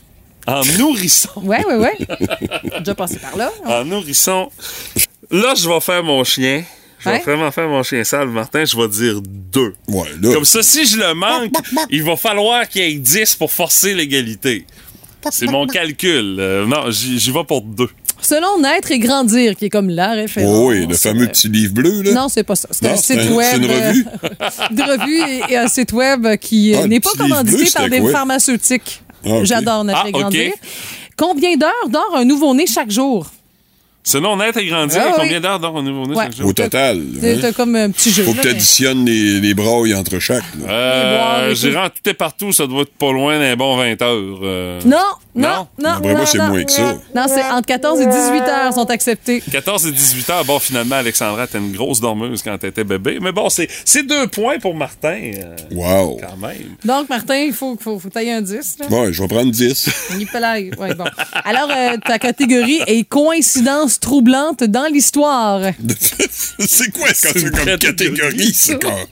En 0.47 0.63
nourrisson. 0.79 1.29
Ouais, 1.43 1.65
ouais, 1.67 1.77
ouais. 1.77 1.99
J'ai 2.73 2.79
déjà 2.79 2.95
passé 2.95 3.17
par 3.19 3.37
là. 3.37 3.51
En 3.67 3.85
nourrisson. 3.85 4.49
Là, 5.31 5.55
je 5.57 5.69
vais 5.69 5.81
faire 5.81 6.03
mon 6.05 6.23
chien. 6.25 6.63
Je 6.99 7.09
vais 7.11 7.17
Ouais. 7.17 7.23
vraiment 7.23 7.51
faire 7.51 7.69
mon 7.69 7.83
chien 7.83 8.03
sale, 8.05 8.29
Martin. 8.29 8.65
Je 8.65 8.77
vais 8.77 8.89
dire 8.89 9.21
deux. 9.23 9.75
Ouais, 9.89 10.09
là. 10.21 10.33
Comme 10.35 10.45
ça, 10.45 10.63
si 10.63 10.87
je 10.87 10.97
le 10.99 11.15
manque, 11.15 11.53
il 11.91 12.03
va 12.03 12.17
falloir 12.17 12.69
qu'il 12.69 12.83
y 12.83 12.87
ait 12.93 12.95
10 12.99 13.35
pour 13.37 13.53
forcer 13.53 13.95
l'égalité. 13.95 14.65
C'est 15.31 15.47
mon 15.51 15.67
calcul. 15.67 16.37
Euh, 16.39 16.67
non, 16.67 16.91
j'y 16.91 17.31
vais 17.33 17.45
pour 17.45 17.61
deux. 17.63 17.89
Selon 18.23 18.61
Naître 18.61 18.93
et 18.93 18.99
Grandir, 18.99 19.55
qui 19.57 19.67
est 19.67 19.69
comme 19.71 19.91
la 19.91 20.13
référence. 20.13 20.51
Oh 20.55 20.69
oui, 20.71 20.87
le 20.87 20.95
fameux 20.97 21.27
petit 21.27 21.49
livre 21.49 21.75
bleu, 21.75 22.01
là. 22.03 22.13
Non, 22.15 22.29
c'est 22.31 22.45
pas 22.45 22.55
ça. 22.57 22.69
C'est 22.71 22.89
un 22.89 22.97
site 22.97 23.29
web. 23.31 23.47
c'est 23.51 23.57
une 23.59 23.71
euh, 23.71 23.89
revue? 23.89 24.07
Une 24.71 24.83
revue 24.83 25.21
et, 25.49 25.53
et 25.53 25.57
un 25.59 25.69
site 25.69 25.93
web 25.93 26.27
qui 26.41 26.75
euh, 26.75 26.81
Ah, 26.83 26.87
n'est 26.87 27.01
pas 27.01 27.11
commandité 27.19 27.57
bleu, 27.59 27.67
par 27.75 27.89
des 27.91 28.01
quoi? 28.01 28.11
pharmaceutiques. 28.13 29.03
Ah. 29.27 29.41
J'adore 29.43 29.85
Naître 29.85 30.01
Ah, 30.05 30.09
et 30.09 30.13
Grandir. 30.13 30.53
ok. 30.55 30.69
Combien 31.17 31.57
d'heures 31.57 31.89
dort 31.91 32.15
un 32.17 32.25
nouveau-né 32.25 32.67
chaque 32.67 32.91
jour? 32.91 33.27
Selon 34.09 34.37
naître 34.37 34.59
et 34.59 34.67
grandir, 34.67 35.03
Ah 35.05 35.09
oui. 35.09 35.15
combien 35.17 35.41
d'heures 35.41 35.83
nouveau-né 35.83 36.15
Ouais. 36.15 36.25
chaque 36.27 36.37
jour? 36.37 36.47
Au 36.49 36.53
total. 36.53 37.03
C'est 37.21 37.45
hein. 37.45 37.53
comme 37.53 37.75
un 37.75 37.91
petit 37.91 38.13
jeu. 38.13 38.23
Faut 38.23 38.31
là, 38.31 38.37
que 38.37 38.43
tu 38.43 38.47
mais- 38.47 38.55
additionnes 38.55 39.05
les, 39.05 39.41
les 39.41 39.53
bras 39.53 39.81
entre 39.97 40.21
chaque. 40.21 40.45
là. 40.65 40.71
Euh, 40.73 41.55
tout 41.91 42.09
et 42.09 42.15
partout, 42.15 42.53
ça 42.53 42.69
doit 42.69 42.83
être 42.83 42.95
pas 42.95 43.11
loin 43.11 43.37
d'un 43.41 43.57
bon 43.57 43.77
20 43.77 44.01
heures. 44.03 44.39
euh. 44.45 44.81
Non, 44.85 44.99
Non? 45.35 45.67
non, 45.77 45.91
moi, 46.01 46.13
non, 46.15 46.25
c'est 46.25 46.39
moins 46.39 46.63
que 46.63 46.71
ça. 46.71 46.97
Non, 47.17 47.25
c'est 47.27 47.43
entre 47.43 47.67
14 47.67 48.01
et 48.01 48.07
18 48.07 48.43
heures 48.43 48.73
sont 48.73 48.89
acceptés. 48.91 49.43
14 49.51 49.87
et 49.89 49.91
18 49.93 50.31
heures. 50.31 50.45
Bon, 50.45 50.61
finalement, 50.61 50.95
Alexandra 50.97 51.43
était 51.45 51.59
une 51.59 51.73
grosse 51.73 52.01
dormeuse 52.01 52.43
quand 52.43 52.63
était 52.63 52.85
bébé. 52.85 53.19
Mais 53.21 53.33
bon, 53.33 53.49
c'est 53.49 53.69
c'est 53.85 54.07
deux 54.07 54.29
points 54.29 54.61
pour 54.61 54.77
Martin, 54.77 55.19
euh, 55.35 55.57
Wow. 55.73 56.21
quand 56.21 56.37
même. 56.47 56.77
Donc, 56.85 57.09
Martin, 57.09 57.39
il 57.39 57.53
faut, 57.53 57.77
faut, 57.81 57.99
faut 57.99 58.09
tailler 58.09 58.35
un 58.35 58.43
10. 58.43 58.77
Là. 58.79 58.87
Ouais, 58.89 59.13
je 59.13 59.21
vais 59.21 59.29
prendre 59.29 59.51
10. 59.51 59.91
Nipelaï. 60.17 60.71
Ouais, 60.79 60.95
bon. 60.95 61.05
Alors, 61.45 61.69
euh, 61.77 61.97
ta 62.07 62.21
catégorie 62.21 62.81
est 62.87 63.03
coïncidence 63.09 63.96
troublante 64.01 64.65
dans 64.65 64.87
l'histoire. 64.93 65.61
c'est 66.59 66.91
quoi 66.93 67.09
quand 67.09 67.31
c'est 67.35 67.51
comme 67.51 67.79
catégorie, 67.79 68.53
ça? 68.55 68.75
quand- 68.77 69.07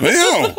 Voyons! 0.00 0.54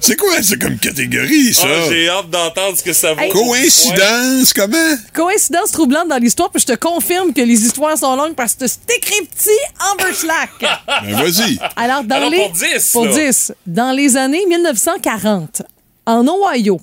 C'est 0.00 0.16
quoi, 0.16 0.42
c'est 0.42 0.60
comme 0.60 0.78
catégorie, 0.78 1.54
ça? 1.54 1.66
Ah, 1.66 1.88
J'ai 1.88 2.08
hâte 2.08 2.30
d'entendre 2.30 2.76
ce 2.76 2.82
que 2.82 2.92
ça 2.92 3.14
vaut. 3.14 3.28
Coïncidence, 3.32 4.52
comment? 4.52 4.96
Coïncidence 5.14 5.70
troublante 5.70 6.08
dans 6.08 6.16
l'histoire, 6.18 6.50
puis 6.50 6.60
je 6.60 6.66
te 6.72 6.76
confirme 6.76 7.32
que 7.32 7.40
les 7.42 7.64
histoires 7.64 7.96
sont 7.96 8.16
longues 8.16 8.34
parce 8.34 8.54
que 8.54 8.66
c'est 8.66 8.96
écrit 8.96 9.24
petit 9.26 9.50
en. 9.80 9.96
Ben, 11.02 11.14
vas-y. 11.14 11.58
Alors, 11.76 12.04
dans 12.04 12.16
Alors, 12.16 12.30
les... 12.30 12.38
pour 12.38 12.50
10, 12.52 12.90
Pour 12.92 13.06
là. 13.06 13.12
10. 13.26 13.52
Dans 13.66 13.92
les 13.96 14.16
années 14.16 14.44
1940, 14.48 15.62
en 16.06 16.26
Ohio, 16.26 16.80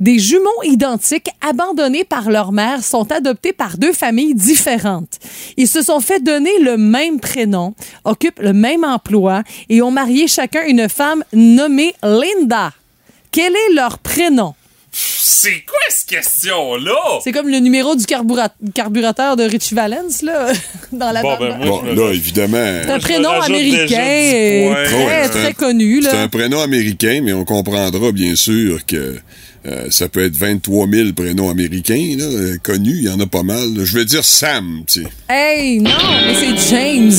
des 0.00 0.18
jumeaux 0.18 0.62
identiques 0.64 1.28
abandonnés 1.46 2.04
par 2.04 2.30
leur 2.30 2.52
mère 2.52 2.82
sont 2.84 3.10
adoptés 3.12 3.52
par 3.52 3.76
deux 3.78 3.92
familles 3.92 4.34
différentes. 4.34 5.18
Ils 5.56 5.68
se 5.68 5.82
sont 5.82 6.00
fait 6.00 6.22
donner 6.22 6.58
le 6.60 6.76
même 6.76 7.20
prénom, 7.20 7.74
occupent 8.04 8.40
le 8.40 8.52
même 8.52 8.84
emploi 8.84 9.42
et 9.68 9.82
ont 9.82 9.90
marié 9.90 10.26
chacun 10.28 10.64
une 10.66 10.88
femme 10.88 11.24
nommée 11.32 11.94
Linda. 12.02 12.72
Quel 13.30 13.52
est 13.54 13.74
leur 13.74 13.98
prénom? 13.98 14.54
C'est 14.96 15.64
quoi 15.64 15.78
cette 15.88 16.08
question-là? 16.08 16.94
C'est 17.24 17.32
comme 17.32 17.48
le 17.48 17.58
numéro 17.58 17.96
du 17.96 18.04
carbura- 18.04 18.50
carburateur 18.74 19.34
de 19.34 19.42
Richie 19.42 19.74
Valens, 19.74 20.22
là, 20.22 20.52
dans 20.92 21.10
la 21.10 21.20
Bon, 21.22 21.30
bande. 21.36 21.38
ben, 21.40 21.56
moi, 21.66 21.82
Bon, 21.82 21.82
là, 21.82 22.12
évidemment, 22.12 22.80
C'est 22.84 22.90
un 22.92 22.98
prénom 23.00 23.30
américain 23.30 24.04
et 24.06 24.70
très, 24.84 25.04
Ouais, 25.04 25.28
très 25.28 25.46
un- 25.48 25.52
connu. 25.52 26.00
c'est 26.02 26.16
un 26.16 26.28
prénom 26.28 26.60
américain, 26.60 27.20
mais 27.24 27.32
on 27.32 27.44
comprendra 27.44 28.12
bien 28.12 28.36
sûr 28.36 28.86
que 28.86 29.16
euh, 29.66 29.86
ça 29.90 30.08
peut 30.08 30.24
être 30.24 30.36
23 30.36 30.88
000 30.90 31.12
prénoms 31.12 31.48
américains, 31.50 32.14
là, 32.18 32.24
euh, 32.24 32.56
connus, 32.62 32.96
il 32.98 33.04
y 33.04 33.08
en 33.08 33.20
a 33.20 33.26
pas 33.26 33.42
mal. 33.42 33.74
là. 33.74 33.84
Je 33.84 33.96
vais 33.96 34.04
dire 34.04 34.24
Sam, 34.24 34.82
tu 34.86 35.02
sais. 35.02 35.08
Hey, 35.28 35.80
non, 35.80 35.90
mais 36.26 36.34
c'est 36.34 36.70
James. 36.76 37.10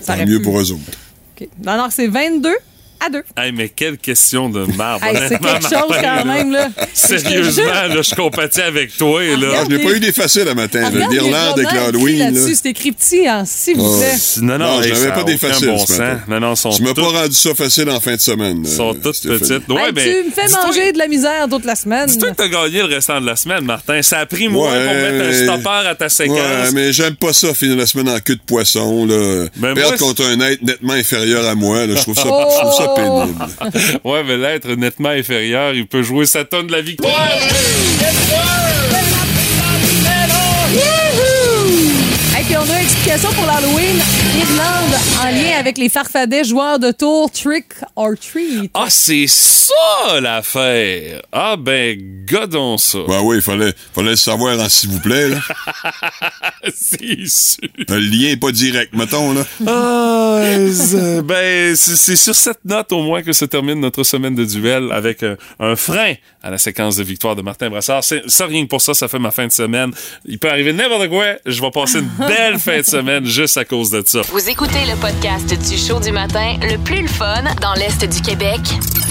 Ça 0.00 0.16
Tant 0.16 0.26
mieux 0.26 0.38
pu. 0.38 0.44
pour 0.44 0.60
eux 0.60 0.72
autres. 0.72 0.82
OK. 1.40 1.48
Alors, 1.66 1.92
c'est 1.92 2.06
22 2.06 2.50
à 3.04 3.10
2. 3.10 3.22
Hey, 3.36 3.52
mais 3.52 3.68
quelle 3.68 3.96
question 3.98 4.48
de 4.48 4.64
marbre. 4.76 5.04
Hey, 5.04 5.14
c'est 5.16 5.26
honnêtement, 5.26 5.48
quelque 5.52 5.62
chose 5.62 5.88
Martin, 5.90 6.02
quand 6.02 6.24
là. 6.24 6.24
même, 6.24 6.52
là. 6.52 6.68
Sérieusement, 6.92 7.64
là, 7.64 8.02
je 8.02 8.14
compatis 8.14 8.60
avec 8.60 8.96
toi, 8.96 9.22
là. 9.22 9.46
Ah, 9.60 9.64
je 9.68 9.76
n'ai 9.76 9.82
pas 9.84 9.90
eu 9.92 10.00
des 10.00 10.12
faciles 10.12 10.48
à 10.48 10.54
matin. 10.54 10.90
L'Irlande 11.10 11.58
avec 11.58 11.72
l'Halloween, 11.72 12.34
là. 12.34 12.40
c'est 12.54 12.66
écrit 12.70 12.92
petit, 12.92 13.26
hein, 13.26 13.44
s'il 13.46 13.76
vous 13.76 13.84
Oh. 13.84 13.98
plaît. 13.98 14.14
Non, 14.42 14.58
non, 14.58 14.66
Non, 14.76 14.82
je 14.82 14.86
hey, 14.88 14.92
n'avais 14.94 15.06
ça 15.06 15.12
pas 15.12 15.24
des 15.24 15.38
faciles 15.38 15.66
bon 15.68 15.78
ce 15.86 15.92
matin. 15.92 16.20
Non, 16.28 16.40
non, 16.40 16.54
sont 16.56 16.70
Tu 16.70 16.82
m'as 16.82 16.94
pas 16.94 17.02
rendu 17.02 17.34
ça 17.34 17.54
facile 17.54 17.88
en 17.90 18.00
fin 18.00 18.14
de 18.14 18.20
semaine. 18.20 18.64
sont 18.64 18.90
euh, 18.94 19.00
toutes 19.02 19.22
petites. 19.22 19.68
Ouais, 19.68 19.82
Hey, 19.86 19.92
ben, 19.92 20.04
tu 20.04 20.28
me 20.28 20.32
fais 20.32 20.52
manger 20.66 20.92
de 20.92 20.98
la 20.98 21.08
misère 21.08 21.46
toute 21.48 21.64
la 21.64 21.74
semaine. 21.76 22.06
Dis-toi 22.06 22.30
que 22.30 22.34
t'as 22.36 22.48
gagné 22.48 22.78
le 22.80 22.94
restant 22.94 23.20
de 23.20 23.26
la 23.26 23.36
semaine, 23.36 23.64
Martin. 23.64 24.02
Ça 24.02 24.18
a 24.18 24.26
pris 24.26 24.48
moins 24.48 24.70
pour 24.70 24.92
mettre 24.94 25.24
un 25.24 25.32
stopper 25.44 25.88
à 25.88 25.94
ta 25.94 26.08
séquence. 26.08 26.72
Mais 26.72 26.92
j'aime 26.92 27.14
pas 27.16 27.32
ça, 27.32 27.54
finir 27.54 27.76
la 27.76 27.86
semaine 27.86 28.08
en 28.08 28.18
queue 28.20 28.34
de 28.36 28.40
poisson, 28.46 29.06
là. 29.06 29.46
Ben, 29.56 29.74
Perdre 29.74 29.96
contre 29.98 30.24
un 30.26 30.40
être 30.40 30.62
nettement 30.62 30.92
inférieur 30.94 31.46
à 31.46 31.54
moi, 31.54 31.86
là, 31.86 31.94
je 31.96 32.00
trouve 32.02 32.14
ça, 32.16 32.24
Pénible. 32.94 33.34
Ouais, 34.04 34.22
mais 34.24 34.36
l'être 34.36 34.68
nettement 34.74 35.10
inférieur, 35.10 35.74
il 35.74 35.86
peut 35.86 36.02
jouer 36.02 36.26
sa 36.26 36.44
tonne 36.44 36.66
de 36.66 36.72
la 36.72 36.80
victoire. 36.80 37.28
Hey, 42.36 42.44
puis 42.44 42.56
on 42.56 42.60
a 42.60 42.64
une 42.64 42.84
explication 42.84 43.30
pour 43.32 43.46
l'Halloween. 43.46 43.96
En 44.52 45.30
lien 45.30 45.58
avec 45.58 45.76
les 45.76 45.90
farfadets 45.90 46.44
joueurs 46.44 46.78
de 46.78 46.90
tour 46.90 47.30
Trick 47.30 47.66
or 47.96 48.12
Treat. 48.18 48.70
Ah, 48.72 48.86
c'est 48.88 49.26
ça 49.26 50.20
l'affaire. 50.22 51.20
Ah 51.32 51.56
ben, 51.58 51.98
godons 52.26 52.78
ça. 52.78 52.98
Ben 53.06 53.20
oui, 53.22 53.36
il 53.36 53.42
fallait, 53.42 53.74
fallait 53.94 54.10
le 54.10 54.16
savoir 54.16 54.58
en 54.58 54.68
s'il 54.70 54.88
vous 54.88 55.00
plaît, 55.00 55.28
là. 55.28 55.36
c'est 56.74 57.26
sûr. 57.28 57.58
Le 57.88 57.98
lien 57.98 58.28
est 58.30 58.36
pas 58.40 58.50
direct, 58.50 58.94
mettons, 58.94 59.34
là. 59.34 59.44
Ah, 59.66 60.40
c'est- 60.72 61.20
ben, 61.22 61.76
c'est 61.76 61.96
c'est 61.96 62.16
sur 62.16 62.34
cette 62.34 62.64
note 62.64 62.90
au 62.92 63.02
moins 63.02 63.22
que 63.22 63.34
se 63.34 63.44
termine 63.44 63.80
notre 63.80 64.02
semaine 64.02 64.34
de 64.34 64.46
duel 64.46 64.90
avec 64.92 65.22
un, 65.24 65.36
un 65.60 65.76
frein 65.76 66.14
à 66.42 66.50
la 66.50 66.56
séquence 66.58 66.96
de 66.96 67.02
victoire 67.02 67.36
de 67.36 67.42
Martin 67.42 67.68
Brassard. 67.68 68.02
C'est- 68.02 68.26
Ça, 68.28 68.46
rien 68.46 68.62
que 68.64 68.68
pour 68.68 68.80
ça, 68.80 68.94
ça 68.94 69.08
fait 69.08 69.18
ma 69.18 69.30
fin 69.30 69.46
de 69.46 69.52
semaine. 69.52 69.90
Il 70.24 70.38
peut 70.38 70.48
arriver 70.50 70.72
n'importe 70.72 71.08
quoi. 71.08 71.26
Je 71.44 71.60
vais 71.60 71.70
passer 71.70 71.98
une 71.98 72.26
belle 72.26 72.58
fin 72.58 72.78
de 72.78 72.86
semaine 72.86 73.26
juste 73.26 73.58
à 73.58 73.66
cause 73.66 73.90
de 73.90 74.02
ça. 74.06 74.22
Vous 74.38 74.48
écoutez 74.48 74.84
le 74.84 74.94
podcast 74.94 75.52
du 75.68 75.76
show 75.76 75.98
du 75.98 76.12
matin 76.12 76.54
le 76.62 76.78
plus 76.78 77.02
le 77.02 77.08
fun 77.08 77.42
dans 77.60 77.72
l'Est 77.74 78.04
du 78.04 78.22
Québec 78.22 78.60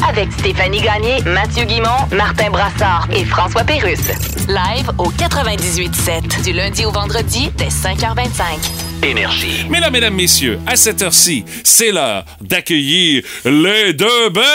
avec 0.07 0.31
Stéphanie 0.31 0.79
Gagné, 0.79 1.21
Mathieu 1.25 1.65
Guimont, 1.65 2.07
Martin 2.13 2.49
Brassard 2.49 3.09
et 3.11 3.25
François 3.25 3.65
Pérusse. 3.65 4.07
Live 4.47 4.89
au 4.97 5.11
98.7 5.11 6.45
du 6.45 6.53
lundi 6.53 6.85
au 6.85 6.91
vendredi 6.91 7.51
dès 7.57 7.67
5h25. 7.67 9.03
Énergie. 9.03 9.67
Mesdames, 9.69 9.91
mesdames, 9.91 10.15
messieurs, 10.15 10.59
à 10.65 10.77
cette 10.77 11.01
heure-ci, 11.01 11.43
c'est 11.61 11.91
l'heure 11.91 12.23
d'accueillir 12.39 13.21
les 13.43 13.91
deux 13.91 14.29
belles. 14.29 14.45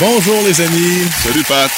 Bonjour 0.00 0.42
les 0.44 0.60
amis. 0.60 1.06
Salut, 1.22 1.44
Pat. 1.44 1.70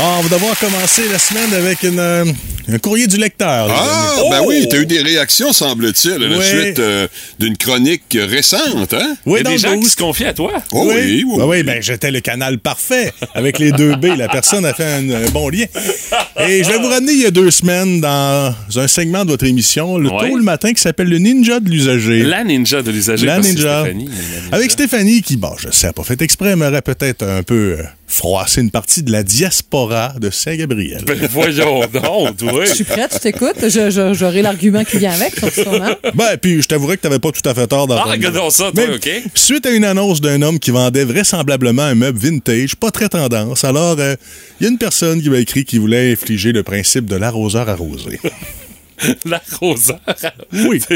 Ah, 0.00 0.16
on 0.18 0.22
va 0.22 0.28
devoir 0.28 0.56
commencer 0.60 1.02
la 1.10 1.18
semaine 1.18 1.52
avec 1.54 1.82
une, 1.82 1.98
euh, 1.98 2.24
un 2.68 2.78
courrier 2.78 3.08
du 3.08 3.16
lecteur. 3.16 3.68
Ah, 3.68 4.14
ben 4.30 4.42
oui, 4.46 4.64
t'as 4.70 4.76
eu 4.78 4.86
des 4.86 5.00
réactions, 5.02 5.52
semble-t-il, 5.52 6.12
à 6.22 6.28
la 6.28 6.40
suite 6.40 6.78
euh, 6.78 7.08
d'une 7.40 7.56
chronique 7.56 8.16
récente, 8.16 8.94
hein? 8.94 9.16
Il 9.26 9.30
y 9.30 9.32
Oui, 9.32 9.40
a 9.40 9.42
des 9.42 9.50
le 9.54 9.58
gens 9.58 9.80
qui 9.80 9.88
se 9.88 9.96
confient 9.96 10.26
à 10.26 10.34
toi. 10.34 10.52
Oh 10.70 10.84
oui, 10.86 10.94
oui, 10.94 11.24
oui. 11.26 11.38
Ben 11.38 11.44
oui, 11.46 11.62
ben 11.64 11.82
j'étais 11.82 12.12
le 12.12 12.20
canal 12.20 12.58
parfait 12.60 13.12
avec 13.34 13.58
les 13.58 13.72
deux 13.72 13.96
B. 13.96 14.06
La 14.16 14.28
personne 14.28 14.64
a 14.64 14.72
fait 14.72 14.84
un, 14.84 15.10
un 15.10 15.30
bon 15.30 15.48
lien. 15.48 15.66
Et 16.46 16.62
je 16.62 16.68
vais 16.70 16.78
vous 16.78 16.88
ramener 16.88 17.12
il 17.14 17.22
y 17.22 17.26
a 17.26 17.32
deux 17.32 17.50
semaines 17.50 18.00
dans 18.00 18.54
un 18.76 18.86
segment 18.86 19.24
de 19.24 19.30
votre 19.32 19.46
émission, 19.46 19.98
le 19.98 20.08
Ouais. 20.10 20.30
tôt 20.30 20.36
le 20.36 20.44
matin, 20.44 20.72
qui 20.72 20.80
s'appelle 20.80 21.08
le 21.08 21.18
Ninja 21.18 21.58
de 21.58 21.68
l'usager. 21.68 22.22
La 22.22 22.44
ninja 22.44 22.82
de 22.82 22.92
l'usager. 22.92 23.26
La 23.26 23.40
ninja. 23.40 23.80
Stéphanie, 23.82 24.04
la 24.06 24.12
ninja. 24.12 24.46
Avec 24.52 24.70
Stéphanie 24.70 25.22
qui, 25.22 25.36
bon, 25.36 25.52
je 25.58 25.70
sais, 25.72 25.92
pas 25.92 26.04
fait 26.04 26.22
exprès, 26.22 26.54
m'aurait 26.54 26.82
peut-être 26.82 27.24
un 27.26 27.42
peu 27.42 27.76
euh, 27.78 27.82
froissé 28.06 28.60
une 28.60 28.70
partie 28.70 29.02
de 29.02 29.10
la 29.10 29.24
diaspora 29.24 29.87
de 30.20 30.30
Saint-Gabriel. 30.30 31.02
Ben 31.06 31.18
voyons 31.30 31.80
donc, 31.92 32.36
oui. 32.52 32.66
Je 32.66 32.74
suis 32.74 32.84
prête, 32.84 33.10
je 33.14 33.18
t'écoute. 33.18 33.56
Je- 33.62 33.90
je- 33.90 34.14
J'aurai 34.14 34.42
l'argument 34.42 34.84
qui 34.84 34.98
vient 34.98 35.12
avec, 35.12 35.34
sûrement. 35.52 35.90
Ben, 36.14 36.36
puis 36.40 36.60
je 36.62 36.68
t'avouerais 36.68 36.96
que 36.96 37.02
t'avais 37.02 37.18
pas 37.18 37.30
tout 37.32 37.46
à 37.48 37.54
fait 37.54 37.66
tort 37.66 37.86
dans 37.86 37.96
Ah, 37.96 38.04
regardons 38.04 38.50
ça, 38.50 38.70
toi, 38.72 38.84
Mais 38.88 38.94
OK? 38.94 39.08
Suite 39.34 39.66
à 39.66 39.70
une 39.70 39.84
annonce 39.84 40.20
d'un 40.20 40.42
homme 40.42 40.58
qui 40.58 40.70
vendait 40.70 41.04
vraisemblablement 41.04 41.82
un 41.82 41.94
meuble 41.94 42.18
vintage, 42.18 42.76
pas 42.76 42.90
très 42.90 43.08
tendance, 43.08 43.64
alors 43.64 43.96
il 43.98 44.64
y 44.64 44.66
a 44.66 44.70
une 44.70 44.78
personne 44.78 45.22
qui 45.22 45.30
m'a 45.30 45.38
écrit 45.38 45.64
qui 45.64 45.78
voulait 45.78 46.12
infliger 46.12 46.52
le 46.52 46.62
principe 46.62 47.06
de 47.06 47.16
l'arroseur 47.16 47.68
arrosé. 47.68 48.18
L'arroseur. 49.24 49.98
Oui. 50.52 50.80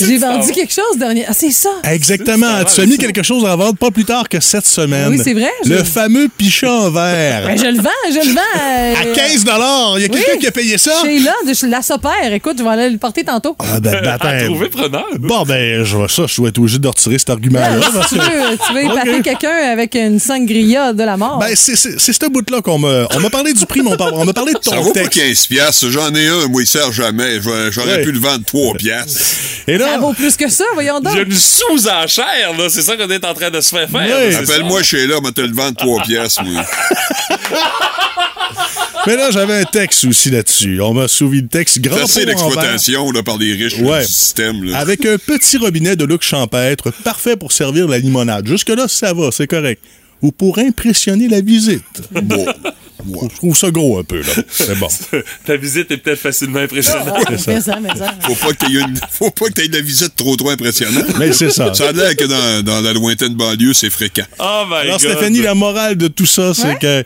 J'ai 0.00 0.18
vendu 0.18 0.52
quelque 0.52 0.72
chose 0.72 0.98
dernier. 0.98 1.24
Ah, 1.28 1.32
c'est 1.32 1.50
ça. 1.50 1.70
Exactement. 1.84 2.64
Tu 2.72 2.80
as 2.80 2.86
mis 2.86 2.98
quelque 2.98 3.22
chose 3.22 3.44
à 3.46 3.56
vendre 3.56 3.76
pas 3.76 3.90
plus 3.90 4.04
tard 4.04 4.28
que 4.28 4.40
cette 4.40 4.66
semaine. 4.66 5.08
Oui, 5.10 5.20
c'est 5.22 5.34
vrai, 5.34 5.50
Le 5.64 5.78
je- 5.78 5.84
fameux 5.84 6.28
pichon 6.28 6.90
vert. 6.90 7.46
Ben, 7.46 7.58
je 7.58 7.66
le 7.66 7.80
vends, 7.80 7.90
je 8.08 8.28
le 8.28 8.34
vends. 8.34 8.60
euh, 8.60 8.94
À 9.12 9.14
15 9.14 9.44
Il 9.96 10.02
y 10.02 10.04
a 10.04 10.08
quelqu'un 10.08 10.32
oui. 10.34 10.38
qui 10.38 10.46
a 10.46 10.50
payé 10.50 10.78
ça? 10.78 10.92
Sheila 11.02 11.32
de 11.46 11.66
la 11.70 11.82
Sopère. 11.82 12.32
Écoute, 12.32 12.56
je 12.58 12.62
vais 12.62 12.68
aller 12.70 12.90
le 12.90 12.98
porter 12.98 13.24
tantôt. 13.24 13.56
Ah, 13.58 13.80
ben, 13.80 13.92
ben, 14.02 14.06
À 14.08 14.14
attends. 14.14 14.44
trouver 14.46 14.68
preneur. 14.68 15.06
Bon, 15.18 15.42
ben, 15.44 15.84
je 15.84 15.96
vois 15.96 16.08
ça. 16.08 16.24
Je 16.26 16.36
dois 16.36 16.48
être 16.48 16.58
obligé 16.58 16.78
de 16.78 16.88
retirer 16.88 17.18
cet 17.18 17.30
argument-là. 17.30 17.78
parce 17.92 18.08
tu 18.08 18.16
que- 18.16 18.20
veux, 18.20 18.58
tu 18.66 18.74
veux 18.74 18.84
épater 18.92 19.22
quelqu'un 19.22 19.70
avec 19.72 19.94
une 19.94 20.18
sangria 20.18 20.92
de 20.92 21.02
la 21.02 21.16
mort. 21.16 21.38
Ben, 21.38 21.54
c'est 21.54 21.76
ce 21.76 22.28
bout-là 22.28 22.60
qu'on 22.62 22.78
m'a. 22.78 23.06
On 23.14 23.20
m'a 23.20 23.30
parlé 23.30 23.52
du 23.52 23.64
prix, 23.66 23.80
mais 23.82 23.90
on, 23.98 24.24
m'a 24.24 24.32
parlé 24.32 24.52
de 24.52 24.58
Ça 24.62 24.72
ton 24.76 24.82
vaut 24.82 24.92
pas 24.92 25.00
texte. 25.00 25.20
15 25.20 25.46
piastres. 25.46 25.90
J'en 25.90 26.14
ai 26.14 26.26
un, 26.28 26.46
moi, 26.48 26.62
il 26.62 26.66
sert 26.66 26.92
jamais. 26.92 27.19
Je- 27.20 27.70
J'aurais 27.70 27.96
Ouais. 27.96 28.02
pu 28.04 28.12
le 28.12 28.18
vendre 28.18 28.44
3 28.44 28.74
piastres. 28.74 29.20
Et 29.68 29.78
ça 29.78 29.86
là, 29.86 29.98
vaut 29.98 30.12
plus 30.12 30.36
que 30.36 30.48
ça, 30.50 30.64
voyons 30.74 31.00
Il 31.00 31.04
y 31.04 31.08
a 31.08 31.24
donc. 31.24 31.26
une 31.26 31.32
sous-enchère, 31.36 32.56
là. 32.58 32.68
C'est 32.68 32.82
ça 32.82 32.96
qu'on 32.96 33.08
est 33.10 33.24
en 33.24 33.34
train 33.34 33.50
de 33.50 33.60
se 33.60 33.70
faire 33.70 33.88
faire. 33.88 34.32
C'est 34.32 34.50
Appelle-moi 34.50 34.82
chez 34.82 35.06
là, 35.06 35.20
moi, 35.20 35.32
te 35.32 35.40
le 35.40 35.52
vendre 35.52 35.76
3 35.76 36.02
piastres, 36.02 36.42
moi. 36.44 36.64
mais 39.06 39.16
là, 39.16 39.30
j'avais 39.30 39.60
un 39.60 39.64
texte 39.64 40.04
aussi 40.04 40.30
là-dessus. 40.30 40.80
On 40.80 40.92
m'a 40.94 41.08
souvi 41.08 41.40
le 41.42 41.48
texte 41.48 41.80
grand 41.80 41.96
d'exploitation 41.96 43.10
là, 43.12 43.22
par 43.22 43.38
les 43.38 43.52
riches 43.54 43.78
là, 43.78 43.90
Ouais. 43.90 44.00
du 44.06 44.12
système. 44.12 44.64
Là. 44.64 44.78
Avec 44.78 45.04
un 45.06 45.16
petit 45.18 45.56
robinet 45.56 45.96
de 45.96 46.04
look 46.04 46.22
champêtre, 46.22 46.90
parfait 47.04 47.36
pour 47.36 47.52
servir 47.52 47.88
la 47.88 47.98
limonade. 47.98 48.46
Jusque-là, 48.46 48.86
ça 48.88 49.12
va, 49.14 49.30
c'est 49.32 49.46
correct. 49.46 49.82
Ou 50.22 50.32
pour 50.32 50.58
impressionner 50.58 51.28
la 51.28 51.40
visite. 51.40 51.82
Bon. 52.12 52.46
Je 53.08 53.36
trouve 53.36 53.56
ça 53.56 53.70
gros 53.70 53.98
un 53.98 54.04
peu, 54.04 54.18
là. 54.20 54.32
C'est 54.50 54.78
bon. 54.78 54.88
Ta 55.46 55.56
visite 55.56 55.90
est 55.90 55.96
peut-être 55.98 56.18
facilement 56.18 56.60
impressionnante. 56.60 57.08
Ah, 57.16 57.30
mais 57.30 57.38
ça, 57.60 57.78
mais 57.80 57.88
ça. 57.96 58.14
Faut 58.22 58.34
pas 58.34 58.52
qu'il 58.54 58.74
y 58.74 58.78
ait 58.78 58.82
une, 58.82 58.98
faut 59.10 59.30
pas 59.30 59.46
que 59.46 59.52
t'aies 59.52 59.68
de 59.68 59.76
la 59.76 59.82
visite 59.82 60.14
trop 60.16 60.36
trop 60.36 60.50
impressionnante. 60.50 61.06
Mais 61.18 61.32
c'est 61.32 61.50
ça. 61.50 61.72
Ça 61.74 61.88
a 61.88 61.92
l'air 61.92 62.14
que 62.16 62.24
dans, 62.24 62.62
dans 62.64 62.80
la 62.80 62.92
lointaine 62.92 63.34
banlieue, 63.34 63.72
c'est 63.72 63.90
fréquent. 63.90 64.24
Oh 64.38 64.64
my 64.68 64.74
Alors, 64.76 64.98
God. 64.98 65.10
Stéphanie, 65.12 65.40
la 65.42 65.54
morale 65.54 65.96
de 65.96 66.08
tout 66.08 66.26
ça, 66.26 66.54
c'est 66.54 66.66
Ouais. 66.66 66.78
que 66.80 67.04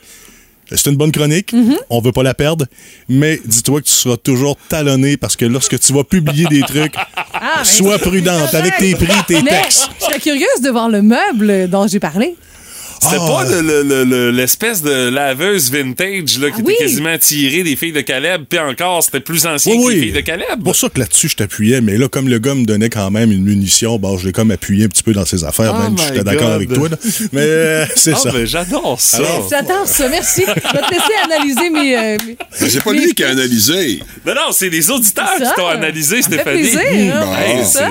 c'est 0.70 0.86
une 0.90 0.96
bonne 0.96 1.12
chronique. 1.12 1.52
Mm-hmm. 1.52 1.76
On 1.90 2.00
veut 2.00 2.12
pas 2.12 2.22
la 2.22 2.34
perdre. 2.34 2.66
Mais 3.08 3.40
dis-toi 3.44 3.80
que 3.82 3.86
tu 3.86 3.92
seras 3.92 4.16
toujours 4.16 4.56
talonné 4.68 5.16
parce 5.16 5.36
que 5.36 5.44
lorsque 5.44 5.78
tu 5.78 5.92
vas 5.92 6.04
publier 6.04 6.46
des 6.50 6.62
trucs, 6.62 6.94
Ah, 7.32 7.64
sois 7.64 7.98
prudente 7.98 8.54
avec 8.54 8.76
tes 8.78 8.94
prix, 8.94 9.06
tes 9.28 9.42
Mais 9.42 9.50
textes. 9.62 9.88
je 10.00 10.04
serais 10.06 10.18
curieuse 10.20 10.60
de 10.62 10.70
voir 10.70 10.88
le 10.88 11.02
meuble 11.02 11.68
dont 11.68 11.86
j'ai 11.86 12.00
parlé. 12.00 12.34
C'était 13.00 13.16
Ah. 13.20 13.26
pas 13.26 13.44
le- 13.50 13.60
le- 13.60 13.82
le- 13.82 14.04
le- 14.04 14.30
l'espèce 14.30 14.82
de 14.82 15.08
laveuse 15.10 15.70
vintage 15.70 16.38
là, 16.38 16.48
qui 16.50 16.56
Ah 16.56 16.60
était 16.60 16.62
oui. 16.62 16.74
quasiment 16.78 17.18
tirée 17.18 17.62
des 17.62 17.76
filles 17.76 17.92
de 17.92 18.00
Caleb, 18.00 18.44
puis 18.48 18.58
encore, 18.58 19.02
c'était 19.02 19.20
plus 19.20 19.44
ancien 19.46 19.74
Oui, 19.74 19.78
que 19.80 19.86
oui. 19.86 19.94
les 19.96 20.00
filles 20.02 20.12
de 20.12 20.20
Caleb. 20.20 20.62
pour 20.64 20.74
ça 20.76 20.88
que 20.88 20.98
là-dessus, 21.00 21.28
je 21.28 21.36
t'appuyais. 21.36 21.80
Mais 21.80 21.96
là, 21.98 22.08
comme 22.08 22.28
le 22.28 22.38
gars 22.38 22.54
me 22.54 22.64
donnait 22.64 22.88
quand 22.90 23.10
même 23.10 23.30
une 23.32 23.44
munition, 23.44 23.98
bon, 23.98 24.16
je 24.18 24.26
l'ai 24.26 24.32
comme 24.32 24.50
appuyé 24.50 24.84
un 24.84 24.88
petit 24.88 25.02
peu 25.02 25.12
dans 25.12 25.24
ses 25.26 25.44
affaires, 25.44 25.74
Oh 25.76 25.82
même 25.82 25.98
si 25.98 26.04
my 26.04 26.08
j'étais 26.10 26.24
d'accord 26.24 26.52
avec 26.52 26.72
toi. 26.72 26.88
là. 26.88 26.96
Mais 27.32 27.40
euh, 27.42 27.86
c'est 27.96 28.12
Ah, 28.14 28.16
ça. 28.16 28.30
ben, 28.32 28.46
j'adore 28.46 29.00
ça. 29.00 29.18
Alors- 29.18 29.48
J'adore 29.50 29.86
ça, 29.86 30.08
merci. 30.08 30.42
Je 30.46 30.52
vais 30.52 30.60
te 30.60 30.90
laisser 30.90 31.14
analyser 31.24 31.70
mes. 31.70 31.96
euh, 31.96 32.16
mes- 32.26 32.36
Mais 32.60 32.68
c'est 32.70 32.82
pas 32.82 32.92
mes- 32.92 33.00
lui 33.00 33.14
qui 33.14 33.24
a 33.24 33.28
analysé. 33.30 34.00
Non, 34.26 34.34
non, 34.34 34.52
c'est 34.52 34.68
les 34.70 34.90
auditeurs 34.90 35.34
qui 35.36 35.44
t'ont 35.56 35.68
analysé, 35.68 36.22
Ça 36.22 36.28
me 36.30 36.34
fait 36.36 36.40
Stéphanie. 36.42 36.70
plaisir, 36.70 37.14
Bon. 37.20 37.64
c'est 37.64 37.82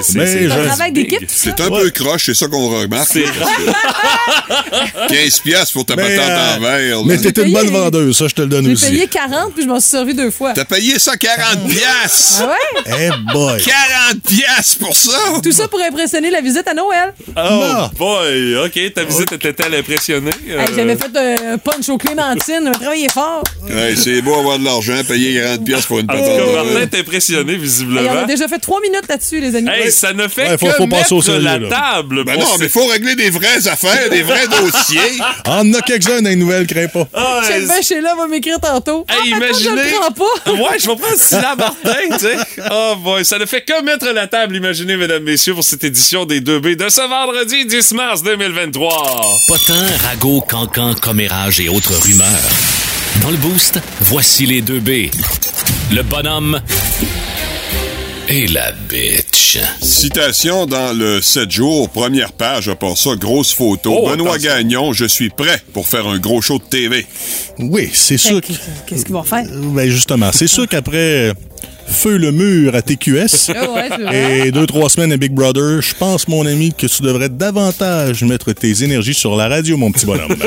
Un 0.54 0.66
travail 0.68 0.92
d'équipe. 0.92 1.20
C'est 1.28 1.60
un 1.62 1.70
peu 1.70 1.90
croche, 1.92 2.26
c'est 2.26 2.34
ça 2.34 2.48
qu'on 2.48 2.70
remarque. 2.70 3.10
C'est 5.10 5.16
15 5.16 5.40
piastres 5.40 5.74
pour 5.74 5.86
ta 5.86 5.96
Mais, 5.96 6.16
patente 6.18 6.30
euh, 6.30 6.56
en 6.56 6.60
verre. 6.60 6.98
là. 7.00 7.04
mais 7.06 7.18
t'es 7.18 7.42
une 7.42 7.54
bonne 7.54 7.70
vendeuse, 7.70 8.18
ça, 8.18 8.28
je 8.28 8.36
te 8.36 8.42
le 8.42 8.48
donne 8.48 8.66
J'ai 8.66 8.74
aussi. 8.74 8.92
payé 8.92 9.08
40 9.08 9.54
puis 9.54 9.64
je 9.64 9.68
m'en 9.68 9.80
suis 9.80 9.90
servi 9.90 10.14
deux 10.14 10.30
fois. 10.32 10.54
T'as 10.54 10.66
payé 10.66 11.00
ça 11.00 11.18
40 11.18 11.68
piastres! 11.68 12.42
Ah 12.44 12.48
ouais? 12.48 12.84
Eh 12.88 13.34
boy! 13.34 13.62
40 13.62 14.22
piastres 14.28 14.80
pour 14.80 14.96
ça! 14.96 15.12
Tout 15.44 15.52
ça 15.52 15.68
pour 15.68 15.80
impressionner 15.82 16.30
la 16.30 16.42
visite 16.42 16.68
à 16.68 16.74
Noël. 16.74 17.14
Oh 17.30 17.32
Non. 17.36 17.90
boy, 17.98 18.56
OK, 18.66 18.94
ta 18.94 19.04
visite 19.04 19.32
était-elle 19.32 19.76
impressionnée? 19.76 20.32
Euh, 20.50 20.60
Hey, 20.62 20.68
J'avais 20.76 20.96
fait 20.96 21.18
un 21.18 21.58
punch 21.58 21.90
au 21.90 21.98
Clémentine, 21.98 22.62
j'avais 22.64 22.72
travaillé 22.78 23.08
fort. 23.10 23.44
Ouais, 23.68 23.96
c'est 23.98 24.22
beau 24.22 24.36
avoir 24.36 24.60
de 24.60 24.66
l'argent, 24.66 25.02
payer 25.08 25.42
40 25.42 25.66
piastres 25.66 25.88
pour 25.88 26.00
une 26.00 26.08
patente 26.08 26.24
en 26.28 26.64
Martin 26.66 26.82
est 26.82 27.00
impressionné, 27.00 27.54
Hey, 27.54 27.58
on 27.58 27.62
visiblement. 27.62 28.12
a 28.22 28.26
déjà 28.26 28.48
fait 28.48 28.60
trois 28.60 28.80
minutes 28.82 29.08
là-dessus, 29.10 29.40
les 29.42 29.56
amis. 29.56 29.70
Hey, 29.70 29.92
ça 29.92 30.14
ne 30.14 30.28
fait 30.28 30.50
Ouais, 30.50 30.58
faut- 30.58 30.68
que 30.68 30.74
faut 30.74 30.88
passer 30.88 31.14
au 31.14 31.18
mettre 31.18 31.26
sérieux, 31.26 31.42
la 31.44 31.58
là. 31.60 31.70
table. 31.70 32.24
Ben 32.26 32.40
non, 32.40 32.46
mais 32.60 32.70
faut 32.70 32.86
régler 32.86 33.16
des 33.16 33.30
vraies 33.32 33.68
affaires, 33.68 34.10
des 34.10 34.22
vrais 34.22 34.48
dossiers. 34.48 34.82
On 35.46 35.52
en 35.52 35.74
a 35.74 35.82
quelques-uns 35.82 36.22
dans 36.22 36.30
les 36.30 36.36
nouvelles, 36.36 36.68
crains 36.68 36.88
pas. 36.88 37.08
Ah, 37.14 37.42
ouais, 37.42 37.66
Ben 37.66 37.82
Sheila 37.82 38.16
va 38.16 38.28
m'écrire 38.28 38.60
tantôt. 38.60 39.06
Hey, 39.10 39.34
ah, 39.34 39.38
imaginez. 39.38 39.60
Je 39.64 39.70
le 39.70 40.00
prends 40.00 40.12
pas. 40.12 40.52
Ouais, 40.64 40.80
je 40.80 40.88
vais 40.88 40.96
prendre 40.96 41.18
Silla 41.18 41.56
Martin, 41.56 41.94
tu 42.12 42.20
sais. 42.20 42.38
Oh 42.72 42.96
boy, 42.98 43.26
ça 43.26 43.38
ne 43.38 43.46
fait 43.46 43.62
que 43.62 43.82
mettre 43.84 44.08
la 44.08 44.28
table, 44.28 44.56
imaginez, 44.56 44.96
mesdames, 44.98 45.24
messieurs, 45.24 45.54
pour 45.54 45.64
cette 45.64 45.84
édition 45.84 46.26
des 46.26 46.42
2B 46.42 46.76
de 46.76 46.90
ce 46.90 47.02
vendredi 47.02 47.66
10 47.66 47.94
mars 47.94 48.24
2023. 48.24 49.22
Potins, 49.48 49.88
ragots, 50.08 50.42
cancans, 50.42 50.94
commérages 50.96 51.60
et 51.60 51.70
autres 51.70 51.94
rumeurs. 52.02 52.28
Dans 53.22 53.32
le 53.32 53.38
boost, 53.38 53.80
voici 54.02 54.46
les 54.46 54.62
deux 54.62 54.80
B. 54.80 55.10
Le 55.92 56.02
bonhomme 56.04 56.62
et 58.30 58.48
la 58.48 58.72
bitch. 58.72 59.58
Citation 59.82 60.66
dans 60.66 60.98
le 60.98 61.22
7 61.22 61.52
jours, 61.52 61.90
première 61.90 62.32
page, 62.32 62.70
à 62.70 62.76
part 62.76 62.98
ça, 62.98 63.16
grosse 63.16 63.54
photo. 63.54 64.00
Oh, 64.02 64.10
Benoît. 64.10 64.38
Gagnon, 64.38 64.94
je 64.94 65.06
suis 65.06 65.30
prêt 65.30 65.62
pour 65.74 65.88
faire 65.88 66.08
un 66.08 66.20
gros 66.20 66.42
show 66.42 66.58
de 66.58 66.64
TV. 66.64 67.06
Oui, 67.60 67.90
c'est 67.94 68.18
sûr 68.18 68.42
que... 68.42 68.54
Qu'est-ce 68.88 69.06
qu'ils 69.06 69.14
vont 69.14 69.24
faire? 69.24 69.46
Ben 69.52 69.90
justement, 69.90 70.32
c'est 70.32 70.48
sûr 70.54 70.68
qu'après 70.68 71.34
Feu 71.88 72.18
le 72.18 72.32
mur 72.32 72.76
à 72.76 72.82
TQS 72.82 73.52
Ah 73.56 73.70
ouais, 73.72 73.90
c'est 73.96 74.02
vrai. 74.04 74.48
et 74.48 74.52
deux, 74.52 74.66
trois 74.66 74.90
semaines 74.90 75.12
à 75.12 75.18
Big 75.18 75.32
Brother, 75.32 75.82
je 75.82 75.94
pense, 75.96 76.28
mon 76.28 76.46
ami, 76.46 76.74
que 76.74 76.88
tu 76.88 77.02
devrais 77.02 77.30
davantage 77.30 78.24
mettre 78.24 78.52
tes 78.54 78.84
énergies 78.84 79.14
sur 79.14 79.36
la 79.36 79.48
radio, 79.48 79.78
mon 79.78 79.92
petit 79.92 80.06
bonhomme. 80.06 80.36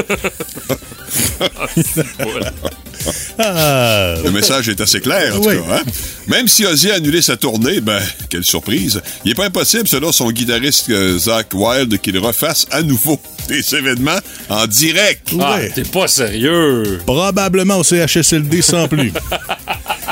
Ah, 3.39 4.15
Le 4.25 4.31
message 4.31 4.69
est 4.69 4.81
assez 4.81 5.01
clair, 5.01 5.37
en 5.37 5.41
tout 5.41 5.49
Oui. 5.49 5.57
cas. 5.57 5.77
hein? 5.77 5.83
Même 6.27 6.49
si 6.49 6.65
Ozzy 6.65 6.91
a 6.91 6.95
annulé 6.95 7.21
sa 7.23 7.37
tournée, 7.37 7.81
ben, 7.81 8.01
quelle 8.31 8.43
surprise. 8.45 9.01
Il 9.25 9.29
n'est 9.29 9.35
pas 9.35 9.45
impossible, 9.47 9.87
selon 9.87 10.11
son 10.11 10.31
guitariste 10.31 10.89
euh, 10.91 11.17
Zach 11.19 11.49
Wilde, 11.53 11.99
qu'il 12.01 12.19
refasse 12.19 12.67
à 12.71 12.83
nouveau 12.83 13.21
des 13.49 13.75
événements 13.75 14.19
en 14.49 14.67
direct. 14.67 15.29
Ah, 15.41 15.57
ouais. 15.57 15.71
t'es 15.75 15.83
pas 15.85 16.09
sérieux. 16.09 17.01
Probablement 17.07 17.77
au 17.77 17.85
CHSLD 17.85 18.63
sans 18.63 18.89
plus. 18.89 19.13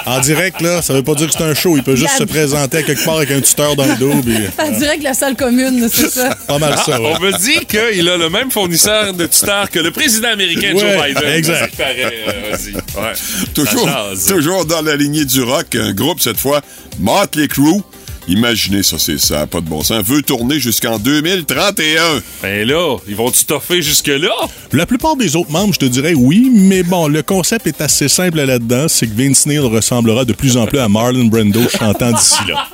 En 0.06 0.20
direct, 0.20 0.60
là, 0.60 0.82
ça 0.82 0.92
veut 0.92 1.02
pas 1.02 1.14
dire 1.14 1.28
que 1.28 1.32
c'est 1.36 1.44
un 1.44 1.54
show. 1.54 1.76
Il 1.76 1.82
peut 1.82 1.96
juste 1.96 2.12
La- 2.12 2.18
se 2.18 2.24
présenter 2.24 2.78
à 2.78 2.82
quelque 2.82 3.04
part 3.04 3.16
avec 3.16 3.30
un 3.30 3.40
tuteur 3.40 3.74
dans 3.76 3.86
le 3.86 3.96
dos. 3.96 4.12
Puis, 4.24 4.36
En 4.58 4.70
direct 4.70 5.02
la 5.02 5.14
salle 5.14 5.34
commune, 5.36 5.88
c'est 5.92 6.10
ça. 6.10 6.34
pas 6.46 6.58
mal 6.58 6.76
ça, 6.84 7.00
ouais. 7.00 7.12
On 7.16 7.20
me 7.20 7.32
dit 7.38 7.64
qu'il 7.66 8.08
a 8.08 8.16
le 8.16 8.28
même 8.30 8.50
fournisseur 8.50 9.12
de 9.14 9.26
tuteurs 9.26 9.70
que 9.70 9.78
le 9.78 9.90
président 9.90 10.28
américain 10.28 10.72
Joe 10.72 10.82
Biden. 10.82 11.22
exact. 11.34 11.56
C'est 11.58 11.64
ce 11.64 11.70
qui 11.70 11.76
paraît, 11.76 12.24
euh. 12.28 13.00
Ouais. 13.02 13.12
Toujours, 13.54 13.88
toujours 14.28 14.64
dans 14.66 14.82
la 14.82 14.96
lignée 14.96 15.24
du 15.24 15.42
rock, 15.42 15.74
un 15.74 15.92
groupe, 15.92 16.20
cette 16.20 16.38
fois, 16.38 16.60
Motley 16.98 17.48
Crue. 17.48 17.80
Imaginez 18.26 18.82
ça, 18.82 18.96
c'est 18.98 19.18
ça, 19.20 19.46
pas 19.46 19.60
de 19.60 19.68
bon 19.68 19.82
sens. 19.82 20.02
Veut 20.04 20.22
tourner 20.22 20.58
jusqu'en 20.58 20.98
2031. 20.98 22.20
Ben 22.42 22.66
là, 22.66 22.96
ils 23.06 23.14
vont-tu 23.14 23.44
toffer 23.44 23.82
jusque-là? 23.82 24.30
La 24.72 24.86
plupart 24.86 25.16
des 25.16 25.36
autres 25.36 25.50
membres, 25.50 25.74
je 25.74 25.78
te 25.80 25.84
dirais 25.84 26.14
oui, 26.16 26.50
mais 26.52 26.82
bon, 26.82 27.06
le 27.06 27.22
concept 27.22 27.66
est 27.66 27.80
assez 27.82 28.08
simple 28.08 28.38
là-dedans. 28.42 28.86
C'est 28.88 29.06
que 29.06 29.12
Vince 29.14 29.44
Neil 29.46 29.58
ressemblera 29.58 30.24
de 30.24 30.32
plus 30.32 30.56
en 30.56 30.66
plus 30.66 30.78
à 30.78 30.88
Marlon 30.88 31.26
Brando 31.26 31.60
chantant 31.68 32.12
d'ici 32.12 32.38
là. 32.48 32.66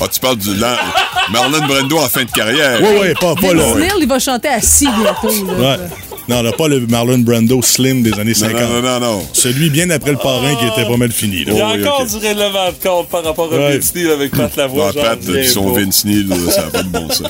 Ah, 0.00 0.08
tu 0.12 0.20
parles 0.20 0.36
du 0.36 0.54
lan- 0.54 0.76
Marlon 1.32 1.66
Brando 1.66 1.98
en 1.98 2.08
fin 2.08 2.24
de 2.24 2.30
carrière. 2.30 2.80
Ouais, 2.82 2.98
ouais, 3.00 3.14
pas, 3.14 3.34
pas 3.34 3.52
là. 3.54 3.74
Neil, 3.76 3.90
il 4.00 4.08
va 4.08 4.18
chanter 4.18 4.48
assis 4.48 4.88
bientôt. 4.88 5.44
là. 5.58 5.76
Ouais. 5.78 5.84
Non, 6.28 6.42
là, 6.42 6.52
pas 6.52 6.68
le 6.68 6.80
Marlon 6.86 7.18
Brando 7.18 7.62
slim 7.62 8.02
des 8.02 8.12
années 8.14 8.32
Non, 8.32 8.48
50. 8.48 8.60
non, 8.60 8.68
non, 8.68 8.82
non, 8.82 9.00
non. 9.00 9.26
Celui 9.32 9.70
bien 9.70 9.88
après 9.90 10.10
le 10.10 10.16
parrain 10.18 10.54
qui 10.56 10.66
était 10.66 10.88
pas 10.88 10.96
mal 10.96 11.12
fini. 11.12 11.44
là. 11.44 11.52
Il 11.52 11.58
y 11.58 11.60
a 11.60 11.68
Oh, 11.68 11.72
oui, 11.76 11.82
encore 11.86 12.06
du 12.06 12.16
relevant 12.16 12.68
de 12.72 12.82
compte 12.88 13.08
par 13.08 13.24
rapport 13.24 13.52
à 13.52 13.56
Ouais. 13.56 13.76
Vince 13.78 13.94
Neil 13.94 14.10
avec 14.10 14.30
Pat 14.32 14.54
Lavoie. 14.56 14.90
Ah, 14.96 15.00
Pat, 15.00 15.18
reviens 15.24 15.42
puis 15.42 15.48
son 15.50 15.72
pas. 15.72 15.80
Vince 15.80 16.04
Neil, 16.04 16.26
ça 16.50 16.62
n'a 16.64 16.70
pas 16.70 16.82
de 16.82 16.88
bon 16.88 17.08
sens. 17.10 17.28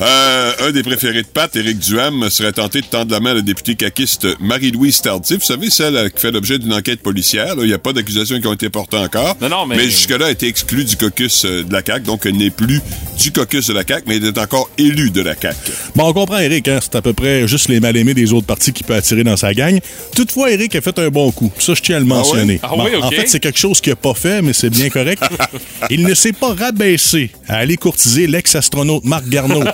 Euh, 0.00 0.52
un 0.66 0.70
des 0.72 0.82
préférés 0.82 1.22
de 1.22 1.26
Pat, 1.28 1.54
Éric 1.54 1.78
Duham, 1.78 2.28
serait 2.30 2.52
tenté 2.52 2.80
de 2.80 2.86
tendre 2.86 3.12
la 3.12 3.20
main 3.20 3.30
à 3.30 3.34
la 3.34 3.42
députée 3.42 3.74
caquiste 3.76 4.26
Marie-Louise 4.40 5.00
Tardif. 5.00 5.38
Vous 5.40 5.44
savez, 5.46 5.70
celle 5.70 5.96
euh, 5.96 6.08
qui 6.08 6.20
fait 6.20 6.32
l'objet 6.32 6.58
d'une 6.58 6.72
enquête 6.74 7.00
policière. 7.00 7.54
Il 7.58 7.66
n'y 7.66 7.72
a 7.72 7.78
pas 7.78 7.92
d'accusations 7.92 8.40
qui 8.40 8.46
ont 8.46 8.52
été 8.54 8.68
portées 8.70 8.96
encore. 8.96 9.36
Non, 9.40 9.48
non, 9.48 9.66
mais- 9.66 9.78
jusque-là, 9.84 10.16
elle 10.16 10.22
a 10.24 10.30
été 10.30 10.48
exclue 10.48 10.84
du 10.84 10.96
caucus 10.96 11.44
euh, 11.44 11.62
de 11.62 11.72
la 11.72 11.82
CAQ. 11.84 12.04
Donc, 12.06 12.26
elle 12.26 12.36
n'est 12.36 12.50
plus 12.50 12.80
du 13.20 13.30
caucus 13.32 13.68
de 13.68 13.72
la 13.72 13.84
CAQ, 13.86 14.04
mais 14.08 14.16
elle 14.16 14.24
est 14.26 14.38
encore 14.38 14.68
élue 14.78 15.10
de 15.10 15.20
la 15.22 15.34
CAQ. 15.40 15.56
Bon, 15.94 16.08
on 16.08 16.12
comprend, 16.12 16.38
Eric, 16.38 16.66
hein, 16.68 16.80
c'est 16.82 16.96
à 16.96 17.02
peu 17.02 17.12
près 17.12 17.46
juste 17.46 17.68
les 17.68 17.78
mal-aimés 17.80 18.14
des 18.14 18.23
autres 18.32 18.46
partis 18.46 18.72
qui 18.72 18.82
peut 18.82 18.94
attirer 18.94 19.24
dans 19.24 19.36
sa 19.36 19.52
gang. 19.54 19.78
Toutefois, 20.14 20.50
Eric 20.50 20.74
a 20.76 20.80
fait 20.80 20.98
un 20.98 21.08
bon 21.08 21.30
coup. 21.32 21.52
Ça, 21.58 21.74
je 21.74 21.82
tiens 21.82 21.96
à 21.96 22.00
le 22.00 22.04
mentionner. 22.06 22.60
Ah 22.62 22.70
oui, 22.76 22.92
Bon, 22.92 23.02
En 23.02 23.10
fait, 23.10 23.26
c'est 23.28 23.40
quelque 23.40 23.58
chose 23.58 23.80
qu'il 23.80 23.92
n'a 23.92 23.96
pas 23.96 24.14
fait, 24.14 24.42
mais 24.42 24.52
c'est 24.52 24.70
bien 24.70 24.88
correct. 24.90 25.22
Il 25.90 26.02
ne 26.06 26.14
s'est 26.14 26.32
pas 26.32 26.54
rabaissé 26.54 27.30
à 27.48 27.56
aller 27.58 27.76
courtiser 27.76 28.26
l'ex-astronaute 28.26 29.04
Marc 29.04 29.28
Garneau. 29.28 29.64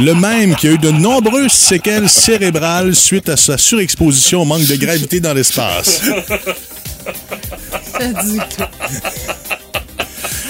Le 0.00 0.14
même 0.14 0.54
qui 0.56 0.68
a 0.68 0.72
eu 0.72 0.78
de 0.78 0.90
nombreuses 0.90 1.52
séquelles 1.52 2.08
cérébrales 2.08 2.94
suite 2.94 3.28
à 3.28 3.36
sa 3.36 3.56
surexposition 3.58 4.42
au 4.42 4.44
manque 4.44 4.66
de 4.66 4.76
gravité 4.76 5.20
dans 5.20 5.32
l'espace. 5.34 6.02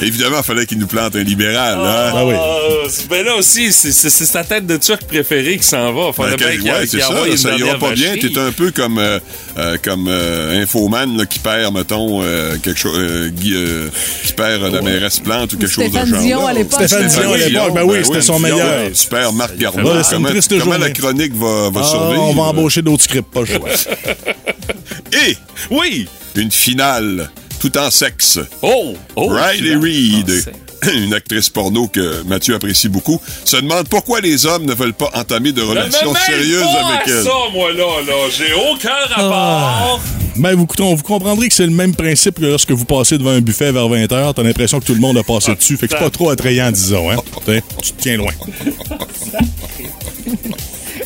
Évidemment, 0.06 0.36
il 0.38 0.44
fallait 0.44 0.66
qu'il 0.66 0.78
nous 0.78 0.86
plante 0.86 1.16
un 1.16 1.22
libéral. 1.22 1.78
Hein? 1.80 2.12
Ah 2.14 2.24
oui. 2.24 2.34
Ah, 2.36 2.88
ben 3.10 3.24
là 3.24 3.34
aussi, 3.36 3.72
c'est 3.72 3.92
sa 3.92 4.44
tête 4.44 4.66
de 4.66 4.76
turc 4.76 5.04
préférée 5.04 5.56
qui 5.58 5.64
s'en 5.66 5.92
va. 5.92 6.12
Faudrait 6.12 6.32
Ben, 6.32 6.36
bien 6.38 6.46
quel- 6.48 6.56
qu'il 6.58 6.64
y 6.64 6.68
ait- 6.68 6.72
ouais, 6.72 6.80
qu'il 6.86 7.00
c'est 7.00 7.00
ça, 7.06 7.12
là, 7.12 7.36
ça 7.36 7.56
ira 7.56 7.78
pas 7.78 7.92
bien. 7.92 8.14
T'es 8.20 8.38
un 8.38 8.52
peu 8.52 8.70
comme 8.70 8.98
euh, 8.98 9.18
euh, 9.58 9.76
comme 9.82 10.06
euh, 10.08 10.62
Infoman 10.62 11.16
là, 11.16 11.26
qui 11.26 11.38
perd, 11.40 11.74
mettons, 11.74 12.22
euh, 12.22 12.56
quelque 12.62 12.78
chose, 12.78 12.96
euh, 12.98 13.30
euh, 13.52 13.88
qui 14.24 14.32
perd 14.32 14.62
euh, 14.62 14.70
la 14.70 14.80
mairesse 14.82 15.18
Plante 15.18 15.52
ou 15.54 15.58
quelque 15.58 15.70
chose 15.70 15.84
de 15.84 15.90
Stéphane 15.90 16.08
genre. 16.10 16.20
Dion 16.22 16.42
là. 16.44 16.48
à 16.50 16.52
l'époque. 16.52 16.82
Stéphane 16.84 17.08
Dion 17.08 17.32
à 17.32 17.36
l'époque, 17.36 17.74
ben 17.74 17.82
oui, 17.84 17.98
c'était 18.04 18.20
son 18.22 18.38
meilleur. 18.38 18.58
ouais, 18.58 18.90
Super 18.94 19.32
Marc 19.32 19.56
Garneau. 19.56 19.92
Ouais, 19.96 20.02
comment 20.10 20.28
triste 20.28 20.58
comment 20.60 20.78
la 20.78 20.90
chronique 20.90 21.34
va, 21.34 21.70
va 21.70 21.80
Ah, 21.82 21.88
survivre? 21.88 22.22
on 22.22 22.34
va 22.34 22.42
embaucher 22.42 22.82
d'autres 22.82 23.02
scripts, 23.04 23.30
pas 23.32 23.40
le 23.40 23.46
choix. 23.46 23.68
Et 25.26 25.36
Oui! 25.70 26.06
une 26.34 26.50
finale 26.50 27.30
tout 27.58 27.76
en 27.78 27.90
sexe. 27.90 28.38
Oh! 28.62 28.94
oh 29.16 29.28
Riley. 29.28 29.76
Reid, 29.76 30.44
Ah, 30.82 30.90
une 30.94 31.14
actrice 31.14 31.48
porno 31.48 31.88
que 31.88 32.22
Mathieu 32.24 32.54
apprécie 32.54 32.88
beaucoup, 32.88 33.20
se 33.44 33.56
demande 33.56 33.88
pourquoi 33.88 34.20
les 34.20 34.46
hommes 34.46 34.64
ne 34.66 34.74
veulent 34.74 34.92
pas 34.94 35.10
entamer 35.14 35.52
de 35.52 35.62
relations 35.62 36.14
sérieuses 36.14 36.62
pas 36.62 36.86
avec 36.86 37.08
à 37.08 37.10
elle. 37.10 37.24
ça, 37.24 37.30
moi, 37.52 37.72
là, 37.72 38.02
là. 38.06 38.12
J'ai 38.36 38.52
aucun 38.52 39.14
rapport. 39.14 40.00
Ben, 40.36 40.54
vous, 40.54 40.66
vous 40.96 41.02
comprendrez 41.02 41.48
que 41.48 41.54
c'est 41.54 41.66
le 41.66 41.72
même 41.72 41.94
principe 41.94 42.38
que 42.38 42.44
lorsque 42.44 42.70
vous 42.70 42.84
passez 42.84 43.16
devant 43.16 43.30
un 43.30 43.40
buffet 43.40 43.72
vers 43.72 43.88
20h, 43.88 44.34
t'as 44.34 44.42
l'impression 44.42 44.78
que 44.80 44.84
tout 44.84 44.94
le 44.94 45.00
monde 45.00 45.16
a 45.16 45.22
passé 45.22 45.54
dessus. 45.54 45.76
Fait 45.78 45.88
que 45.88 45.94
c'est 45.94 46.04
pas 46.04 46.10
trop 46.10 46.28
attrayant, 46.30 46.70
disons, 46.70 47.10
hein. 47.10 47.16
Tu 47.82 47.92
te 47.92 48.02
tiens 48.02 48.16
loin. 48.18 48.32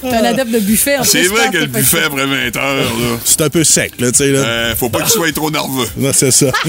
T'es 0.00 0.14
un 0.14 0.24
adepte 0.24 0.50
de 0.50 0.58
buffet. 0.60 0.98
en 0.98 1.04
C'est 1.04 1.22
vrai 1.24 1.50
que 1.50 1.58
le 1.58 1.66
buffet 1.66 2.02
après 2.04 2.26
20 2.26 2.56
heures, 2.56 2.76
là, 2.76 3.18
C'est 3.24 3.40
un 3.42 3.48
peu 3.50 3.64
sec, 3.64 3.92
là, 4.00 4.10
tu 4.12 4.18
sais, 4.18 4.30
là. 4.32 4.38
euh, 4.40 4.76
faut 4.76 4.88
pas 4.88 5.00
qu'il 5.00 5.10
soit 5.10 5.32
trop 5.32 5.50
nerveux. 5.50 5.86
Non, 5.96 6.10
c'est 6.14 6.30
ça. 6.30 6.46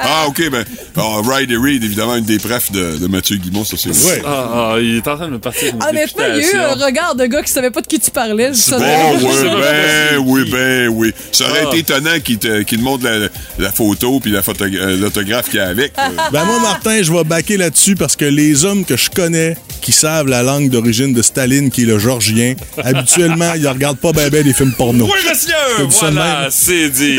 Ah, 0.00 0.24
OK, 0.28 0.42
ben, 0.50 0.64
alors, 0.96 1.24
Ride 1.28 1.50
et 1.50 1.56
Reed, 1.56 1.84
évidemment, 1.84 2.16
une 2.16 2.24
des 2.24 2.38
prefs 2.38 2.72
de, 2.72 2.96
de 2.98 3.06
Mathieu 3.06 3.36
Guimont, 3.36 3.64
ça, 3.64 3.76
c'est 3.78 3.90
Ouais. 3.90 4.22
Ah, 4.24 4.72
ah, 4.74 4.76
il 4.80 4.96
est 4.96 5.08
en 5.08 5.16
train 5.16 5.26
de 5.26 5.32
me 5.32 5.38
partir 5.38 5.72
Honnêtement, 5.74 6.24
il 6.34 6.42
y 6.42 6.44
a 6.46 6.52
eu 6.52 6.56
un 6.56 6.74
regard 6.84 7.14
de 7.14 7.26
gars 7.26 7.42
qui 7.42 7.52
savait 7.52 7.70
pas 7.70 7.80
de 7.80 7.86
qui 7.86 7.98
tu 8.00 8.10
parlais. 8.10 8.52
Je 8.52 8.70
Bon, 8.70 8.78
savais 8.78 8.84
pas. 8.84 9.12
oui, 9.14 9.30
ben 9.60 10.18
oui, 10.24 10.50
ben 10.50 10.88
oui. 10.88 11.12
Ça 11.32 11.44
aurait 11.48 11.60
Ah. 11.64 11.68
été 11.68 11.78
étonnant 11.78 12.18
qu'il 12.24 12.38
te, 12.38 12.62
qu'il 12.62 12.78
te 12.78 12.82
montre 12.82 13.04
la, 13.04 13.28
la 13.58 13.72
photo 13.72 14.20
puis 14.20 14.30
la 14.30 14.42
photo- 14.42 14.64
euh, 14.64 14.96
l'autographe 14.96 15.46
qu'il 15.50 15.58
y 15.58 15.60
a 15.62 15.66
avec. 15.68 15.92
Euh, 15.98 16.02
Ben 16.32 16.44
moi, 16.44 16.58
Martin, 16.60 17.02
je 17.02 17.12
vais 17.12 17.24
baquer 17.24 17.56
là-dessus 17.56 17.94
parce 17.94 18.16
que 18.16 18.24
les 18.24 18.64
hommes 18.64 18.84
que 18.84 18.96
je 18.96 19.10
connais 19.10 19.56
qui 19.80 19.92
savent 19.92 20.26
la 20.26 20.42
langue 20.42 20.70
d'origine 20.70 21.12
de 21.12 21.22
Staline, 21.22 21.70
qui 21.70 21.82
est 21.82 21.86
le 21.86 21.98
georgien, 21.98 22.54
habituellement, 22.82 23.54
ils 23.54 23.66
regardent 23.66 23.98
pas 23.98 24.12
ben 24.12 24.28
ben 24.30 24.44
les 24.44 24.52
films 24.52 24.72
porno. 24.72 25.04
Oui, 25.04 25.20
monsieur! 25.28 25.54
Voilà, 26.00 26.48
c'est 26.50 26.88
dit. 26.88 27.18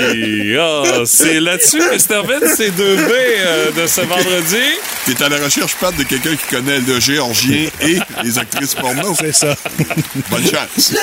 Ah, 0.57 0.83
c'est 1.05 1.39
là-dessus 1.39 1.79
que 1.79 1.97
se 1.97 2.07
termine 2.07 2.41
ces 2.55 2.71
deux 2.71 2.95
B 2.95 3.09
euh, 3.11 3.71
de 3.71 3.87
ce 3.87 4.01
vendredi. 4.01 4.57
T'es 5.05 5.23
à 5.23 5.29
la 5.29 5.37
recherche, 5.43 5.75
Pat, 5.79 5.95
de 5.95 6.03
quelqu'un 6.03 6.35
qui 6.35 6.55
connaît 6.55 6.79
le 6.79 6.99
géorgien 6.99 7.67
et 7.81 7.97
les 8.23 8.37
actrices 8.37 8.75
porno? 8.75 9.13
C'est 9.19 9.33
ça. 9.33 9.55
Bonne 10.29 10.43
chance. 10.43 10.93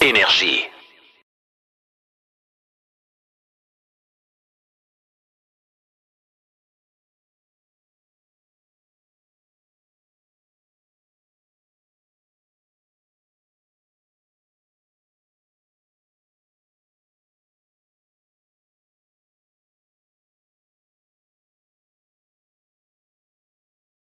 Énergie. 0.00 0.71